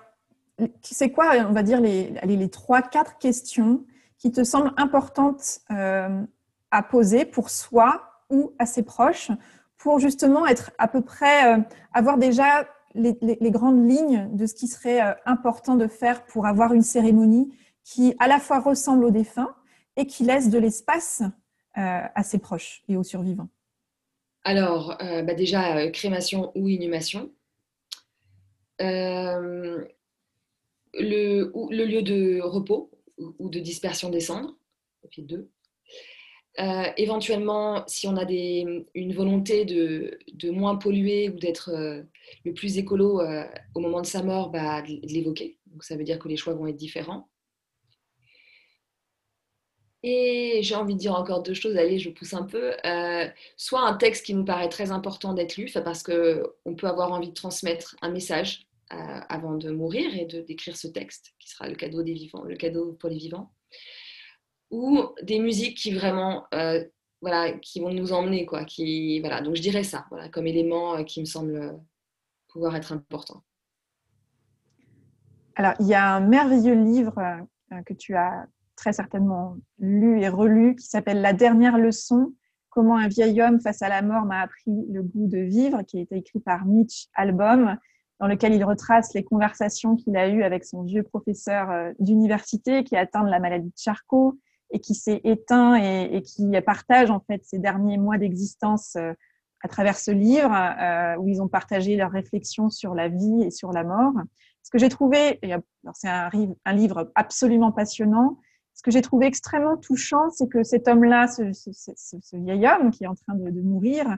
c'est 0.81 1.11
quoi, 1.11 1.33
on 1.47 1.53
va 1.53 1.63
dire, 1.63 1.81
les, 1.81 2.13
les, 2.23 2.49
trois, 2.49 2.81
quatre 2.81 3.17
questions 3.17 3.85
qui 4.17 4.31
te 4.31 4.43
semblent 4.43 4.73
importantes 4.77 5.59
euh, 5.71 6.21
à 6.71 6.83
poser 6.83 7.25
pour 7.25 7.49
soi 7.49 8.23
ou 8.29 8.53
à 8.59 8.65
ses 8.65 8.83
proches 8.83 9.31
pour 9.77 9.99
justement 9.99 10.45
être 10.45 10.71
à 10.77 10.87
peu 10.87 11.01
près, 11.01 11.55
euh, 11.55 11.61
avoir 11.93 12.17
déjà 12.17 12.67
les, 12.93 13.17
les, 13.21 13.51
grandes 13.51 13.89
lignes 13.89 14.29
de 14.35 14.45
ce 14.45 14.53
qui 14.53 14.67
serait 14.67 15.01
euh, 15.01 15.13
important 15.25 15.75
de 15.75 15.87
faire 15.87 16.25
pour 16.25 16.45
avoir 16.45 16.73
une 16.73 16.83
cérémonie 16.83 17.55
qui 17.83 18.15
à 18.19 18.27
la 18.27 18.39
fois 18.39 18.59
ressemble 18.59 19.05
aux 19.05 19.11
défunts 19.11 19.55
et 19.95 20.05
qui 20.05 20.23
laisse 20.23 20.49
de 20.49 20.59
l'espace 20.59 21.23
à 21.73 22.23
ses 22.23 22.37
proches 22.37 22.83
et 22.89 22.97
aux 22.97 23.03
survivants? 23.03 23.47
Alors, 24.43 24.97
euh, 25.01 25.21
bah 25.21 25.35
déjà, 25.35 25.77
euh, 25.77 25.89
crémation 25.91 26.51
ou 26.55 26.67
inhumation. 26.67 27.31
Euh, 28.81 29.85
le, 30.93 31.51
lieu 31.69 32.01
de 32.01 32.41
repos 32.41 32.91
ou 33.17 33.49
de 33.49 33.59
dispersion 33.59 34.09
des 34.09 34.19
cendres, 34.19 34.57
deux. 35.19 35.49
Éventuellement, 36.97 37.83
si 37.87 38.07
on 38.07 38.17
a 38.17 38.25
une 38.29 39.13
volonté 39.13 39.65
de, 39.65 40.49
moins 40.49 40.75
polluer 40.75 41.29
ou 41.29 41.37
d'être 41.37 41.71
le 42.43 42.53
plus 42.53 42.77
écolo 42.77 43.21
au 43.75 43.79
moment 43.79 44.01
de 44.01 44.05
sa 44.05 44.23
mort, 44.23 44.49
bah, 44.49 44.81
de 44.81 45.07
l'évoquer. 45.07 45.59
Donc 45.67 45.83
ça 45.83 45.95
veut 45.95 46.03
dire 46.03 46.19
que 46.19 46.27
les 46.27 46.37
choix 46.37 46.53
vont 46.53 46.67
être 46.67 46.75
différents. 46.75 47.29
Et 50.03 50.61
j'ai 50.63 50.75
envie 50.75 50.95
de 50.95 50.99
dire 50.99 51.15
encore 51.15 51.43
deux 51.43 51.53
choses, 51.53 51.77
allez, 51.77 51.99
je 51.99 52.09
pousse 52.09 52.33
un 52.33 52.43
peu. 52.43 52.73
Euh, 52.85 53.27
soit 53.55 53.81
un 53.81 53.93
texte 53.95 54.25
qui 54.25 54.33
nous 54.33 54.45
paraît 54.45 54.69
très 54.69 54.91
important 54.91 55.33
d'être 55.33 55.57
lu, 55.57 55.69
parce 55.83 56.01
qu'on 56.01 56.75
peut 56.75 56.87
avoir 56.87 57.11
envie 57.11 57.29
de 57.29 57.33
transmettre 57.33 57.95
un 58.01 58.09
message 58.09 58.65
euh, 58.93 59.19
avant 59.29 59.57
de 59.57 59.69
mourir 59.69 60.15
et 60.15 60.25
de 60.25 60.41
d'écrire 60.41 60.75
ce 60.75 60.87
texte, 60.87 61.33
qui 61.39 61.49
sera 61.49 61.69
le 61.69 61.75
cadeau 61.75 62.01
des 62.01 62.13
vivants, 62.13 62.43
le 62.43 62.55
cadeau 62.55 62.93
pour 62.93 63.09
les 63.09 63.17
vivants. 63.17 63.53
Ou 64.71 65.03
des 65.21 65.39
musiques 65.39 65.77
qui 65.77 65.93
vraiment, 65.93 66.45
euh, 66.55 66.83
voilà, 67.21 67.51
qui 67.51 67.79
vont 67.79 67.93
nous 67.93 68.11
emmener, 68.11 68.45
quoi. 68.45 68.65
Qui, 68.65 69.19
voilà, 69.19 69.41
donc 69.41 69.55
je 69.55 69.61
dirais 69.61 69.83
ça, 69.83 70.05
voilà, 70.09 70.29
comme 70.29 70.47
élément 70.47 71.03
qui 71.03 71.19
me 71.19 71.25
semble 71.25 71.79
pouvoir 72.47 72.75
être 72.75 72.91
important. 72.91 73.43
Alors, 75.55 75.73
il 75.79 75.87
y 75.87 75.93
a 75.93 76.15
un 76.15 76.21
merveilleux 76.21 76.73
livre 76.73 77.13
que 77.85 77.93
tu 77.93 78.15
as 78.15 78.47
très 78.81 78.93
certainement 78.93 79.57
lu 79.77 80.19
et 80.21 80.27
relu, 80.27 80.75
qui 80.75 80.87
s'appelle 80.87 81.21
La 81.21 81.33
dernière 81.33 81.77
leçon, 81.77 82.33
comment 82.71 82.97
un 82.97 83.07
vieil 83.07 83.39
homme 83.39 83.61
face 83.61 83.83
à 83.83 83.89
la 83.89 84.01
mort 84.01 84.25
m'a 84.25 84.41
appris 84.41 84.87
le 84.91 85.03
goût 85.03 85.27
de 85.27 85.37
vivre, 85.37 85.83
qui 85.83 85.99
a 85.99 86.01
été 86.01 86.15
écrit 86.15 86.39
par 86.39 86.65
Mitch 86.65 87.05
Albom, 87.13 87.77
dans 88.19 88.25
lequel 88.25 88.55
il 88.55 88.63
retrace 88.63 89.13
les 89.13 89.23
conversations 89.23 89.95
qu'il 89.95 90.17
a 90.17 90.29
eues 90.29 90.41
avec 90.41 90.65
son 90.65 90.81
vieux 90.81 91.03
professeur 91.03 91.69
euh, 91.69 91.91
d'université 91.99 92.83
qui 92.83 92.95
a 92.95 93.01
atteint 93.01 93.23
de 93.23 93.29
la 93.29 93.39
maladie 93.39 93.69
de 93.69 93.77
Charcot 93.77 94.39
et 94.71 94.79
qui 94.79 94.95
s'est 94.95 95.21
éteint 95.25 95.75
et, 95.75 96.23
qui 96.23 96.49
partage 96.65 97.11
en 97.11 97.19
fait 97.19 97.43
ses 97.43 97.59
derniers 97.59 97.97
mois 97.97 98.17
d'existence 98.17 98.95
euh, 98.95 99.13
à 99.63 99.67
travers 99.67 99.97
ce 99.97 100.09
livre 100.09 100.51
euh, 100.51 101.17
où 101.17 101.27
ils 101.27 101.41
ont 101.41 101.47
partagé 101.47 101.95
leurs 101.95 102.11
réflexions 102.11 102.71
sur 102.71 102.95
la 102.95 103.09
vie 103.09 103.43
et 103.43 103.51
sur 103.51 103.71
la 103.73 103.83
mort. 103.83 104.13
Ce 104.63 104.71
que 104.71 104.79
j'ai 104.79 104.89
trouvé, 104.89 105.39
c'est 105.93 106.07
un, 106.07 106.29
livre 106.73 107.11
absolument 107.15 107.71
passionnant, 107.71 108.39
ce 108.81 108.83
que 108.83 108.89
j'ai 108.89 109.03
trouvé 109.03 109.27
extrêmement 109.27 109.77
touchant, 109.77 110.31
c'est 110.31 110.49
que 110.49 110.63
cet 110.63 110.87
homme-là, 110.87 111.27
ce, 111.27 111.43
vieil 112.33 112.65
homme 112.65 112.89
qui 112.89 113.03
est 113.03 113.07
en 113.07 113.13
train 113.13 113.35
de, 113.35 113.51
de 113.51 113.61
mourir, 113.61 114.17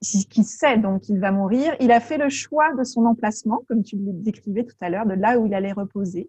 qui 0.00 0.42
sait 0.42 0.76
donc 0.76 1.02
qu'il 1.02 1.20
va 1.20 1.30
mourir, 1.30 1.76
il 1.78 1.92
a 1.92 2.00
fait 2.00 2.18
le 2.18 2.28
choix 2.28 2.74
de 2.74 2.82
son 2.82 3.06
emplacement, 3.06 3.62
comme 3.68 3.84
tu 3.84 3.94
le 3.94 4.12
décrivais 4.12 4.64
tout 4.64 4.74
à 4.80 4.90
l'heure, 4.90 5.06
de 5.06 5.14
là 5.14 5.38
où 5.38 5.46
il 5.46 5.54
allait 5.54 5.70
reposer. 5.70 6.28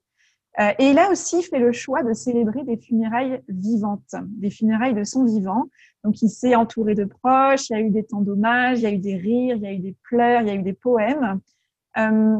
Euh, 0.59 0.69
et 0.77 0.91
il 0.91 0.99
a 0.99 1.09
aussi 1.09 1.41
fait 1.41 1.57
le 1.57 1.71
choix 1.71 2.03
de 2.03 2.13
célébrer 2.13 2.63
des 2.63 2.77
funérailles 2.77 3.41
vivantes, 3.47 4.13
des 4.37 4.51
funérailles 4.51 4.93
de 4.93 5.03
son 5.03 5.25
vivant. 5.25 5.63
Donc 6.03 6.21
il 6.21 6.29
s'est 6.29 6.53
entouré 6.53 6.93
de 6.93 7.05
proches, 7.05 7.71
il 7.71 7.73
y 7.73 7.75
a 7.75 7.81
eu 7.81 7.89
des 7.89 8.03
temps 8.03 8.21
d'hommage, 8.21 8.81
il 8.81 8.83
y 8.83 8.85
a 8.85 8.91
eu 8.91 8.99
des 8.99 9.17
rires, 9.17 9.55
il 9.55 9.63
y 9.63 9.65
a 9.65 9.73
eu 9.73 9.79
des 9.79 9.95
pleurs, 10.03 10.41
il 10.41 10.47
y 10.47 10.51
a 10.51 10.53
eu 10.53 10.61
des 10.61 10.73
poèmes. 10.73 11.39
Euh, 11.97 12.37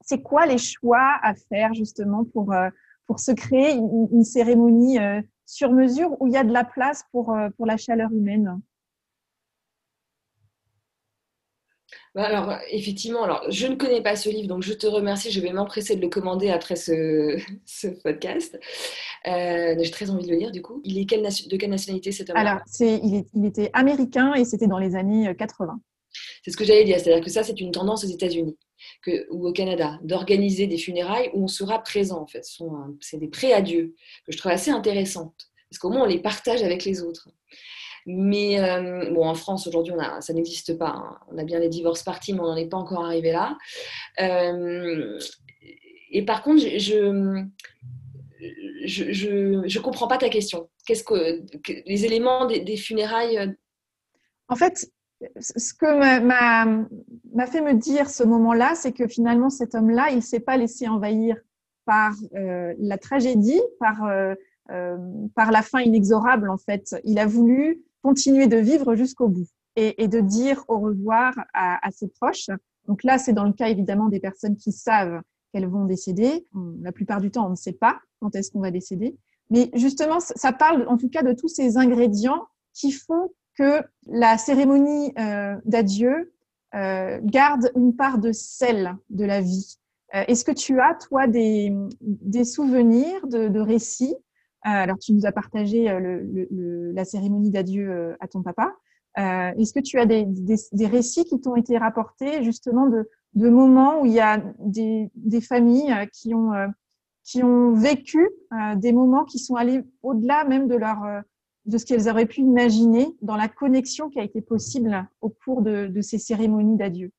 c'est 0.00 0.20
quoi 0.20 0.46
les 0.46 0.58
choix 0.58 1.12
à 1.22 1.32
faire 1.48 1.72
justement 1.74 2.24
pour 2.24 2.52
euh, 2.52 2.70
pour 3.06 3.20
se 3.20 3.32
créer 3.32 3.72
une, 3.72 4.08
une 4.12 4.24
cérémonie 4.24 4.98
euh, 4.98 5.20
sur 5.46 5.72
mesure 5.72 6.16
où 6.20 6.26
il 6.26 6.32
y 6.32 6.36
a 6.36 6.44
de 6.44 6.52
la 6.52 6.64
place 6.64 7.04
pour, 7.12 7.32
euh, 7.32 7.48
pour 7.56 7.66
la 7.66 7.76
chaleur 7.76 8.10
humaine 8.12 8.60
Bah, 12.14 12.26
alors, 12.26 12.56
effectivement, 12.70 13.24
alors, 13.24 13.44
je 13.50 13.66
ne 13.66 13.74
connais 13.74 14.00
pas 14.00 14.14
ce 14.14 14.28
livre, 14.28 14.46
donc 14.46 14.62
je 14.62 14.72
te 14.72 14.86
remercie. 14.86 15.32
Je 15.32 15.40
vais 15.40 15.52
m'empresser 15.52 15.96
de 15.96 16.00
le 16.00 16.08
commander 16.08 16.48
après 16.48 16.76
ce, 16.76 17.36
ce 17.66 17.88
podcast. 17.88 18.58
Euh, 19.26 19.74
J'ai 19.80 19.90
très 19.90 20.10
envie 20.10 20.24
de 20.24 20.30
le 20.30 20.36
lire, 20.36 20.52
du 20.52 20.62
coup. 20.62 20.80
Il 20.84 20.96
est 20.96 21.04
de 21.04 21.56
quelle 21.56 21.70
nationalité 21.70 22.12
cet 22.12 22.30
homme 22.30 22.36
Alors, 22.36 22.60
il, 22.78 23.24
il, 23.34 23.46
était 23.46 23.70
américain 23.72 24.32
et 24.34 24.44
c'était 24.44 24.68
dans 24.68 24.78
les 24.78 24.94
années 24.94 25.34
80. 25.36 25.72
Euh, 25.72 25.76
c'est 26.44 26.52
ce 26.52 26.56
que 26.56 26.64
j'allais 26.64 26.84
dire, 26.84 27.00
c'est-à-dire 27.00 27.24
que 27.24 27.30
ça, 27.30 27.42
c'est 27.42 27.60
une 27.60 27.72
tendance 27.72 28.04
aux 28.04 28.08
États-Unis 28.08 28.56
ou 29.30 29.46
au 29.46 29.52
Canada, 29.52 29.98
d'organiser 30.02 30.66
des 30.66 30.78
funérailles 30.78 31.30
où 31.34 31.44
on 31.44 31.48
sera 31.48 31.82
présent, 31.82 32.20
en 32.20 32.26
fait. 32.26 32.46
C'est 33.00 33.18
des 33.18 33.28
pré-adieux 33.28 33.94
que 34.26 34.32
je 34.32 34.38
trouve 34.38 34.52
assez 34.52 34.70
intéressantes, 34.70 35.50
parce 35.70 35.78
qu'au 35.78 35.90
moins, 35.90 36.02
on 36.02 36.08
les 36.08 36.20
partage 36.20 36.62
avec 36.62 36.84
les 36.84 37.02
autres. 37.02 37.28
Mais 38.06 38.60
euh, 38.60 39.10
bon, 39.10 39.26
en 39.26 39.34
France, 39.34 39.66
aujourd'hui, 39.66 39.94
ça 40.20 40.32
n'existe 40.34 40.76
pas. 40.76 40.90
Hein. 40.90 41.18
On 41.32 41.38
a 41.38 41.44
bien 41.44 41.58
les 41.58 41.70
divorces 41.70 42.02
parties, 42.02 42.34
mais 42.34 42.40
on 42.40 42.46
n'en 42.46 42.56
est 42.56 42.68
pas 42.68 42.76
encore 42.76 43.04
arrivé 43.04 43.32
là. 43.32 43.56
Euh, 44.20 45.18
et 46.10 46.22
par 46.22 46.42
contre, 46.42 46.62
je 46.62 47.44
je, 48.84 49.64
je, 49.66 49.78
comprends 49.78 50.06
pas 50.06 50.18
ta 50.18 50.28
question. 50.28 50.68
Qu'est-ce 50.86 51.04
que, 51.04 51.42
les 51.86 52.04
éléments 52.04 52.46
des, 52.46 52.76
funérailles 52.76 53.38
euh, 53.38 53.46
En 54.48 54.56
fait, 54.56 54.90
ce 55.38 55.74
que 55.74 56.22
m'a 56.24 57.46
fait 57.46 57.60
me 57.60 57.74
dire 57.74 58.10
ce 58.10 58.24
moment-là, 58.24 58.74
c'est 58.74 58.92
que 58.92 59.06
finalement, 59.06 59.50
cet 59.50 59.74
homme-là, 59.74 60.08
il 60.10 60.16
ne 60.16 60.20
s'est 60.20 60.40
pas 60.40 60.56
laissé 60.56 60.88
envahir 60.88 61.36
par 61.84 62.12
la 62.32 62.98
tragédie, 62.98 63.60
par, 63.78 64.08
par 65.34 65.50
la 65.50 65.62
fin 65.62 65.80
inexorable, 65.80 66.50
en 66.50 66.58
fait. 66.58 66.94
Il 67.04 67.18
a 67.18 67.26
voulu 67.26 67.82
continuer 68.02 68.46
de 68.46 68.58
vivre 68.58 68.94
jusqu'au 68.94 69.28
bout 69.28 69.48
et, 69.76 70.08
de 70.08 70.20
dire 70.20 70.62
au 70.68 70.78
revoir 70.78 71.34
à, 71.52 71.90
ses 71.90 72.08
proches. 72.08 72.50
Donc 72.86 73.02
là, 73.02 73.18
c'est 73.18 73.32
dans 73.32 73.44
le 73.44 73.52
cas 73.52 73.68
évidemment 73.68 74.08
des 74.08 74.20
personnes 74.20 74.56
qui 74.56 74.72
savent 74.72 75.20
qu'elles 75.52 75.66
vont 75.66 75.86
décéder. 75.86 76.46
La 76.82 76.92
plupart 76.92 77.20
du 77.20 77.30
temps, 77.30 77.46
on 77.46 77.50
ne 77.50 77.56
sait 77.56 77.72
pas 77.72 77.98
quand 78.20 78.34
est-ce 78.34 78.50
qu'on 78.50 78.60
va 78.60 78.70
décéder. 78.70 79.16
Mais 79.50 79.70
justement, 79.74 80.20
ça 80.20 80.52
parle 80.52 80.86
en 80.88 80.96
tout 80.96 81.08
cas 81.08 81.22
de 81.22 81.32
tous 81.32 81.48
ces 81.48 81.76
ingrédients 81.76 82.46
qui 82.72 82.92
font 82.92 83.30
que 83.56 83.82
la 84.06 84.38
cérémonie 84.38 85.12
euh, 85.18 85.56
d'adieu 85.64 86.32
euh, 86.74 87.20
garde 87.22 87.70
une 87.76 87.94
part 87.94 88.18
de 88.18 88.32
sel 88.32 88.96
de 89.10 89.24
la 89.24 89.40
vie. 89.40 89.78
Euh, 90.14 90.24
est-ce 90.28 90.44
que 90.44 90.52
tu 90.52 90.80
as, 90.80 90.94
toi, 90.94 91.26
des, 91.26 91.72
des 92.00 92.44
souvenirs 92.44 93.26
de, 93.26 93.48
de 93.48 93.60
récits? 93.60 94.16
Euh, 94.66 94.70
alors, 94.70 94.98
tu 94.98 95.12
nous 95.12 95.26
as 95.26 95.32
partagé 95.32 95.90
euh, 95.90 96.92
la 96.94 97.04
cérémonie 97.04 97.50
d'adieu 97.50 97.90
euh, 97.90 98.16
à 98.20 98.28
ton 98.28 98.42
papa. 98.42 98.74
Est-ce 99.16 99.72
que 99.72 99.80
tu 99.80 99.98
as 100.00 100.06
des, 100.06 100.26
récits 100.86 101.24
qui 101.24 101.40
t'ont 101.40 101.54
été 101.54 101.78
rapportés 101.78 102.42
justement 102.42 102.88
de, 102.88 103.08
moments 103.48 104.00
où 104.00 104.06
il 104.06 104.12
y 104.12 104.20
a 104.20 104.42
des, 104.58 105.40
familles 105.40 105.94
qui 106.12 106.34
ont, 106.34 106.50
qui 107.22 107.44
ont 107.44 107.74
vécu 107.74 108.28
des 108.74 108.92
moments 108.92 109.24
qui 109.24 109.38
sont 109.38 109.54
allés 109.54 109.84
au-delà 110.02 110.42
même 110.46 110.66
de 110.66 110.74
leur 110.74 111.22
de 111.66 111.78
ce 111.78 111.86
qu'elles 111.86 112.08
auraient 112.08 112.26
pu 112.26 112.40
imaginer 112.40 113.14
dans 113.22 113.36
la 113.36 113.48
connexion 113.48 114.10
qui 114.10 114.20
a 114.20 114.24
été 114.24 114.40
possible 114.40 115.08
au 115.20 115.30
cours 115.30 115.62
de 115.62 116.00
ces 116.02 116.18
cérémonies 116.18 116.76
d'adieu 116.76 117.10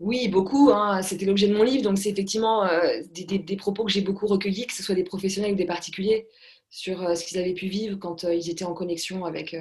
oui, 0.00 0.28
beaucoup. 0.28 0.70
Hein. 0.70 1.02
C'était 1.02 1.26
l'objet 1.26 1.46
de 1.46 1.54
mon 1.54 1.62
livre. 1.62 1.84
Donc, 1.84 1.98
c'est 1.98 2.08
effectivement 2.08 2.64
euh, 2.64 3.02
des, 3.12 3.56
propos 3.56 3.84
que 3.84 3.92
j'ai 3.92 4.00
beaucoup 4.00 4.26
recueillis, 4.26 4.66
que 4.66 4.72
ce 4.72 4.82
soit 4.82 4.94
des 4.94 5.04
professionnels 5.04 5.52
ou 5.52 5.56
des 5.56 5.66
particuliers, 5.66 6.26
sur 6.70 7.02
euh, 7.02 7.14
ce 7.14 7.24
qu'ils 7.26 7.38
avaient 7.38 7.52
pu 7.52 7.66
vivre 7.66 7.98
quand 7.98 8.24
euh, 8.24 8.34
ils 8.34 8.48
étaient 8.50 8.64
en 8.64 8.72
connexion 8.72 9.26
avec 9.26 9.54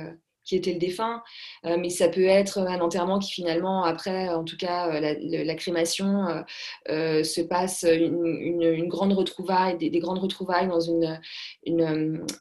qui 0.49 0.55
était 0.55 0.73
le 0.73 0.79
défunt. 0.79 1.21
mais 1.63 1.89
ça 1.89 2.09
peut 2.09 2.25
être 2.25 2.59
un 2.59 2.79
enterrement 2.79 3.19
qui, 3.19 3.31
finalement, 3.31 3.83
après, 3.83 4.29
en 4.29 4.43
tout 4.43 4.57
cas, 4.57 4.99
la, 4.99 5.55
crémation, 5.55 6.43
se 6.87 7.41
passe 7.41 7.85
une, 7.87 8.87
grande 8.87 9.13
retrouvaille, 9.13 9.77
des, 9.77 9.99
grandes 9.99 10.19
retrouvailles 10.19 10.67
dans 10.67 10.79
une, 10.79 11.19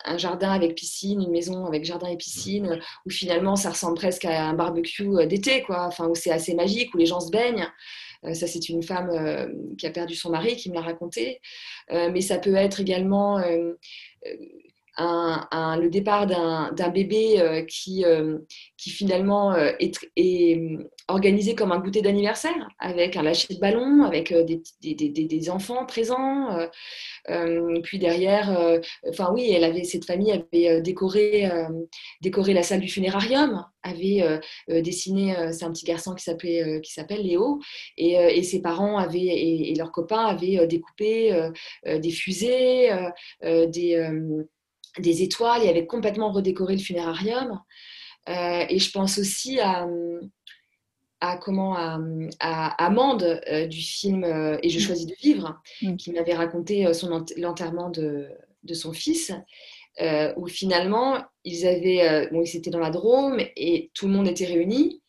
un 0.05 0.18
jardin 0.18 0.51
avec 0.51 0.75
piscine, 0.75 1.23
une 1.23 1.31
maison 1.31 1.66
avec 1.66 1.85
jardin 1.85 2.09
et 2.09 2.16
piscine, 2.16 2.81
où 3.07 3.11
finalement, 3.11 3.57
ça 3.57 3.71
ressemble 3.71 3.97
presque 3.97 4.25
à 4.25 4.47
un 4.47 4.55
barbecue 4.55 5.27
d'été, 5.27 5.62
quoi. 5.62 5.87
Enfin, 5.87 6.09
où 6.09 6.14
c'est 6.14 6.33
assez 6.33 6.55
magique, 6.55 6.94
où 6.94 6.99
les 6.99 7.07
gens 7.07 7.21
se 7.21 7.31
baignent. 7.31 7.68
Euh, 8.25 8.35
ça, 8.35 8.47
c'est 8.47 8.68
une 8.68 8.83
femme 8.83 9.11
euh, 9.11 9.47
qui 9.77 9.87
a 9.87 9.90
perdu 9.90 10.14
son 10.14 10.31
mari 10.31 10.57
qui 10.57 10.71
me 10.71 10.75
l'a 10.75 10.81
raconté. 10.81 11.40
Euh, 11.90 12.11
mais 12.12 12.21
ça 12.21 12.38
peut 12.38 12.55
être 12.55 12.81
également 12.81 13.40
le 14.98 15.88
départ 15.88 16.26
d'un 16.26 16.88
bébé 16.88 17.64
qui, 17.68 18.04
qui 18.76 18.90
finalement 18.90 19.54
est, 19.56 19.98
est, 20.16 20.61
organisé 21.11 21.54
comme 21.54 21.72
un 21.72 21.78
goûter 21.78 22.02
d'anniversaire, 22.02 22.68
avec 22.78 23.16
un 23.16 23.22
lâcher 23.22 23.54
de 23.54 23.58
ballon, 23.58 24.02
avec 24.02 24.32
des, 24.32 24.61
des, 24.82 24.94
des, 24.94 25.24
des 25.24 25.50
enfants 25.50 25.87
présents. 25.87 26.58
puis 27.82 27.98
derrière, 27.98 28.80
oui, 29.32 29.50
elle 29.52 29.64
avait, 29.64 29.84
cette 29.84 30.04
famille 30.04 30.32
avait 30.32 30.82
décoré, 30.82 31.50
décoré 32.20 32.52
la 32.52 32.62
salle 32.62 32.80
du 32.80 32.88
funérarium, 32.88 33.64
avait 33.82 34.40
dessiné, 34.68 35.34
c'est 35.52 35.64
un 35.64 35.72
petit 35.72 35.87
garçon 35.87 36.14
qui 36.14 36.24
s'appelait 36.24 36.80
qui 36.82 36.92
s'appelle 36.92 37.22
Léo, 37.22 37.61
et, 37.96 38.12
et, 38.12 38.42
ses 38.42 38.61
parents 38.61 38.98
avaient 38.98 39.18
et, 39.20 39.74
leurs 39.76 39.92
copains 39.92 40.26
avaient 40.26 40.66
découpé 40.66 41.50
des 41.87 42.11
fusées, 42.11 42.90
des, 43.42 44.20
des 45.00 45.22
étoiles, 45.22 45.62
il 45.64 45.68
avait 45.68 45.87
complètement 45.87 46.32
redécoré 46.32 46.74
le 46.74 46.82
funérarium. 46.82 47.61
et 48.26 48.78
je 48.78 48.90
pense 48.90 49.18
aussi 49.18 49.61
à, 49.61 49.87
à 51.20 51.37
comment 51.37 51.76
à, 51.76 52.84
Amande 52.84 53.40
du 53.68 53.80
film 53.80 54.24
Et 54.62 54.68
je 54.68 54.78
mm. 54.78 54.82
choisis 54.82 55.06
de 55.06 55.14
vivre, 55.20 55.61
mm. 55.82 55.96
qui 55.96 56.12
m'avait 56.12 56.34
raconté 56.34 56.92
son 56.94 57.24
l'enterrement 57.37 57.90
de, 57.90 58.28
de, 58.64 58.74
son 58.74 58.92
fils. 58.92 59.32
Euh, 60.00 60.32
où 60.37 60.46
finalement, 60.46 61.24
ils 61.42 61.66
avaient, 61.66 62.08
euh, 62.08 62.28
bon, 62.30 62.42
ils 62.42 62.56
étaient 62.56 62.70
dans 62.70 62.78
la 62.78 62.90
Drôme 62.90 63.40
et 63.56 63.90
tout 63.94 64.06
le 64.06 64.12
monde 64.12 64.28
était 64.28 64.46
réuni. 64.46 65.02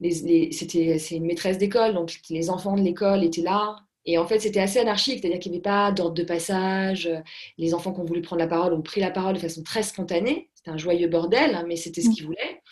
Les, 0.00 0.50
c'était, 0.50 0.98
c'est 0.98 1.16
une 1.16 1.26
maîtresse 1.26 1.56
d'école, 1.56 1.94
donc 1.94 2.18
les 2.28 2.50
enfants 2.50 2.76
de 2.76 2.82
l'école 2.82 3.22
étaient 3.22 3.42
là. 3.42 3.76
Et 4.06 4.18
en 4.18 4.26
fait, 4.26 4.38
c'était 4.38 4.60
assez 4.60 4.78
anarchique, 4.78 5.18
c'est-à-dire 5.20 5.40
qu'il 5.40 5.50
n'y 5.50 5.58
avait 5.58 5.62
pas 5.62 5.90
d'ordre 5.90 6.14
de 6.14 6.22
passage. 6.22 7.10
Les 7.58 7.74
enfants 7.74 7.92
qui 7.92 8.00
ont 8.00 8.04
voulu 8.04 8.22
prendre 8.22 8.40
la 8.40 8.46
parole 8.46 8.72
ont 8.72 8.82
pris 8.82 9.00
la 9.00 9.10
parole 9.10 9.34
de 9.34 9.40
façon 9.40 9.64
très 9.64 9.82
spontanée. 9.82 10.48
C'était 10.54 10.70
un 10.70 10.76
joyeux 10.76 11.08
bordel, 11.08 11.56
hein, 11.56 11.64
mais 11.66 11.76
c'était 11.76 12.02
ce 12.02 12.10
qu'ils 12.10 12.24
voulaient. 12.24 12.62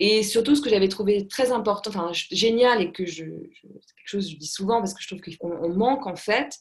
Et 0.00 0.22
surtout, 0.22 0.54
ce 0.54 0.60
que 0.60 0.70
j'avais 0.70 0.88
trouvé 0.88 1.26
très 1.26 1.50
important, 1.50 1.90
enfin 1.90 2.12
génial, 2.12 2.82
et 2.82 2.92
que 2.92 3.04
je, 3.04 3.24
c'est 3.24 3.94
quelque 3.96 4.06
chose 4.06 4.26
que 4.26 4.32
je 4.32 4.36
dis 4.36 4.46
souvent 4.46 4.78
parce 4.78 4.94
que 4.94 5.02
je 5.02 5.08
trouve 5.08 5.20
qu'on 5.38 5.68
manque 5.70 6.06
en 6.06 6.14
fait 6.14 6.58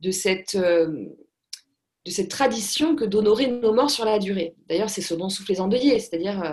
de 0.00 0.10
cette, 0.10 0.54
euh, 0.54 1.06
de 2.04 2.10
cette 2.10 2.30
tradition 2.30 2.94
que 2.94 3.04
d'honorer 3.04 3.48
nos 3.48 3.72
morts 3.72 3.90
sur 3.90 4.04
la 4.04 4.18
durée. 4.18 4.54
D'ailleurs, 4.68 4.90
c'est 4.90 5.02
ce 5.02 5.14
dont 5.14 5.28
soufflent 5.28 5.50
les 5.50 5.60
endeuillés, 5.60 5.98
c'est-à-dire 5.98 6.42
euh, 6.42 6.52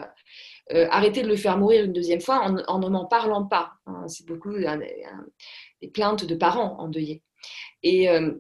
euh, 0.73 0.87
arrêter 0.89 1.21
de 1.21 1.27
le 1.27 1.35
faire 1.35 1.57
mourir 1.57 1.85
une 1.85 1.93
deuxième 1.93 2.21
fois 2.21 2.41
en, 2.67 2.79
n'en 2.79 3.05
parlant 3.05 3.45
pas. 3.45 3.73
Hein. 3.85 4.07
c'est 4.07 4.25
beaucoup 4.25 4.53
des 4.53 5.87
plaintes 5.93 6.25
de 6.25 6.35
parents 6.35 6.79
endeuillés. 6.79 7.23
Et, 7.83 8.09
euh, 8.09 8.33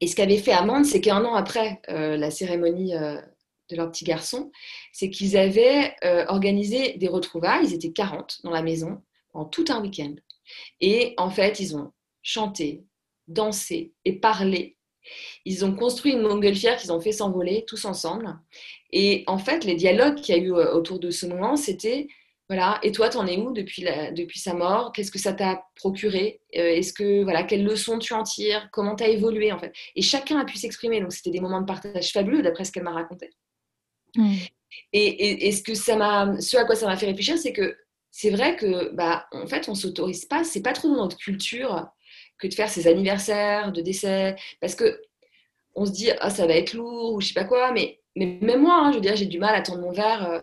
et 0.00 0.06
ce 0.06 0.14
qu'avait 0.14 0.36
fait 0.36 0.52
Amande, 0.52 0.84
c'est 0.84 1.00
qu'un 1.00 1.24
an 1.24 1.34
après 1.34 1.80
la 1.88 2.30
cérémonie 2.30 2.92
de 2.92 3.76
leur 3.76 3.90
petit 3.90 4.04
garçon, 4.04 4.52
c'est 4.92 5.08
qu'ils 5.08 5.36
avaient 5.38 5.94
organisé 6.28 6.98
des 6.98 7.08
retrouvailles. 7.08 7.64
Ils 7.64 7.74
étaient 7.74 7.92
40 7.92 8.40
dans 8.44 8.50
la 8.50 8.62
maison 8.62 9.02
en 9.32 9.46
tout 9.46 9.64
un 9.70 9.80
week-end. 9.80 10.14
Et 10.80 11.14
en 11.16 11.30
fait, 11.30 11.60
ils 11.60 11.76
ont 11.76 11.92
chanté, 12.22 12.84
dansé 13.26 13.94
et 14.04 14.20
parlé 14.20 14.75
ils 15.44 15.64
ont 15.64 15.74
construit 15.74 16.12
une 16.12 16.22
montgolfière 16.22 16.76
qu'ils 16.76 16.92
ont 16.92 17.00
fait 17.00 17.12
s'envoler 17.12 17.64
tous 17.66 17.84
ensemble. 17.84 18.38
Et 18.92 19.24
en 19.26 19.38
fait, 19.38 19.64
les 19.64 19.74
dialogues 19.74 20.16
qu'il 20.16 20.36
y 20.36 20.38
a 20.38 20.42
eu 20.42 20.52
euh, 20.52 20.74
autour 20.74 20.98
de 20.98 21.10
ce 21.10 21.26
moment, 21.26 21.56
c'était 21.56 22.08
voilà, 22.48 22.78
et 22.84 22.92
toi, 22.92 23.08
t'en 23.08 23.26
es 23.26 23.38
où 23.38 23.52
depuis, 23.52 23.84
depuis 24.12 24.38
sa 24.38 24.54
mort? 24.54 24.92
Qu'est-ce 24.92 25.10
que 25.10 25.18
ça 25.18 25.32
t'a 25.32 25.64
procuré? 25.74 26.40
Euh, 26.56 26.74
Est-ce 26.74 26.92
que 26.92 27.24
voilà, 27.24 27.42
quelles 27.42 27.64
leçons 27.64 27.98
tu 27.98 28.14
en 28.14 28.22
tires? 28.22 28.68
Comment 28.72 28.94
t'as 28.94 29.08
évolué 29.08 29.50
en 29.50 29.58
fait? 29.58 29.72
Et 29.96 30.02
chacun 30.02 30.38
a 30.38 30.44
pu 30.44 30.56
s'exprimer. 30.56 31.00
Donc 31.00 31.12
c'était 31.12 31.30
des 31.30 31.40
moments 31.40 31.60
de 31.60 31.66
partage 31.66 32.12
fabuleux 32.12 32.42
d'après 32.42 32.64
ce 32.64 32.70
qu'elle 32.70 32.84
m'a 32.84 32.92
raconté. 32.92 33.30
Et, 34.92 35.52
ce 35.52 35.62
que 35.62 35.74
ça 35.74 35.96
m'a, 35.96 36.40
ce 36.40 36.56
à 36.56 36.64
quoi 36.64 36.76
ça 36.76 36.86
m'a 36.86 36.96
fait 36.96 37.06
réfléchir, 37.06 37.36
c'est 37.36 37.52
que 37.52 37.76
c'est 38.10 38.30
vrai 38.30 38.56
que 38.56 38.94
bah 38.94 39.26
en 39.32 39.46
fait 39.46 39.68
on 39.68 39.74
s'autorise 39.74 40.24
pas, 40.24 40.44
c'est 40.44 40.62
pas 40.62 40.72
trop 40.72 40.88
dans 40.88 41.02
notre 41.02 41.18
culture 41.18 41.86
que 42.38 42.46
de 42.46 42.54
faire 42.54 42.68
ses 42.68 42.86
anniversaires 42.86 43.72
de 43.72 43.80
décès, 43.80 44.36
parce 44.60 44.74
que 44.74 45.00
on 45.74 45.86
se 45.86 45.92
dit 45.92 46.10
ah 46.20 46.30
ça 46.30 46.46
va 46.46 46.54
être 46.54 46.74
lourd 46.74 47.14
ou 47.14 47.20
je 47.20 47.28
sais 47.28 47.34
pas 47.34 47.44
quoi, 47.44 47.72
mais, 47.72 48.00
mais 48.16 48.38
même 48.40 48.62
moi, 48.62 48.80
hein, 48.82 48.92
je 48.92 48.96
veux 48.96 49.02
dire, 49.02 49.16
j'ai 49.16 49.26
du 49.26 49.38
mal 49.38 49.54
à 49.54 49.62
tendre 49.62 49.80
mon 49.80 49.92
verre. 49.92 50.30
Euh, 50.30 50.40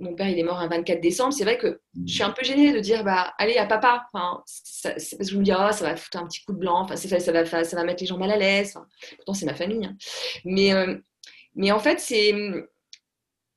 mon 0.00 0.14
père 0.16 0.28
il 0.28 0.38
est 0.38 0.42
mort 0.42 0.58
un 0.58 0.66
24 0.66 1.00
décembre, 1.00 1.32
c'est 1.32 1.44
vrai 1.44 1.58
que 1.58 1.80
je 2.06 2.12
suis 2.12 2.24
un 2.24 2.30
peu 2.30 2.44
gênée 2.44 2.72
de 2.72 2.80
dire 2.80 3.04
bah 3.04 3.32
allez 3.38 3.56
à 3.56 3.66
papa, 3.66 4.04
enfin, 4.12 4.42
parce 4.82 5.14
que 5.16 5.24
je 5.24 5.38
me 5.38 5.44
dis 5.44 5.52
ah 5.52 5.70
ça 5.70 5.84
va 5.84 5.96
foutre 5.96 6.18
un 6.18 6.26
petit 6.26 6.44
coup 6.44 6.52
de 6.52 6.58
blanc, 6.58 6.80
enfin 6.80 6.96
ça, 6.96 7.20
ça 7.20 7.32
va 7.32 7.44
ça 7.44 7.76
va 7.76 7.84
mettre 7.84 8.02
les 8.02 8.06
gens 8.08 8.18
mal 8.18 8.32
à 8.32 8.36
l'aise. 8.36 8.76
pourtant 9.16 9.32
c'est 9.32 9.46
ma 9.46 9.54
famille, 9.54 9.86
hein. 9.86 9.96
mais 10.44 10.74
euh, 10.74 10.96
mais 11.54 11.70
en 11.70 11.78
fait 11.78 12.00
c'est 12.00 12.32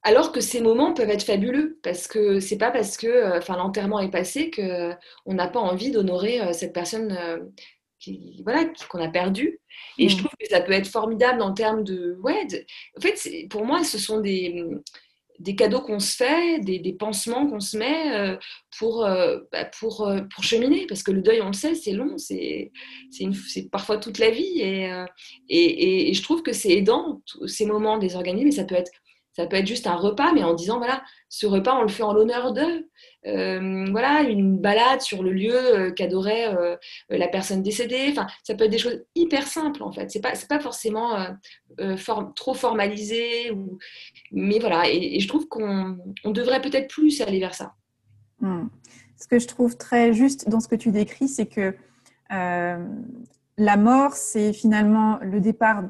alors 0.03 0.31
que 0.31 0.41
ces 0.41 0.61
moments 0.61 0.93
peuvent 0.93 1.09
être 1.09 1.23
fabuleux 1.23 1.79
parce 1.83 2.07
que 2.07 2.39
c'est 2.39 2.57
pas 2.57 2.71
parce 2.71 2.97
que 2.97 3.37
enfin 3.37 3.57
l'enterrement 3.57 3.99
est 3.99 4.11
passé 4.11 4.49
que 4.49 4.91
on 5.25 5.33
n'a 5.33 5.47
pas 5.47 5.59
envie 5.59 5.91
d'honorer 5.91 6.53
cette 6.53 6.73
personne 6.73 7.17
qui, 7.99 8.41
voilà 8.43 8.65
qu'on 8.89 9.01
a 9.01 9.09
perdu 9.09 9.59
et 9.97 10.07
je 10.07 10.15
mm. 10.15 10.19
trouve 10.19 10.31
que 10.39 10.47
ça 10.47 10.61
peut 10.61 10.71
être 10.71 10.87
formidable 10.87 11.41
en 11.41 11.53
termes 11.53 11.83
de 11.83 12.17
ouais 12.21 12.47
en 12.97 13.01
fait 13.01 13.47
pour 13.49 13.65
moi 13.65 13.83
ce 13.83 13.97
sont 13.97 14.21
des 14.21 14.63
des 15.39 15.55
cadeaux 15.55 15.81
qu'on 15.81 15.99
se 15.99 16.15
fait, 16.15 16.59
des, 16.59 16.79
des 16.79 16.93
pansements 16.93 17.47
qu'on 17.47 17.59
se 17.59 17.77
met 17.77 18.15
euh, 18.15 18.37
pour, 18.79 19.05
euh, 19.05 19.39
bah, 19.51 19.65
pour, 19.65 20.07
euh, 20.07 20.21
pour 20.33 20.43
cheminer. 20.43 20.87
Parce 20.87 21.03
que 21.03 21.11
le 21.11 21.21
deuil, 21.21 21.41
on 21.41 21.47
le 21.47 21.53
sait, 21.53 21.75
c'est 21.75 21.91
long, 21.91 22.17
c'est 22.17 22.71
parfois 23.71 23.97
toute 23.97 24.19
la 24.19 24.31
vie. 24.31 24.61
Et, 24.61 24.89
et, 25.49 26.09
et, 26.09 26.13
je 26.13 26.23
trouve 26.23 26.41
que 26.41 26.53
c'est 26.53 26.71
aidant, 26.71 27.21
ces 27.45 27.65
moments 27.65 27.97
des 27.97 28.15
organismes, 28.15 28.47
et 28.47 28.51
ça 28.51 28.63
peut 28.63 28.75
être 28.75 28.91
ça 29.37 29.45
peut 29.45 29.57
être 29.57 29.67
juste 29.67 29.85
un 29.85 29.95
repas, 29.95 30.33
mais 30.33 30.43
en 30.43 30.55
disant, 30.55 30.79
voilà, 30.79 31.03
ce 31.29 31.45
repas, 31.45 31.77
on 31.77 31.83
le 31.83 31.89
fait 31.89 32.01
en 32.01 32.11
l'honneur 32.11 32.53
d'eux. 32.53 32.89
Euh, 33.27 33.85
voilà, 33.91 34.21
une 34.21 34.57
balade 34.57 35.01
sur 35.01 35.21
le 35.21 35.31
lieu 35.31 35.53
euh, 35.53 35.91
qu'adorait 35.91 36.55
euh, 36.55 36.75
la 37.09 37.27
personne 37.27 37.61
décédée. 37.61 38.07
Enfin, 38.09 38.25
ça 38.41 38.55
peut 38.55 38.63
être 38.63 38.71
des 38.71 38.79
choses 38.79 39.05
hyper 39.13 39.45
simples, 39.45 39.83
en 39.83 39.91
fait. 39.91 40.09
C'est 40.09 40.21
pas, 40.21 40.33
pas 40.49 40.59
forcément 40.59 41.23
trop 42.35 42.55
formalisé. 42.55 43.51
Mais 44.31 44.57
voilà, 44.57 44.89
et, 44.89 45.19
je 45.19 45.27
trouve 45.27 45.47
qu'on 45.47 45.99
devrait 46.25 46.61
peut-être 46.61 46.87
plus 46.87 47.21
aller 47.21 47.39
vers 47.39 47.53
ça. 47.53 47.75
Hmm. 48.39 48.69
Ce 49.17 49.27
que 49.27 49.37
je 49.37 49.45
trouve 49.45 49.77
très 49.77 50.13
juste 50.13 50.49
dans 50.49 50.59
ce 50.59 50.67
que 50.67 50.75
tu 50.75 50.89
décris, 50.89 51.27
c'est 51.27 51.45
que 51.45 51.75
la 52.31 53.77
mort, 53.77 54.13
c'est 54.13 54.51
finalement 54.51 55.19
le 55.21 55.41
départ 55.41 55.83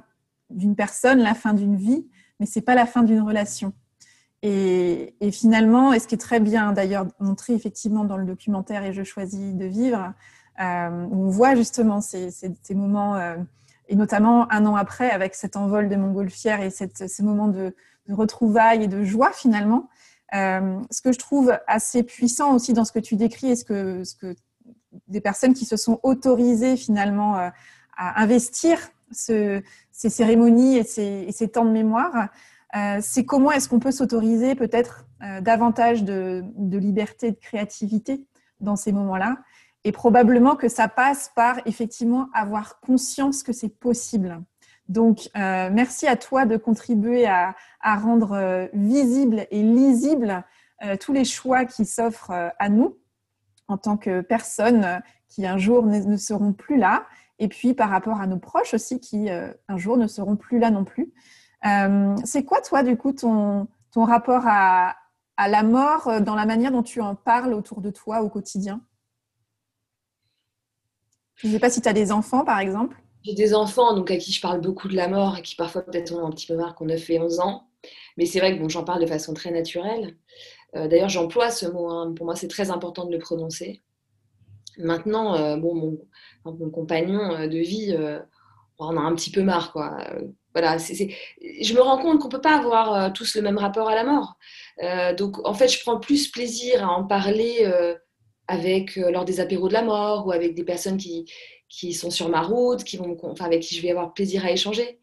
d'une 0.50 0.76
personne, 0.76 1.20
la 1.20 1.34
fin 1.34 1.54
d'une 1.54 1.78
vie 1.78 2.08
mais 2.40 2.46
c'est 2.46 2.62
pas 2.62 2.76
la 2.76 2.86
fin 2.86 3.04
d'une 3.04 3.22
relation. 3.22 3.74
Et, 4.44 5.16
finalement, 5.32 5.94
et 5.94 6.00
ce 6.00 6.08
qui 6.08 6.16
est 6.16 6.20
très 6.20 6.40
bien 6.40 6.72
d'ailleurs 6.72 7.08
montré 7.20 7.54
effectivement 7.54 8.06
dans 8.06 8.18
le 8.18 8.26
documentaire 8.26 8.84
Et 8.84 8.94
je 8.94 9.04
choisis 9.04 9.56
de 9.56 9.66
vivre, 9.66 10.14
euh, 10.62 11.08
on 11.12 11.30
voit 11.30 11.56
justement 11.56 12.02
ces, 12.02 12.30
moments, 12.72 13.16
euh, 13.16 13.36
et 13.88 13.96
notamment 13.96 14.52
un 14.52 14.66
an 14.66 14.76
après 14.76 15.10
avec 15.10 15.34
cet 15.34 15.56
envol 15.56 15.90
de 15.90 15.96
montgolfière 15.96 16.62
et 16.62 16.70
ces 16.70 17.24
moments 17.24 17.48
de, 17.48 17.76
retrouvailles 18.10 18.84
et 18.84 18.88
de 18.88 19.04
joie 19.04 19.32
finalement. 19.34 19.90
Euh, 20.34 20.80
ce 20.92 21.02
que 21.02 21.12
je 21.12 21.18
trouve 21.18 21.58
assez 21.68 22.04
puissant 22.04 22.54
aussi 22.54 22.74
dans 22.74 22.86
ce 22.86 22.92
que 22.92 23.00
tu 23.00 23.16
décris 23.16 23.52
et 23.52 23.56
ce 23.56 23.66
que, 23.66 24.04
ce 24.04 24.16
que 24.16 24.36
des 25.08 25.20
personnes 25.20 25.54
qui 25.54 25.66
se 25.66 25.76
sont 25.76 26.00
autorisées 26.04 26.78
finalement 26.78 27.36
à 27.36 28.22
investir 28.22 28.80
ce, 29.12 29.62
ces 29.98 30.12
cérémonies 30.12 30.78
et 30.78 30.84
ces, 30.84 31.50
temps 31.50 31.66
de 31.66 31.72
mémoire, 31.72 32.30
euh, 32.76 33.00
c'est 33.02 33.26
comment 33.26 33.52
est-ce 33.52 33.68
qu'on 33.68 33.80
peut 33.80 33.92
s'autoriser 33.92 34.54
peut-être 34.54 35.06
euh, 35.24 35.42
davantage 35.42 36.04
de, 36.04 36.44
liberté, 36.56 37.32
de 37.32 37.38
créativité 37.38 38.24
dans 38.60 38.76
ces 38.76 38.92
moments-là. 38.92 39.38
Et 39.86 39.92
probablement 39.92 40.56
que 40.56 40.70
ça 40.70 40.88
passe 40.88 41.32
par 41.36 41.62
effectivement 41.66 42.30
avoir 42.36 42.80
conscience 42.80 43.42
que 43.42 43.54
c'est 43.54 43.70
possible. 43.80 44.40
Donc, 44.88 45.30
euh, 45.36 45.72
merci 45.74 46.06
à 46.06 46.16
toi 46.16 46.46
de 46.46 46.58
contribuer 46.58 47.26
à, 47.26 47.56
rendre 47.84 48.70
visible 48.74 49.48
et 49.50 49.64
lisible 49.64 50.44
tous 51.00 51.14
les 51.14 51.26
choix 51.26 51.66
qui 51.66 51.86
s'offrent 51.86 52.52
à 52.60 52.70
nous 52.70 52.98
en 53.68 53.78
tant 53.78 53.98
que 53.98 54.22
personnes 54.22 55.02
qui 55.30 55.48
un 55.48 55.58
jour 55.58 55.86
ne 55.86 56.18
seront 56.18 56.52
plus 56.54 56.78
là 56.78 57.06
et 57.40 57.48
puis 57.48 57.74
par 57.74 57.90
rapport 57.90 58.20
à 58.20 58.28
nos 58.28 58.40
proches 58.40 58.74
aussi 58.74 59.00
qui 59.00 59.30
euh, 59.30 59.52
un 59.68 59.78
jour 59.78 59.98
ne 59.98 60.08
seront 60.08 60.36
plus 60.36 60.60
là 60.60 60.72
non 60.72 60.84
plus. 60.84 61.14
Euh, 61.66 62.16
c'est 62.24 62.44
quoi 62.44 62.62
toi 62.62 62.84
du 62.84 62.98
coup 62.98 63.14
ton, 63.14 63.68
ton 63.92 64.06
rapport 64.06 64.44
à, 64.46 64.96
à, 65.38 65.48
la 65.48 65.64
mort 65.64 66.08
euh, 66.08 66.20
dans 66.20 66.36
la 66.36 66.46
manière 66.46 66.72
dont 66.72 66.84
tu 66.84 67.02
en 67.02 67.16
parles 67.16 67.54
autour 67.54 67.82
de 67.82 67.90
toi 67.90 68.22
au 68.22 68.30
quotidien? 68.30 68.82
Je 71.36 71.48
ne 71.48 71.54
sais 71.54 71.60
pas 71.60 71.70
si 71.70 71.82
tu 71.82 71.88
as 71.88 71.94
des 71.94 72.12
enfants 72.12 72.44
par 72.44 72.60
exemple. 72.60 72.98
J'ai 73.24 73.34
des 73.34 73.54
enfants 73.54 73.94
donc 73.94 74.10
à 74.10 74.18
qui 74.18 74.32
je 74.32 74.42
parle 74.42 74.62
beaucoup 74.62 74.88
de 74.88 74.96
la 74.96 75.08
mort 75.08 75.38
et 75.38 75.42
qui 75.42 75.56
parfois 75.56 75.84
peut-être 75.84 76.14
ont 76.14 76.26
un 76.26 76.32
petit 76.32 76.48
peu 76.48 76.56
marre 76.56 76.76
qu'on 76.76 76.90
a 76.90 76.98
fait 76.98 77.20
11 77.20 77.40
ans. 77.40 77.70
Mais 78.18 78.26
c'est 78.26 78.40
vrai 78.40 78.56
que 78.56 78.62
bon, 78.62 78.70
j'en 78.70 78.84
parle 78.84 79.02
de 79.02 79.08
façon 79.08 79.34
très 79.34 79.52
naturelle. 79.52 80.18
D'ailleurs, 80.74 81.10
j'emploie 81.10 81.50
ce 81.50 81.66
mot. 81.66 81.90
Hein. 81.90 82.14
Pour 82.16 82.26
moi, 82.26 82.36
c'est 82.36 82.48
très 82.48 82.70
important 82.72 83.06
de 83.06 83.12
le 83.12 83.20
prononcer. 83.20 83.82
Maintenant, 84.78 85.58
bon, 85.58 85.98
mon, 86.46 86.70
compagnon 86.70 87.34
euh, 87.36 87.48
de 87.48 87.58
vie, 87.58 87.96
euh, 87.98 88.20
on 88.80 88.98
a 88.98 89.02
un 89.02 89.16
petit 89.16 89.32
peu 89.32 89.42
marre, 89.42 89.72
quoi. 89.72 89.98
Voilà, 90.54 90.78
je 90.78 91.74
me 91.74 91.82
rends 91.82 92.00
compte 92.00 92.20
qu'on 92.20 92.30
peut 92.30 92.42
pas 92.42 92.58
avoir 92.58 92.94
euh, 92.94 93.10
tous 93.12 93.36
le 93.36 93.44
même 93.44 93.58
rapport 93.58 93.90
à 93.90 93.96
la 93.96 94.04
mort. 94.04 94.38
donc, 95.18 95.46
en 95.48 95.54
fait, 95.54 95.68
je 95.68 95.82
prends 95.82 96.00
plus 96.00 96.30
plaisir 96.30 96.84
à 96.84 96.92
en 96.92 97.04
parler 97.04 97.72
avec 98.48 98.96
lors 98.96 99.26
des 99.26 99.40
apéros 99.40 99.68
de 99.68 99.74
la 99.74 99.84
mort 99.84 100.26
ou 100.26 100.32
avec 100.32 100.56
des 100.56 100.64
personnes 100.64 100.98
qui, 100.98 101.32
qui 101.70 101.94
sont 101.94 102.12
sur 102.12 102.30
ma 102.30 102.42
route, 102.42 102.84
qui 102.84 102.98
vont, 102.98 103.18
enfin, 103.24 103.46
avec 103.46 103.62
qui 103.62 103.76
je 103.76 103.82
vais 103.82 103.92
avoir 103.92 104.14
plaisir 104.14 104.46
à 104.46 104.52
échanger. 104.52 105.00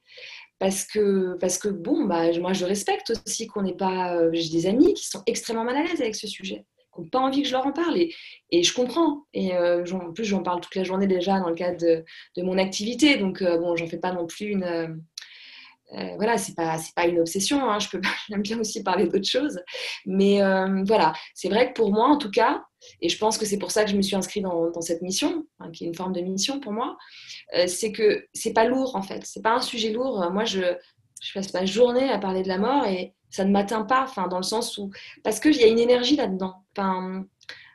Parce 0.61 0.85
que, 0.85 1.37
parce 1.41 1.59
que 1.59 1.69
bon, 1.69 2.05
bah, 2.05 2.37
moi, 2.39 2.53
je 2.53 2.65
respecte 2.65 3.13
aussi 3.27 3.47
qu'on 3.47 3.63
n'est 3.63 3.77
pas. 3.77 4.33
J'ai 4.33 4.51
des 4.51 4.67
amis 4.67 4.95
qui 4.95 5.07
sont 5.07 5.23
extrêmement 5.27 5.65
mal 5.65 5.77
à 5.77 5.83
l'aise 5.83 6.01
avec 6.01 6.15
ce 6.15 6.27
sujet 6.27 6.65
n'ont 6.99 7.09
pas 7.09 7.21
envie 7.21 7.43
que 7.43 7.49
je 7.49 7.53
leur 7.53 7.67
en 7.67 7.73
parle. 7.73 7.97
Et, 7.99 8.63
je 8.63 8.73
comprends. 8.75 9.25
Et 9.33 9.55
euh, 9.55 9.85
en 9.93 10.13
plus, 10.13 10.25
j'en 10.25 10.43
parle 10.43 10.61
toute 10.61 10.75
la 10.75 10.85
journée 10.85 11.07
déjà 11.07 11.39
dans 11.41 11.49
le 11.49 11.55
cadre 11.55 11.79
de, 11.79 12.43
mon 12.43 12.59
activité. 12.59 13.17
Donc, 13.17 13.43
euh, 13.43 13.59
bon, 13.59 13.77
j'en 13.77 13.87
fais 13.87 13.99
pas 13.99 14.13
non 14.13 14.27
plus 14.27 14.47
une. 14.47 14.65
Euh, 15.95 16.17
voilà, 16.17 16.39
c'est 16.39 16.55
pas 16.57 16.79
pas 16.97 17.07
une 17.07 17.21
obsession. 17.21 17.71
Hein, 17.71 17.79
je 17.79 17.89
peux 17.89 18.01
j'aime 18.29 18.43
bien 18.43 18.59
aussi 18.59 18.83
parler 18.83 19.07
d'autres 19.07 19.29
choses, 19.29 19.61
mais 20.07 20.41
voilà, 20.87 21.13
c'est 21.35 21.49
vrai 21.49 21.69
que 21.69 21.75
pour 21.75 21.93
moi, 21.93 22.09
en 22.09 22.17
tout 22.17 22.31
cas, 22.31 22.65
et 23.01 23.09
je 23.09 23.19
pense 23.19 23.39
que 23.39 23.47
c'est 23.47 23.59
pour 23.59 23.71
ça 23.71 23.85
que 23.85 23.91
je 23.91 23.97
me 23.97 24.03
suis 24.03 24.17
inscrite 24.17 24.43
dans, 24.43 24.71
dans 24.71 24.81
cette 24.81 25.03
mission, 25.03 25.47
hein, 25.61 25.71
qui 25.71 25.85
est 25.85 25.87
une 25.87 25.95
forme 25.95 26.13
de 26.13 26.21
mission 26.21 26.59
pour 26.59 26.73
moi, 26.73 26.97
c'est 27.67 27.93
que 27.93 28.27
c'est 28.33 28.55
pas 28.55 28.65
lourd 28.65 28.97
en 28.97 29.03
fait. 29.03 29.21
C'est 29.25 29.43
pas 29.43 29.53
un 29.53 29.61
sujet 29.61 29.91
lourd. 29.91 30.29
Moi, 30.33 30.45
je 30.45 30.75
je 31.25 31.33
passe 31.33 31.53
ma 31.55 31.65
journée 31.65 32.11
à 32.11 32.19
parler 32.19 32.43
de 32.43 32.49
la 32.49 32.59
mort 32.59 32.87
et 32.87 33.15
ça 33.35 33.45
ne 33.45 33.51
m'atteint 33.51 33.83
pas, 33.83 34.05
enfin, 34.05 34.29
dans 34.29 34.37
le 34.37 34.45
sens 34.45 34.79
où. 34.79 34.91
Parce 35.25 35.41
qu'il 35.41 35.57
y 35.57 35.65
a 35.65 35.67
une 35.67 35.81
énergie 35.81 36.15
là-dedans. 36.15 36.63
Enfin, 36.77 37.25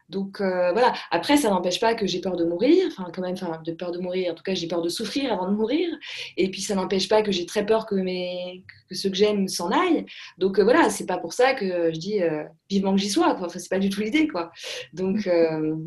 donc 0.08 0.40
euh, 0.40 0.72
voilà. 0.72 0.94
Après, 1.12 1.36
ça 1.36 1.50
n'empêche 1.50 1.82
pas 1.82 1.96
que 1.96 2.08
j'ai 2.08 2.22
peur 2.22 2.38
de 2.38 2.46
mourir, 2.46 2.88
enfin 2.88 3.12
quand 3.14 3.22
même, 3.22 3.34
enfin 3.34 3.62
de 3.64 3.74
peur 3.74 3.92
de 3.92 4.00
mourir. 4.00 4.32
En 4.32 4.36
tout 4.36 4.44
cas, 4.44 4.54
j'ai 4.54 4.68
peur 4.68 4.82
de 4.82 4.88
souffrir 4.88 5.34
avant 5.34 5.52
de 5.52 5.56
mourir. 5.56 5.90
Et 6.38 6.50
puis 6.50 6.62
ça 6.62 6.76
n'empêche 6.76 7.10
pas 7.10 7.24
que 7.24 7.32
j'ai 7.34 7.46
très 7.46 7.66
peur 7.66 7.86
que 7.86 7.96
mes 7.96 8.64
que 8.88 8.96
ceux 8.96 9.10
que 9.10 9.18
j'aime 9.18 9.50
s'en 9.50 9.70
aillent. 9.70 10.06
Donc 10.38 10.60
euh, 10.60 10.64
voilà, 10.64 10.90
c'est 10.90 11.06
pas 11.06 11.18
pour 11.18 11.34
ça 11.34 11.54
que 11.54 11.92
je 11.94 12.00
dis 12.00 12.24
euh, 12.24 12.46
vivement 12.70 12.94
que 12.96 13.02
j'y 13.02 13.10
sois. 13.10 13.36
Quoi. 13.36 13.48
Enfin, 13.48 13.60
c'est 13.60 13.70
pas 13.70 13.80
du 13.80 13.90
tout 13.90 14.00
l'idée, 14.00 14.30
quoi. 14.30 14.52
Donc 14.94 15.30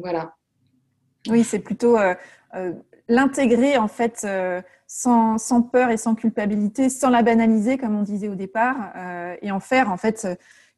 voilà. 0.01 0.35
Oui, 1.29 1.45
c'est 1.45 1.61
plutôt 1.61 1.97
l'intégrer 3.09 3.77
en 3.79 3.89
fait 3.89 4.27
sans, 4.95 5.39
sans, 5.39 5.63
peur 5.63 5.89
et 5.89 5.97
sans 5.97 6.15
culpabilité, 6.15 6.91
sans 6.91 7.09
la 7.09 7.23
banaliser 7.23 7.79
comme 7.79 7.97
on 7.97 8.03
disait 8.03 8.29
au 8.29 8.35
départ, 8.35 8.93
euh, 8.95 9.35
et 9.41 9.51
en 9.51 9.59
faire 9.59 9.91
en 9.91 9.97
fait 9.97 10.29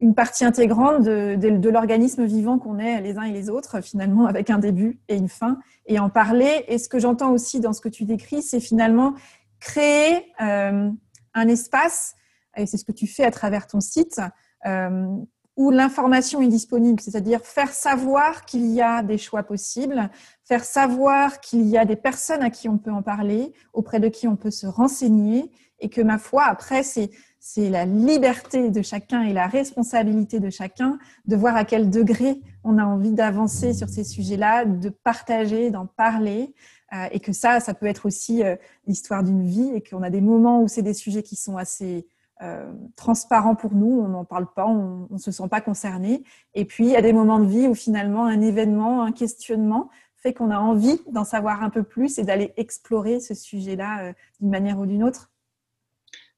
une 0.01 0.15
partie 0.15 0.45
intégrante 0.45 1.03
de, 1.03 1.69
l'organisme 1.69 2.25
vivant 2.25 2.61
qu'on 2.61 2.79
est 2.79 3.01
les 3.01 3.19
uns 3.19 3.23
et 3.23 3.33
les 3.33 3.51
autres, 3.51 3.81
finalement 3.81 4.27
avec 4.27 4.51
un 4.51 4.59
début 4.59 5.01
et 5.09 5.17
une 5.17 5.29
fin, 5.29 5.59
et 5.87 5.99
en 5.99 6.11
parler. 6.11 6.65
Et 6.69 6.79
ce 6.79 6.89
que 6.89 7.01
j'entends 7.01 7.33
aussi 7.33 7.59
dans 7.59 7.73
ce 7.73 7.81
que 7.81 7.89
tu 7.89 8.05
décris, 8.05 8.43
c'est 8.43 8.61
finalement 8.61 9.15
créer 9.59 10.33
euh, 10.41 10.91
un 11.35 11.49
espace, 11.49 12.15
et 12.57 12.67
c'est 12.67 12.77
ce 12.77 12.85
que 12.85 12.93
tu 12.93 13.09
fais 13.09 13.25
à 13.25 13.33
travers 13.33 13.67
ton 13.67 13.81
site, 13.81 14.21
euh, 14.67 15.09
où 15.57 15.71
l'information 15.71 16.43
est 16.43 16.49
disponible, 16.49 17.01
c'est-à-dire 17.01 17.41
faire 17.43 17.73
savoir 17.73 18.45
qu'il 18.45 18.67
y 18.67 18.81
a 18.81 19.03
des 19.03 19.19
choix 19.19 19.43
possibles, 19.43 20.11
faire 20.45 20.65
savoir 20.65 21.41
qu'il 21.41 21.67
y 21.67 21.79
a 21.79 21.85
des 21.85 21.97
personnes 21.97 22.43
à 22.43 22.51
qui 22.51 22.69
on 22.69 22.79
peut 22.79 22.91
en 22.91 23.03
parler, 23.03 23.53
auprès 23.73 24.01
de 24.01 24.09
qui 24.09 24.27
on 24.27 24.37
peut 24.37 24.51
se 24.51 24.67
renseigner, 24.67 25.51
et 25.81 25.89
que 25.89 26.01
ma 26.01 26.19
foi, 26.19 26.45
après, 26.45 26.83
c'est 26.83 27.11
c'est 27.47 27.69
la 27.69 27.85
liberté 27.85 28.71
de 28.71 28.81
chacun 28.81 29.21
et 29.21 29.35
la 29.35 29.47
responsabilité 29.47 30.41
de 30.41 30.49
chacun 30.49 30.99
de 31.27 31.37
voir 31.37 31.55
à 31.57 31.67
quel 31.67 31.91
degré 31.91 32.41
on 32.65 32.79
a 32.79 32.85
envie 32.87 33.13
d'avancer 33.13 33.75
sur 33.75 33.91
ces 33.91 34.03
sujets-là, 34.03 34.65
de 34.65 34.89
partager, 34.89 35.71
d'en 35.71 35.85
parler, 35.85 36.55
euh, 36.95 37.07
et 37.13 37.21
que 37.21 37.35
ça, 37.35 37.61
ça 37.61 37.75
peut 37.75 37.85
être 37.85 38.07
aussi 38.07 38.43
euh, 38.43 38.57
l'histoire 38.87 39.23
d'une 39.23 39.45
vie, 39.45 39.71
et 39.75 39.83
qu'on 39.83 40.03
a 40.03 40.09
des 40.09 40.23
moments 40.23 40.63
où 40.63 40.69
c'est 40.69 40.81
des 40.81 40.95
sujets 40.95 41.23
qui 41.23 41.37
sont 41.37 41.59
assez 41.59 42.07
euh, 42.43 42.73
transparent 42.97 43.55
pour 43.55 43.75
nous, 43.75 44.01
on 44.01 44.09
n'en 44.09 44.25
parle 44.25 44.53
pas, 44.53 44.67
on 44.67 45.07
ne 45.09 45.19
se 45.19 45.31
sent 45.31 45.49
pas 45.49 45.61
concerné. 45.61 46.25
Et 46.55 46.65
puis, 46.65 46.87
il 46.87 46.91
y 46.91 46.97
a 46.97 47.03
des 47.03 47.13
moments 47.13 47.39
de 47.39 47.47
vie 47.47 47.69
où 47.69 47.75
finalement 47.75 48.27
un 48.27 48.41
événement, 48.41 49.03
un 49.03 49.13
questionnement 49.13 49.91
fait 50.17 50.33
qu'on 50.33 50.51
a 50.51 50.59
envie 50.59 50.99
d'en 51.13 51.25
savoir 51.25 51.63
un 51.63 51.71
peu 51.71 51.83
plus 51.83 52.19
et 52.19 52.25
d'aller 52.25 52.53
explorer 52.57 53.21
ce 53.21 53.35
sujet-là 53.35 54.09
euh, 54.09 54.13
d'une 54.41 54.51
manière 54.51 54.79
ou 54.79 54.87
d'une 54.87 55.05
autre. 55.05 55.31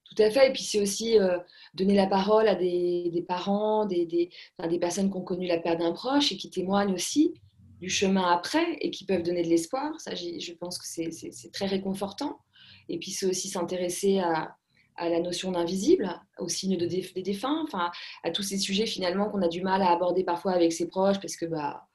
Tout 0.05 0.22
à 0.22 0.30
fait. 0.30 0.51
Et 0.51 0.53
puis, 0.53 0.64
c'est 0.64 0.82
aussi 0.82 1.18
euh, 1.18 1.38
donner 1.74 1.94
la 1.94 2.07
parole 2.07 2.49
à 2.49 2.57
des, 2.57 3.24
parents, 3.26 3.86
des, 3.86 4.05
des, 4.05 4.30
des 4.68 4.78
personnes 4.78 5.11
qui 5.11 5.16
ont 5.16 5.22
connu 5.22 5.47
la 5.47 5.59
perte 5.59 5.78
d'un 5.78 5.92
proche 5.92 6.32
et 6.32 6.36
qui 6.36 6.51
témoignent 6.51 6.92
aussi 6.92 7.34
du 7.80 7.88
chemin 7.88 8.30
après 8.30 8.76
et 8.80 8.90
qui 8.90 9.05
peuvent 9.05 9.22
donner 9.22 9.42
de 9.42 9.49
l'espoir. 9.49 9.99
Ça, 10.01 10.14
je 10.14 10.53
pense 10.53 10.78
que 10.78 10.86
c'est 10.86 11.53
très 11.53 11.66
réconfortant. 11.66 12.38
Et 12.88 12.99
puis, 12.99 13.12
c'est 13.12 13.26
aussi 13.26 13.49
s'intéresser 13.49 14.18
à 14.18 14.57
à 14.97 15.09
la 15.09 15.20
notion 15.20 15.53
d'invisible, 15.53 16.20
au 16.38 16.49
signe 16.49 16.76
de 16.76 16.86
des 16.86 17.22
défunts, 17.22 17.62
enfin, 17.64 17.90
à 18.22 18.30
tous 18.30 18.42
ces 18.42 18.59
sujets 18.59 18.86
finalement 18.86 19.28
qu'on 19.28 19.42
a 19.42 19.49
du 19.49 19.62
mal 19.62 19.82
à 19.82 19.90
aborder 19.90 20.24
parfois 20.24 20.53
avec 20.53 20.72
ses 20.72 20.88
proches 20.88 21.20
parce 21.20 21.36
que 21.36 21.47
bah, 21.47 21.86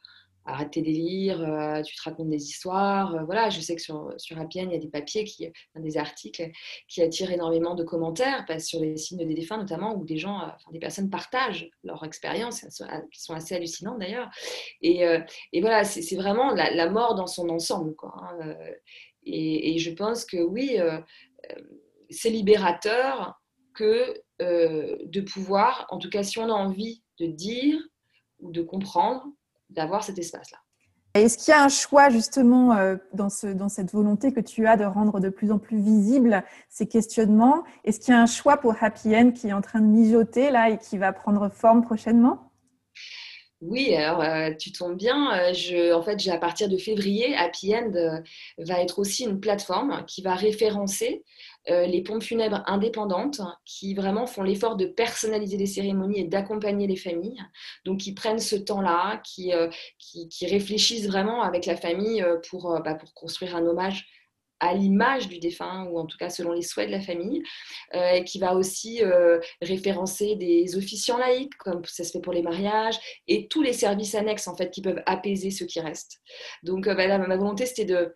arrête 0.46 0.72
tes 0.72 0.82
délires, 0.82 1.42
euh, 1.42 1.82
tu 1.82 1.96
te 1.96 2.02
racontes 2.04 2.30
des 2.30 2.44
histoires. 2.44 3.16
Euh, 3.16 3.24
voilà, 3.26 3.50
je 3.50 3.62
sais 3.62 3.76
que 3.76 3.82
sur, 3.82 4.14
sur 4.18 4.40
Appian, 4.40 4.64
il 4.64 4.72
y 4.72 4.76
a 4.76 4.80
des 4.80 4.88
papiers, 4.88 5.24
qui, 5.24 5.48
des 5.76 5.98
articles 5.98 6.50
qui 6.88 7.02
attirent 7.02 7.32
énormément 7.32 7.76
de 7.76 7.84
commentaires, 7.84 8.46
parce, 8.48 8.66
sur 8.66 8.80
les 8.80 8.98
signes 8.98 9.26
des 9.26 9.34
défunts 9.34 9.58
notamment, 9.58 9.96
où 9.96 10.04
des 10.04 10.18
gens, 10.18 10.40
euh, 10.40 10.46
enfin, 10.46 10.72
des 10.72 10.80
personnes 10.80 11.10
partagent 11.10 11.70
leur 11.84 12.04
expérience, 12.04 12.66
qui 13.12 13.22
sont 13.22 13.34
assez 13.34 13.56
hallucinantes 13.56 14.00
d'ailleurs. 14.00 14.30
Et, 14.82 15.06
voilà, 15.62 15.84
c'est 15.84 16.16
vraiment 16.16 16.54
la, 16.54 16.90
mort 16.90 17.16
dans 17.16 17.28
son 17.28 17.50
ensemble. 17.50 17.96
Quoi, 17.96 18.14
hein, 18.18 18.56
et, 19.24 19.78
je 19.78 19.92
pense 19.92 20.26
que 20.26 20.38
oui, 20.38 20.78
c'est 22.12 22.30
libérateur 22.30 23.40
que 23.74 24.14
de 24.40 25.22
pouvoir, 25.22 25.86
en 25.90 26.00
tout 26.00 26.10
cas 26.10 26.24
si 26.24 26.40
on 26.40 26.50
a 26.50 26.54
envie 26.54 27.04
de 27.20 27.28
dire 27.28 27.80
ou 28.40 28.52
de 28.52 28.62
comprendre, 28.62 29.24
d'avoir 29.70 30.04
cet 30.04 30.18
espace-là. 30.18 30.58
Est-ce 31.14 31.38
qu'il 31.38 31.52
y 31.52 31.56
a 31.56 31.64
un 31.64 31.70
choix 31.70 32.10
justement 32.10 32.74
euh, 32.74 32.96
dans, 33.14 33.28
dans 33.54 33.68
cette 33.68 33.92
volonté 33.92 34.32
que 34.32 34.40
tu 34.40 34.66
as 34.66 34.78
de 34.78 34.86
rendre 34.86 35.20
de 35.20 35.28
plus 35.28 35.52
en 35.52 35.60
plus 35.60 35.78
visibles 35.78 36.42
ces 36.70 36.88
questionnements? 36.88 37.64
Est-ce 37.84 38.00
qu'il 38.00 38.14
y 38.14 38.18
a 38.18 38.22
un 38.22 38.28
choix 38.28 38.58
pour 38.58 38.76
Happy 38.82 39.14
End 39.16 39.32
qui 39.32 39.50
est 39.50 39.54
en 39.54 39.62
train 39.62 39.82
de 39.82 39.88
mijoter 39.88 40.52
là 40.52 40.70
et 40.70 40.78
qui 40.78 40.98
va 40.98 41.12
prendre 41.12 41.50
forme 41.50 41.82
prochainement? 41.82 42.51
Oui, 43.62 43.94
alors 43.96 44.22
euh, 44.22 44.52
tu 44.58 44.72
tombes 44.72 44.98
bien. 44.98 45.32
Euh, 45.34 45.94
en 45.94 46.02
fait, 46.02 46.28
à 46.28 46.38
partir 46.38 46.68
de 46.68 46.78
février, 46.78 47.36
Happy 47.36 47.76
End 47.76 47.92
va 48.58 48.82
être 48.82 49.00
aussi 49.00 49.24
une 49.24 49.40
plateforme 49.40 50.04
qui 50.08 50.22
va 50.22 50.36
référencer 50.36 51.24
euh, 51.70 51.86
les 51.86 52.02
pompes 52.02 52.24
funèbres 52.24 52.64
indépendantes 52.66 53.40
qui 53.66 53.94
vraiment 53.94 54.26
font 54.26 54.42
l'effort 54.42 54.76
de 54.78 54.88
personnaliser 54.88 55.58
les 55.58 55.68
cérémonies 55.68 56.22
et 56.22 56.24
d'accompagner 56.24 56.88
les 56.88 56.96
familles. 56.96 57.40
Donc, 57.86 58.00
qui 58.00 58.14
prennent 58.14 58.40
ce 58.40 58.56
temps-là, 58.56 59.22
qui, 59.24 59.54
euh, 59.54 59.70
qui, 60.00 60.46
réfléchissent 60.48 61.08
vraiment 61.08 61.44
avec 61.44 61.68
la 61.68 61.76
famille 61.76 62.24
euh, 62.24 62.38
pour, 62.50 62.80
bah, 62.84 62.96
pour 62.96 63.14
construire 63.14 63.56
un 63.56 63.66
hommage 63.66 64.08
à 64.62 64.74
l'image 64.74 65.28
du 65.28 65.40
défunt, 65.40 65.88
ou 65.90 66.00
en 66.00 66.06
tout 66.06 66.18
cas 66.18 66.30
selon 66.30 66.54
les 66.54 66.62
souhaits 66.62 66.88
de 66.88 66.94
la 66.94 67.02
famille, 67.02 67.44
et 67.94 68.24
qui 68.24 68.40
va 68.40 68.56
aussi 68.56 69.02
référencer 69.62 70.36
des 70.36 70.78
officiants 70.78 71.18
laïcs, 71.18 71.56
comme 71.58 71.84
ça 71.86 72.04
se 72.04 72.12
fait 72.12 72.22
pour 72.22 72.34
les 72.34 72.42
mariages, 72.42 72.98
et 73.28 73.48
tous 73.48 73.62
les 73.62 73.74
services 73.74 74.16
annexes 74.16 74.48
en 74.48 74.56
fait 74.56 74.72
qui 74.72 74.82
peuvent 74.82 75.02
apaiser 75.06 75.52
ceux 75.52 75.66
qui 75.66 75.80
restent. 75.80 76.22
Donc 76.64 76.86
bah, 76.86 77.18
ma 77.18 77.38
volonté 77.38 77.66
c'était 77.66 77.86
de 77.86 78.16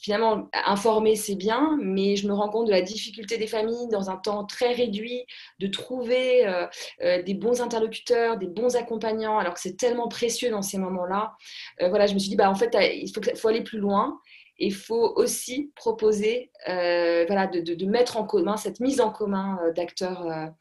finalement, 0.00 0.48
informer, 0.66 1.14
c'est 1.14 1.34
bien, 1.34 1.78
mais 1.80 2.16
je 2.16 2.26
me 2.26 2.32
rends 2.32 2.48
compte 2.48 2.66
de 2.66 2.70
la 2.70 2.80
difficulté 2.80 3.36
des 3.36 3.46
familles 3.46 3.88
dans 3.90 4.08
un 4.10 4.16
temps 4.16 4.44
très 4.44 4.72
réduit 4.72 5.24
de 5.58 5.66
trouver 5.66 6.46
euh, 6.46 6.66
euh, 7.02 7.22
des 7.22 7.34
bons 7.34 7.60
interlocuteurs, 7.60 8.38
des 8.38 8.46
bons 8.46 8.76
accompagnants, 8.76 9.38
alors 9.38 9.54
que 9.54 9.60
c'est 9.60 9.76
tellement 9.76 10.08
précieux 10.08 10.50
dans 10.50 10.62
ces 10.62 10.78
moments-là. 10.78 11.34
Euh, 11.82 11.90
voilà, 11.90 12.06
je 12.06 12.14
me 12.14 12.18
suis 12.18 12.30
dit, 12.30 12.36
bah, 12.36 12.50
en 12.50 12.54
fait, 12.54 12.74
il 12.80 13.12
faut 13.36 13.48
aller 13.48 13.62
plus 13.62 13.78
loin. 13.78 14.18
Il 14.60 14.74
faut 14.74 15.14
aussi 15.16 15.72
proposer 15.74 16.52
voilà, 16.66 17.46
de, 17.46 17.86
mettre 17.86 18.16
en 18.16 18.24
commun 18.24 18.56
cette 18.56 18.80
mise 18.80 19.00
en 19.00 19.10
commun 19.10 19.58
d'acteurs 19.74 20.52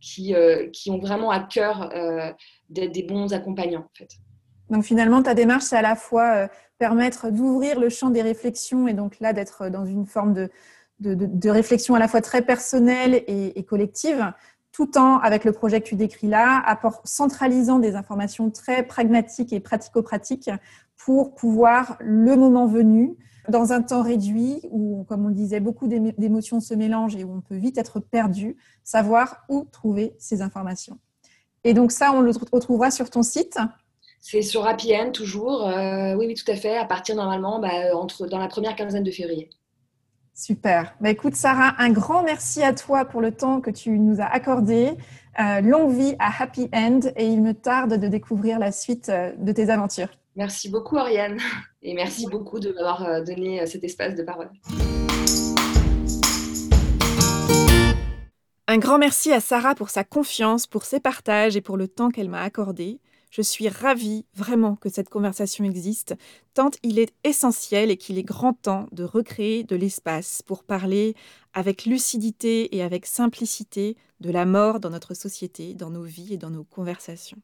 qui, 0.00 0.34
qui 0.72 0.90
ont 0.90 0.98
vraiment 0.98 1.30
à 1.30 1.40
cœur 1.40 1.92
d'être 2.70 2.92
des 2.92 3.02
bons 3.02 3.32
accompagnants. 3.32 3.80
En 3.80 3.94
fait. 3.96 4.08
Donc 4.70 4.84
finalement, 4.84 5.22
ta 5.22 5.34
démarche, 5.34 5.64
c'est 5.64 5.76
à 5.76 5.82
la 5.82 5.96
fois 5.96 6.48
permettre 6.78 7.30
d'ouvrir 7.30 7.78
le 7.78 7.90
champ 7.90 8.10
des 8.10 8.22
réflexions 8.22 8.88
et 8.88 8.94
donc 8.94 9.20
là 9.20 9.32
d'être 9.32 9.68
dans 9.68 9.84
une 9.84 10.06
forme 10.06 10.32
de, 10.32 10.50
de, 11.02 11.50
réflexion 11.50 11.94
à 11.94 11.98
la 11.98 12.08
fois 12.08 12.20
très 12.20 12.42
personnelle 12.42 13.22
et, 13.26 13.62
collective, 13.64 14.32
tout 14.72 14.96
en, 14.96 15.18
avec 15.18 15.44
le 15.44 15.52
projet 15.52 15.80
que 15.80 15.86
tu 15.86 15.96
décris 15.96 16.28
là, 16.28 16.64
centralisant 17.04 17.78
des 17.78 17.94
informations 17.94 18.50
très 18.50 18.82
pragmatiques 18.82 19.52
et 19.52 19.60
pratico-pratiques 19.60 20.50
pour 20.96 21.34
pouvoir, 21.34 21.96
le 22.00 22.36
moment 22.36 22.66
venu, 22.66 23.16
dans 23.48 23.72
un 23.72 23.82
temps 23.82 24.02
réduit 24.02 24.60
où, 24.70 25.04
comme 25.04 25.24
on 25.24 25.28
le 25.28 25.34
disait, 25.34 25.60
beaucoup 25.60 25.88
d'émotions 25.88 26.60
se 26.60 26.74
mélangent 26.74 27.16
et 27.16 27.24
où 27.24 27.32
on 27.32 27.40
peut 27.40 27.56
vite 27.56 27.78
être 27.78 28.00
perdu, 28.00 28.56
savoir 28.84 29.44
où 29.48 29.66
trouver 29.72 30.14
ces 30.18 30.42
informations. 30.42 30.98
Et 31.64 31.74
donc 31.74 31.92
ça, 31.92 32.12
on 32.12 32.20
le 32.20 32.32
retrouvera 32.52 32.90
sur 32.90 33.10
ton 33.10 33.22
site 33.22 33.58
c'est 34.24 34.40
sur 34.40 34.64
Happy 34.66 34.94
End 34.94 35.10
toujours. 35.10 35.66
Euh, 35.66 36.14
oui, 36.14 36.26
oui, 36.28 36.34
tout 36.34 36.48
à 36.48 36.54
fait. 36.54 36.78
À 36.78 36.84
partir 36.84 37.16
normalement, 37.16 37.58
bah, 37.58 37.94
entre, 37.94 38.28
dans 38.28 38.38
la 38.38 38.46
première 38.46 38.76
quinzaine 38.76 39.02
de 39.02 39.10
février. 39.10 39.50
Super. 40.32 40.94
Bah, 41.00 41.10
écoute, 41.10 41.34
Sarah, 41.34 41.74
un 41.78 41.90
grand 41.90 42.22
merci 42.22 42.62
à 42.62 42.72
toi 42.72 43.04
pour 43.04 43.20
le 43.20 43.32
temps 43.32 43.60
que 43.60 43.70
tu 43.70 43.98
nous 43.98 44.20
as 44.20 44.26
accordé. 44.26 44.92
Euh, 45.40 45.60
longue 45.60 45.90
vie 45.92 46.14
à 46.20 46.30
Happy 46.40 46.68
End 46.72 47.00
et 47.16 47.26
il 47.26 47.42
me 47.42 47.52
tarde 47.52 47.98
de 47.98 48.06
découvrir 48.06 48.60
la 48.60 48.70
suite 48.70 49.08
euh, 49.08 49.32
de 49.36 49.50
tes 49.50 49.70
aventures. 49.70 50.08
Merci 50.36 50.70
beaucoup, 50.70 50.96
Ariane. 50.96 51.38
Et 51.84 51.94
merci 51.94 52.26
beaucoup 52.26 52.60
de 52.60 52.70
m'avoir 52.70 53.24
donné 53.24 53.66
cet 53.66 53.82
espace 53.82 54.14
de 54.14 54.22
parole. 54.22 54.50
Un 58.68 58.78
grand 58.78 58.98
merci 58.98 59.32
à 59.32 59.40
Sarah 59.40 59.74
pour 59.74 59.90
sa 59.90 60.04
confiance, 60.04 60.68
pour 60.68 60.84
ses 60.84 61.00
partages 61.00 61.56
et 61.56 61.60
pour 61.60 61.76
le 61.76 61.88
temps 61.88 62.10
qu'elle 62.10 62.28
m'a 62.28 62.42
accordé. 62.42 63.00
Je 63.30 63.42
suis 63.42 63.68
ravie 63.68 64.26
vraiment 64.34 64.76
que 64.76 64.90
cette 64.90 65.08
conversation 65.08 65.64
existe, 65.64 66.14
tant 66.54 66.70
il 66.82 66.98
est 66.98 67.12
essentiel 67.24 67.90
et 67.90 67.96
qu'il 67.96 68.18
est 68.18 68.22
grand 68.22 68.52
temps 68.52 68.86
de 68.92 69.04
recréer 69.04 69.64
de 69.64 69.74
l'espace 69.74 70.42
pour 70.42 70.64
parler 70.64 71.16
avec 71.52 71.86
lucidité 71.86 72.76
et 72.76 72.82
avec 72.82 73.06
simplicité 73.06 73.96
de 74.20 74.30
la 74.30 74.44
mort 74.44 74.80
dans 74.80 74.90
notre 74.90 75.14
société, 75.14 75.74
dans 75.74 75.90
nos 75.90 76.04
vies 76.04 76.34
et 76.34 76.36
dans 76.36 76.50
nos 76.50 76.64
conversations. 76.64 77.38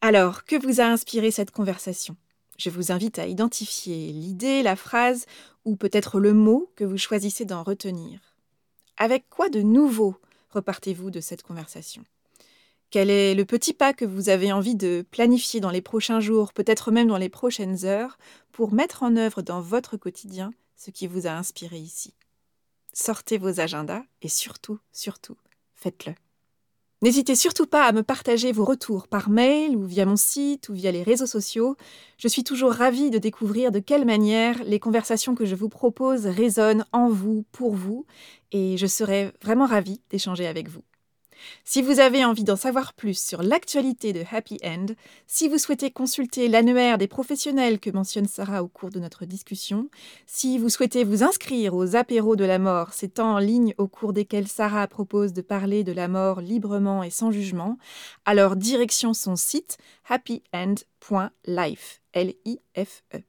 Alors, 0.00 0.44
que 0.44 0.56
vous 0.56 0.80
a 0.80 0.84
inspiré 0.84 1.30
cette 1.30 1.52
conversation? 1.52 2.16
Je 2.60 2.68
vous 2.68 2.92
invite 2.92 3.18
à 3.18 3.26
identifier 3.26 4.12
l'idée, 4.12 4.62
la 4.62 4.76
phrase 4.76 5.24
ou 5.64 5.76
peut-être 5.76 6.20
le 6.20 6.34
mot 6.34 6.70
que 6.76 6.84
vous 6.84 6.98
choisissez 6.98 7.46
d'en 7.46 7.62
retenir. 7.62 8.20
Avec 8.98 9.30
quoi 9.30 9.48
de 9.48 9.62
nouveau 9.62 10.14
repartez-vous 10.50 11.10
de 11.10 11.22
cette 11.22 11.42
conversation? 11.42 12.04
Quel 12.90 13.08
est 13.08 13.34
le 13.34 13.46
petit 13.46 13.72
pas 13.72 13.94
que 13.94 14.04
vous 14.04 14.28
avez 14.28 14.52
envie 14.52 14.74
de 14.74 15.06
planifier 15.10 15.60
dans 15.60 15.70
les 15.70 15.80
prochains 15.80 16.20
jours, 16.20 16.52
peut-être 16.52 16.90
même 16.90 17.08
dans 17.08 17.16
les 17.16 17.30
prochaines 17.30 17.86
heures, 17.86 18.18
pour 18.52 18.74
mettre 18.74 19.04
en 19.04 19.16
œuvre 19.16 19.40
dans 19.40 19.62
votre 19.62 19.96
quotidien 19.96 20.52
ce 20.76 20.90
qui 20.90 21.06
vous 21.06 21.26
a 21.26 21.30
inspiré 21.30 21.78
ici? 21.78 22.12
Sortez 22.92 23.38
vos 23.38 23.60
agendas 23.60 24.02
et 24.20 24.28
surtout, 24.28 24.78
surtout, 24.92 25.38
faites-le. 25.76 26.12
N'hésitez 27.02 27.34
surtout 27.34 27.66
pas 27.66 27.84
à 27.86 27.92
me 27.92 28.02
partager 28.02 28.52
vos 28.52 28.64
retours 28.64 29.08
par 29.08 29.30
mail 29.30 29.74
ou 29.74 29.86
via 29.86 30.04
mon 30.04 30.16
site 30.16 30.68
ou 30.68 30.74
via 30.74 30.92
les 30.92 31.02
réseaux 31.02 31.26
sociaux. 31.26 31.76
Je 32.18 32.28
suis 32.28 32.44
toujours 32.44 32.72
ravie 32.72 33.08
de 33.10 33.18
découvrir 33.18 33.72
de 33.72 33.78
quelle 33.78 34.04
manière 34.04 34.62
les 34.64 34.78
conversations 34.78 35.34
que 35.34 35.46
je 35.46 35.54
vous 35.54 35.70
propose 35.70 36.26
résonnent 36.26 36.84
en 36.92 37.08
vous, 37.08 37.44
pour 37.52 37.74
vous, 37.74 38.04
et 38.52 38.76
je 38.76 38.86
serai 38.86 39.32
vraiment 39.42 39.64
ravie 39.66 40.02
d'échanger 40.10 40.46
avec 40.46 40.68
vous. 40.68 40.82
Si 41.64 41.82
vous 41.82 42.00
avez 42.00 42.24
envie 42.24 42.44
d'en 42.44 42.56
savoir 42.56 42.92
plus 42.94 43.18
sur 43.18 43.42
l'actualité 43.42 44.12
de 44.12 44.24
Happy 44.30 44.58
End, 44.64 44.86
si 45.26 45.48
vous 45.48 45.58
souhaitez 45.58 45.90
consulter 45.90 46.48
l'annuaire 46.48 46.98
des 46.98 47.08
professionnels 47.08 47.80
que 47.80 47.90
mentionne 47.90 48.26
Sarah 48.26 48.62
au 48.62 48.68
cours 48.68 48.90
de 48.90 49.00
notre 49.00 49.24
discussion, 49.24 49.88
si 50.26 50.58
vous 50.58 50.68
souhaitez 50.68 51.04
vous 51.04 51.22
inscrire 51.22 51.74
aux 51.74 51.96
apéros 51.96 52.36
de 52.36 52.44
la 52.44 52.58
mort, 52.58 52.92
ces 52.92 53.08
temps 53.08 53.34
en 53.34 53.38
ligne 53.38 53.74
au 53.78 53.88
cours 53.88 54.12
desquels 54.12 54.48
Sarah 54.48 54.86
propose 54.88 55.32
de 55.32 55.42
parler 55.42 55.84
de 55.84 55.92
la 55.92 56.08
mort 56.08 56.40
librement 56.40 57.02
et 57.02 57.10
sans 57.10 57.30
jugement, 57.30 57.78
alors 58.24 58.56
direction 58.56 59.14
son 59.14 59.36
site 59.36 59.78
happyend.life. 60.08 62.00
L-I-F-E. 62.12 63.22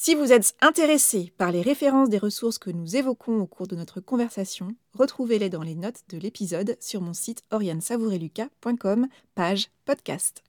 Si 0.00 0.14
vous 0.14 0.32
êtes 0.32 0.54
intéressé 0.60 1.32
par 1.38 1.50
les 1.50 1.60
références 1.60 2.08
des 2.08 2.18
ressources 2.18 2.58
que 2.58 2.70
nous 2.70 2.94
évoquons 2.94 3.40
au 3.40 3.46
cours 3.48 3.66
de 3.66 3.74
notre 3.74 4.00
conversation, 4.00 4.68
retrouvez-les 4.94 5.50
dans 5.50 5.64
les 5.64 5.74
notes 5.74 6.02
de 6.10 6.18
l'épisode 6.18 6.76
sur 6.78 7.00
mon 7.00 7.14
site 7.14 7.42
oriansavoureluca.com, 7.50 9.08
page 9.34 9.70
podcast. 9.84 10.44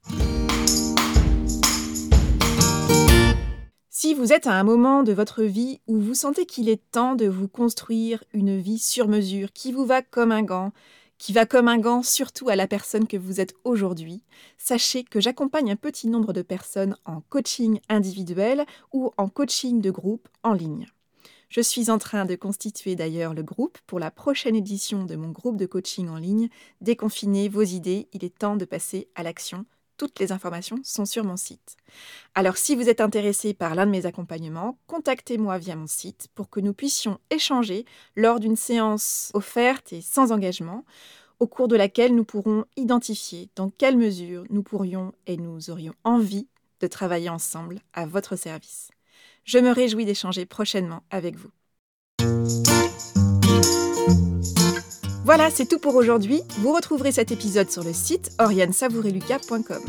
Si 3.89 4.13
vous 4.13 4.31
êtes 4.31 4.45
à 4.45 4.53
un 4.53 4.63
moment 4.63 5.01
de 5.01 5.13
votre 5.13 5.41
vie 5.41 5.79
où 5.87 5.99
vous 5.99 6.13
sentez 6.13 6.45
qu'il 6.45 6.69
est 6.69 6.91
temps 6.91 7.15
de 7.15 7.25
vous 7.25 7.47
construire 7.47 8.23
une 8.33 8.55
vie 8.55 8.77
sur 8.77 9.07
mesure 9.07 9.51
qui 9.51 9.71
vous 9.71 9.87
va 9.87 10.03
comme 10.03 10.31
un 10.31 10.43
gant, 10.43 10.73
qui 11.19 11.33
va 11.33 11.45
comme 11.45 11.67
un 11.67 11.77
gant 11.77 12.01
surtout 12.01 12.49
à 12.49 12.55
la 12.55 12.65
personne 12.65 13.05
que 13.05 13.17
vous 13.17 13.39
êtes 13.39 13.53
aujourd'hui, 13.65 14.23
sachez 14.57 15.03
que 15.03 15.19
j'accompagne 15.19 15.71
un 15.71 15.75
petit 15.75 16.07
nombre 16.07 16.33
de 16.33 16.41
personnes 16.41 16.95
en 17.05 17.21
coaching 17.29 17.79
individuel 17.89 18.65
ou 18.93 19.11
en 19.17 19.29
coaching 19.29 19.81
de 19.81 19.91
groupe 19.91 20.27
en 20.41 20.53
ligne. 20.53 20.87
Je 21.49 21.61
suis 21.61 21.89
en 21.89 21.97
train 21.97 22.25
de 22.25 22.35
constituer 22.35 22.95
d'ailleurs 22.95 23.33
le 23.33 23.43
groupe 23.43 23.77
pour 23.85 23.99
la 23.99 24.11
prochaine 24.11 24.55
édition 24.55 25.03
de 25.03 25.15
mon 25.15 25.29
groupe 25.29 25.57
de 25.57 25.65
coaching 25.65 26.07
en 26.07 26.17
ligne. 26.17 26.49
Déconfinez 26.79 27.49
vos 27.49 27.63
idées, 27.63 28.07
il 28.13 28.23
est 28.23 28.37
temps 28.37 28.55
de 28.55 28.65
passer 28.65 29.09
à 29.15 29.23
l'action 29.23 29.65
Toutes 29.99 30.19
les 30.21 30.31
informations 30.31 30.79
sont 30.81 31.03
sur 31.03 31.25
mon 31.25 31.35
site. 31.35 31.75
Alors 32.33 32.55
si 32.55 32.73
vous 32.73 32.87
êtes 32.87 33.01
intéressé 33.01 33.53
par 33.53 33.75
l'un 33.75 33.85
de 33.85 33.91
mes 33.91 34.05
accompagnements, 34.05 34.79
contactez-moi 34.87 35.57
via 35.57 35.75
mon 35.75 35.87
site 35.87 36.29
pour 36.35 36.49
que 36.49 36.61
nous 36.61 36.73
puissions 36.73 37.19
échanger 37.29 37.83
lors 38.15 38.39
d'une 38.39 38.55
séance 38.55 39.29
offerte 39.33 39.91
et 39.91 40.01
sans 40.01 40.31
engagement, 40.31 40.85
au 41.41 41.47
cours 41.47 41.67
de 41.67 41.75
laquelle 41.75 42.15
nous 42.15 42.23
pourrons 42.23 42.63
identifier 42.77 43.49
dans 43.57 43.69
quelle 43.69 43.97
mesure 43.97 44.45
nous 44.49 44.63
pourrions 44.63 45.11
et 45.27 45.35
nous 45.35 45.69
aurions 45.69 45.93
envie 46.05 46.47
de 46.79 46.87
travailler 46.87 47.29
ensemble 47.29 47.81
à 47.91 48.05
votre 48.05 48.37
service. 48.37 48.91
Je 49.43 49.59
me 49.59 49.69
réjouis 49.69 50.05
d'échanger 50.05 50.45
prochainement 50.45 51.03
avec 51.11 51.35
vous. 51.35 52.68
Voilà, 55.29 55.51
c'est 55.51 55.67
tout 55.67 55.77
pour 55.77 55.93
aujourd'hui. 55.93 56.41
Vous 56.57 56.73
retrouverez 56.73 57.11
cet 57.11 57.31
épisode 57.31 57.69
sur 57.69 57.83
le 57.83 57.93
site 57.93 58.31
oriansavoureluca.com. 58.39 59.83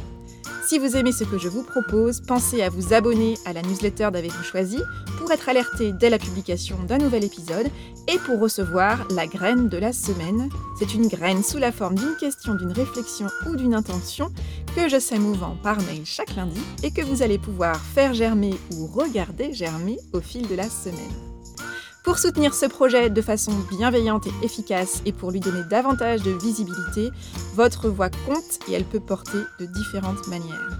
Si 0.69 0.79
vous 0.79 0.99
aimez 0.99 1.13
ce 1.13 1.25
que 1.25 1.39
je 1.39 1.49
vous 1.49 1.63
propose, 1.63 2.21
pensez 2.21 2.61
à 2.61 2.69
vous 2.69 2.93
abonner 2.93 3.39
à 3.47 3.55
la 3.55 3.63
newsletter 3.63 4.11
d'Avez-vous 4.13 4.43
choisi 4.43 4.83
pour 5.17 5.33
être 5.33 5.49
alerté 5.49 5.93
dès 5.93 6.11
la 6.11 6.19
publication 6.19 6.77
d'un 6.87 6.99
nouvel 6.99 7.25
épisode 7.25 7.69
et 8.07 8.19
pour 8.19 8.39
recevoir 8.39 9.09
la 9.13 9.27
graine 9.27 9.71
de 9.71 9.79
la 9.79 9.95
semaine. 9.95 10.51
C'est 10.79 10.93
une 10.93 11.09
graine 11.09 11.43
sous 11.43 11.57
la 11.57 11.73
forme 11.73 11.95
d'une 11.95 12.17
question, 12.21 12.55
d'une 12.55 12.73
réflexion 12.73 13.29
ou 13.49 13.57
d'une 13.57 13.73
intention 13.73 14.31
que 14.77 14.91
je 14.91 15.01
sais 15.01 15.19
mouvant 15.19 15.57
par 15.63 15.79
mail 15.85 16.03
chaque 16.05 16.37
lundi 16.37 16.61
et 16.83 16.91
que 16.91 17.01
vous 17.01 17.23
allez 17.23 17.39
pouvoir 17.39 17.81
faire 17.81 18.13
germer 18.13 18.53
ou 18.77 18.87
regarder 18.87 19.55
germer 19.55 19.99
au 20.13 20.21
fil 20.21 20.47
de 20.49 20.55
la 20.55 20.69
semaine. 20.69 21.30
Pour 22.03 22.19
soutenir 22.19 22.55
ce 22.55 22.65
projet 22.65 23.11
de 23.11 23.21
façon 23.21 23.53
bienveillante 23.71 24.27
et 24.27 24.45
efficace 24.45 25.03
et 25.05 25.13
pour 25.13 25.31
lui 25.31 25.41
donner 25.41 25.63
davantage 25.69 26.23
de 26.23 26.31
visibilité, 26.31 27.11
votre 27.55 27.89
voix 27.89 28.09
compte 28.09 28.59
et 28.69 28.73
elle 28.73 28.85
peut 28.85 29.01
porter 29.01 29.39
de 29.59 29.67
différentes 29.67 30.27
manières. 30.29 30.79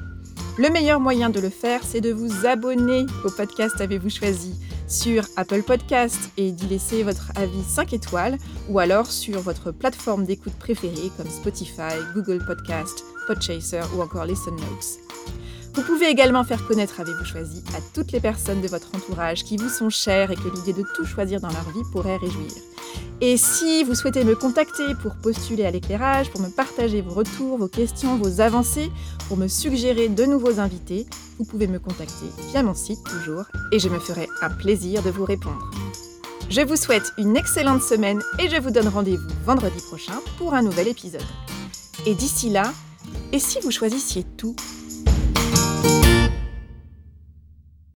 Le 0.59 0.71
meilleur 0.71 0.99
moyen 0.99 1.31
de 1.31 1.39
le 1.39 1.51
faire, 1.51 1.83
c'est 1.85 2.01
de 2.01 2.13
vous 2.13 2.47
abonner 2.47 3.07
au 3.25 3.31
podcast 3.31 3.81
Avez-vous 3.81 4.11
choisi 4.11 4.55
sur 4.89 5.25
Apple 5.37 5.63
Podcast 5.63 6.31
et 6.37 6.53
d'y 6.53 6.67
laisser 6.67 7.03
votre 7.03 7.31
avis 7.37 7.63
5 7.63 7.93
étoiles 7.93 8.39
ou 8.69 8.79
alors 8.79 9.07
sur 9.07 9.41
votre 9.41 9.73
plateforme 9.73 10.25
d'écoute 10.25 10.55
préférée 10.59 11.11
comme 11.17 11.31
Spotify, 11.31 11.95
Google 12.15 12.45
Podcast, 12.45 13.05
Podchaser 13.27 13.83
ou 13.97 14.03
encore 14.03 14.25
Listen 14.25 14.57
Notes. 14.57 14.99
Vous 15.75 15.83
pouvez 15.83 16.09
également 16.09 16.43
faire 16.43 16.67
connaître 16.67 17.01
Avez-vous 17.01 17.25
choisi 17.25 17.63
à 17.77 17.81
toutes 17.95 18.11
les 18.11 18.21
personnes 18.21 18.61
de 18.61 18.67
votre 18.67 18.89
entourage 18.95 19.45
qui 19.45 19.57
vous 19.57 19.69
sont 19.69 19.89
chères 19.89 20.31
et 20.31 20.37
que 20.37 20.49
l'idée 20.55 20.73
de 20.73 20.85
tout 20.97 21.05
choisir 21.05 21.41
dans 21.41 21.49
leur 21.49 21.71
vie 21.71 21.89
pourrait 21.93 22.17
réjouir. 22.17 22.51
Et 23.21 23.37
si 23.37 23.85
vous 23.85 23.95
souhaitez 23.95 24.25
me 24.25 24.35
contacter 24.35 24.95
pour 25.03 25.15
postuler 25.15 25.65
à 25.65 25.71
l'éclairage, 25.71 26.31
pour 26.31 26.41
me 26.41 26.49
partager 26.49 27.03
vos 27.03 27.15
retours, 27.15 27.59
vos 27.59 27.69
questions, 27.69 28.17
vos 28.17 28.41
avancées, 28.41 28.91
pour 29.29 29.37
me 29.37 29.47
suggérer 29.47 30.09
de 30.09 30.25
nouveaux 30.25 30.59
invités, 30.59 31.07
vous 31.39 31.45
pouvez 31.45 31.67
me 31.67 31.79
contacter 31.79 32.27
via 32.49 32.63
mon 32.63 32.75
site 32.75 33.05
toujours 33.05 33.45
et 33.73 33.79
je 33.79 33.89
me 33.89 33.99
ferai 33.99 34.29
un 34.43 34.51
plaisir 34.51 35.03
de 35.03 35.11
vous 35.11 35.25
répondre. 35.25 35.71
Je 36.49 36.63
vous 36.63 36.77
souhaite 36.77 37.13
une 37.17 37.37
excellente 37.37 37.83
semaine 37.83 38.21
et 38.41 38.49
je 38.49 38.61
vous 38.61 38.71
donne 38.73 38.89
rendez-vous 38.89 39.29
vendredi 39.45 39.81
prochain 39.87 40.19
pour 40.37 40.55
un 40.55 40.63
nouvel 40.63 40.89
épisode. 40.89 41.23
Et 42.07 42.15
d'ici 42.15 42.51
là, 42.51 42.73
et 43.33 43.39
si 43.39 43.61
vous 43.61 43.71
choisissiez 43.71 44.25
tout? 44.37 44.57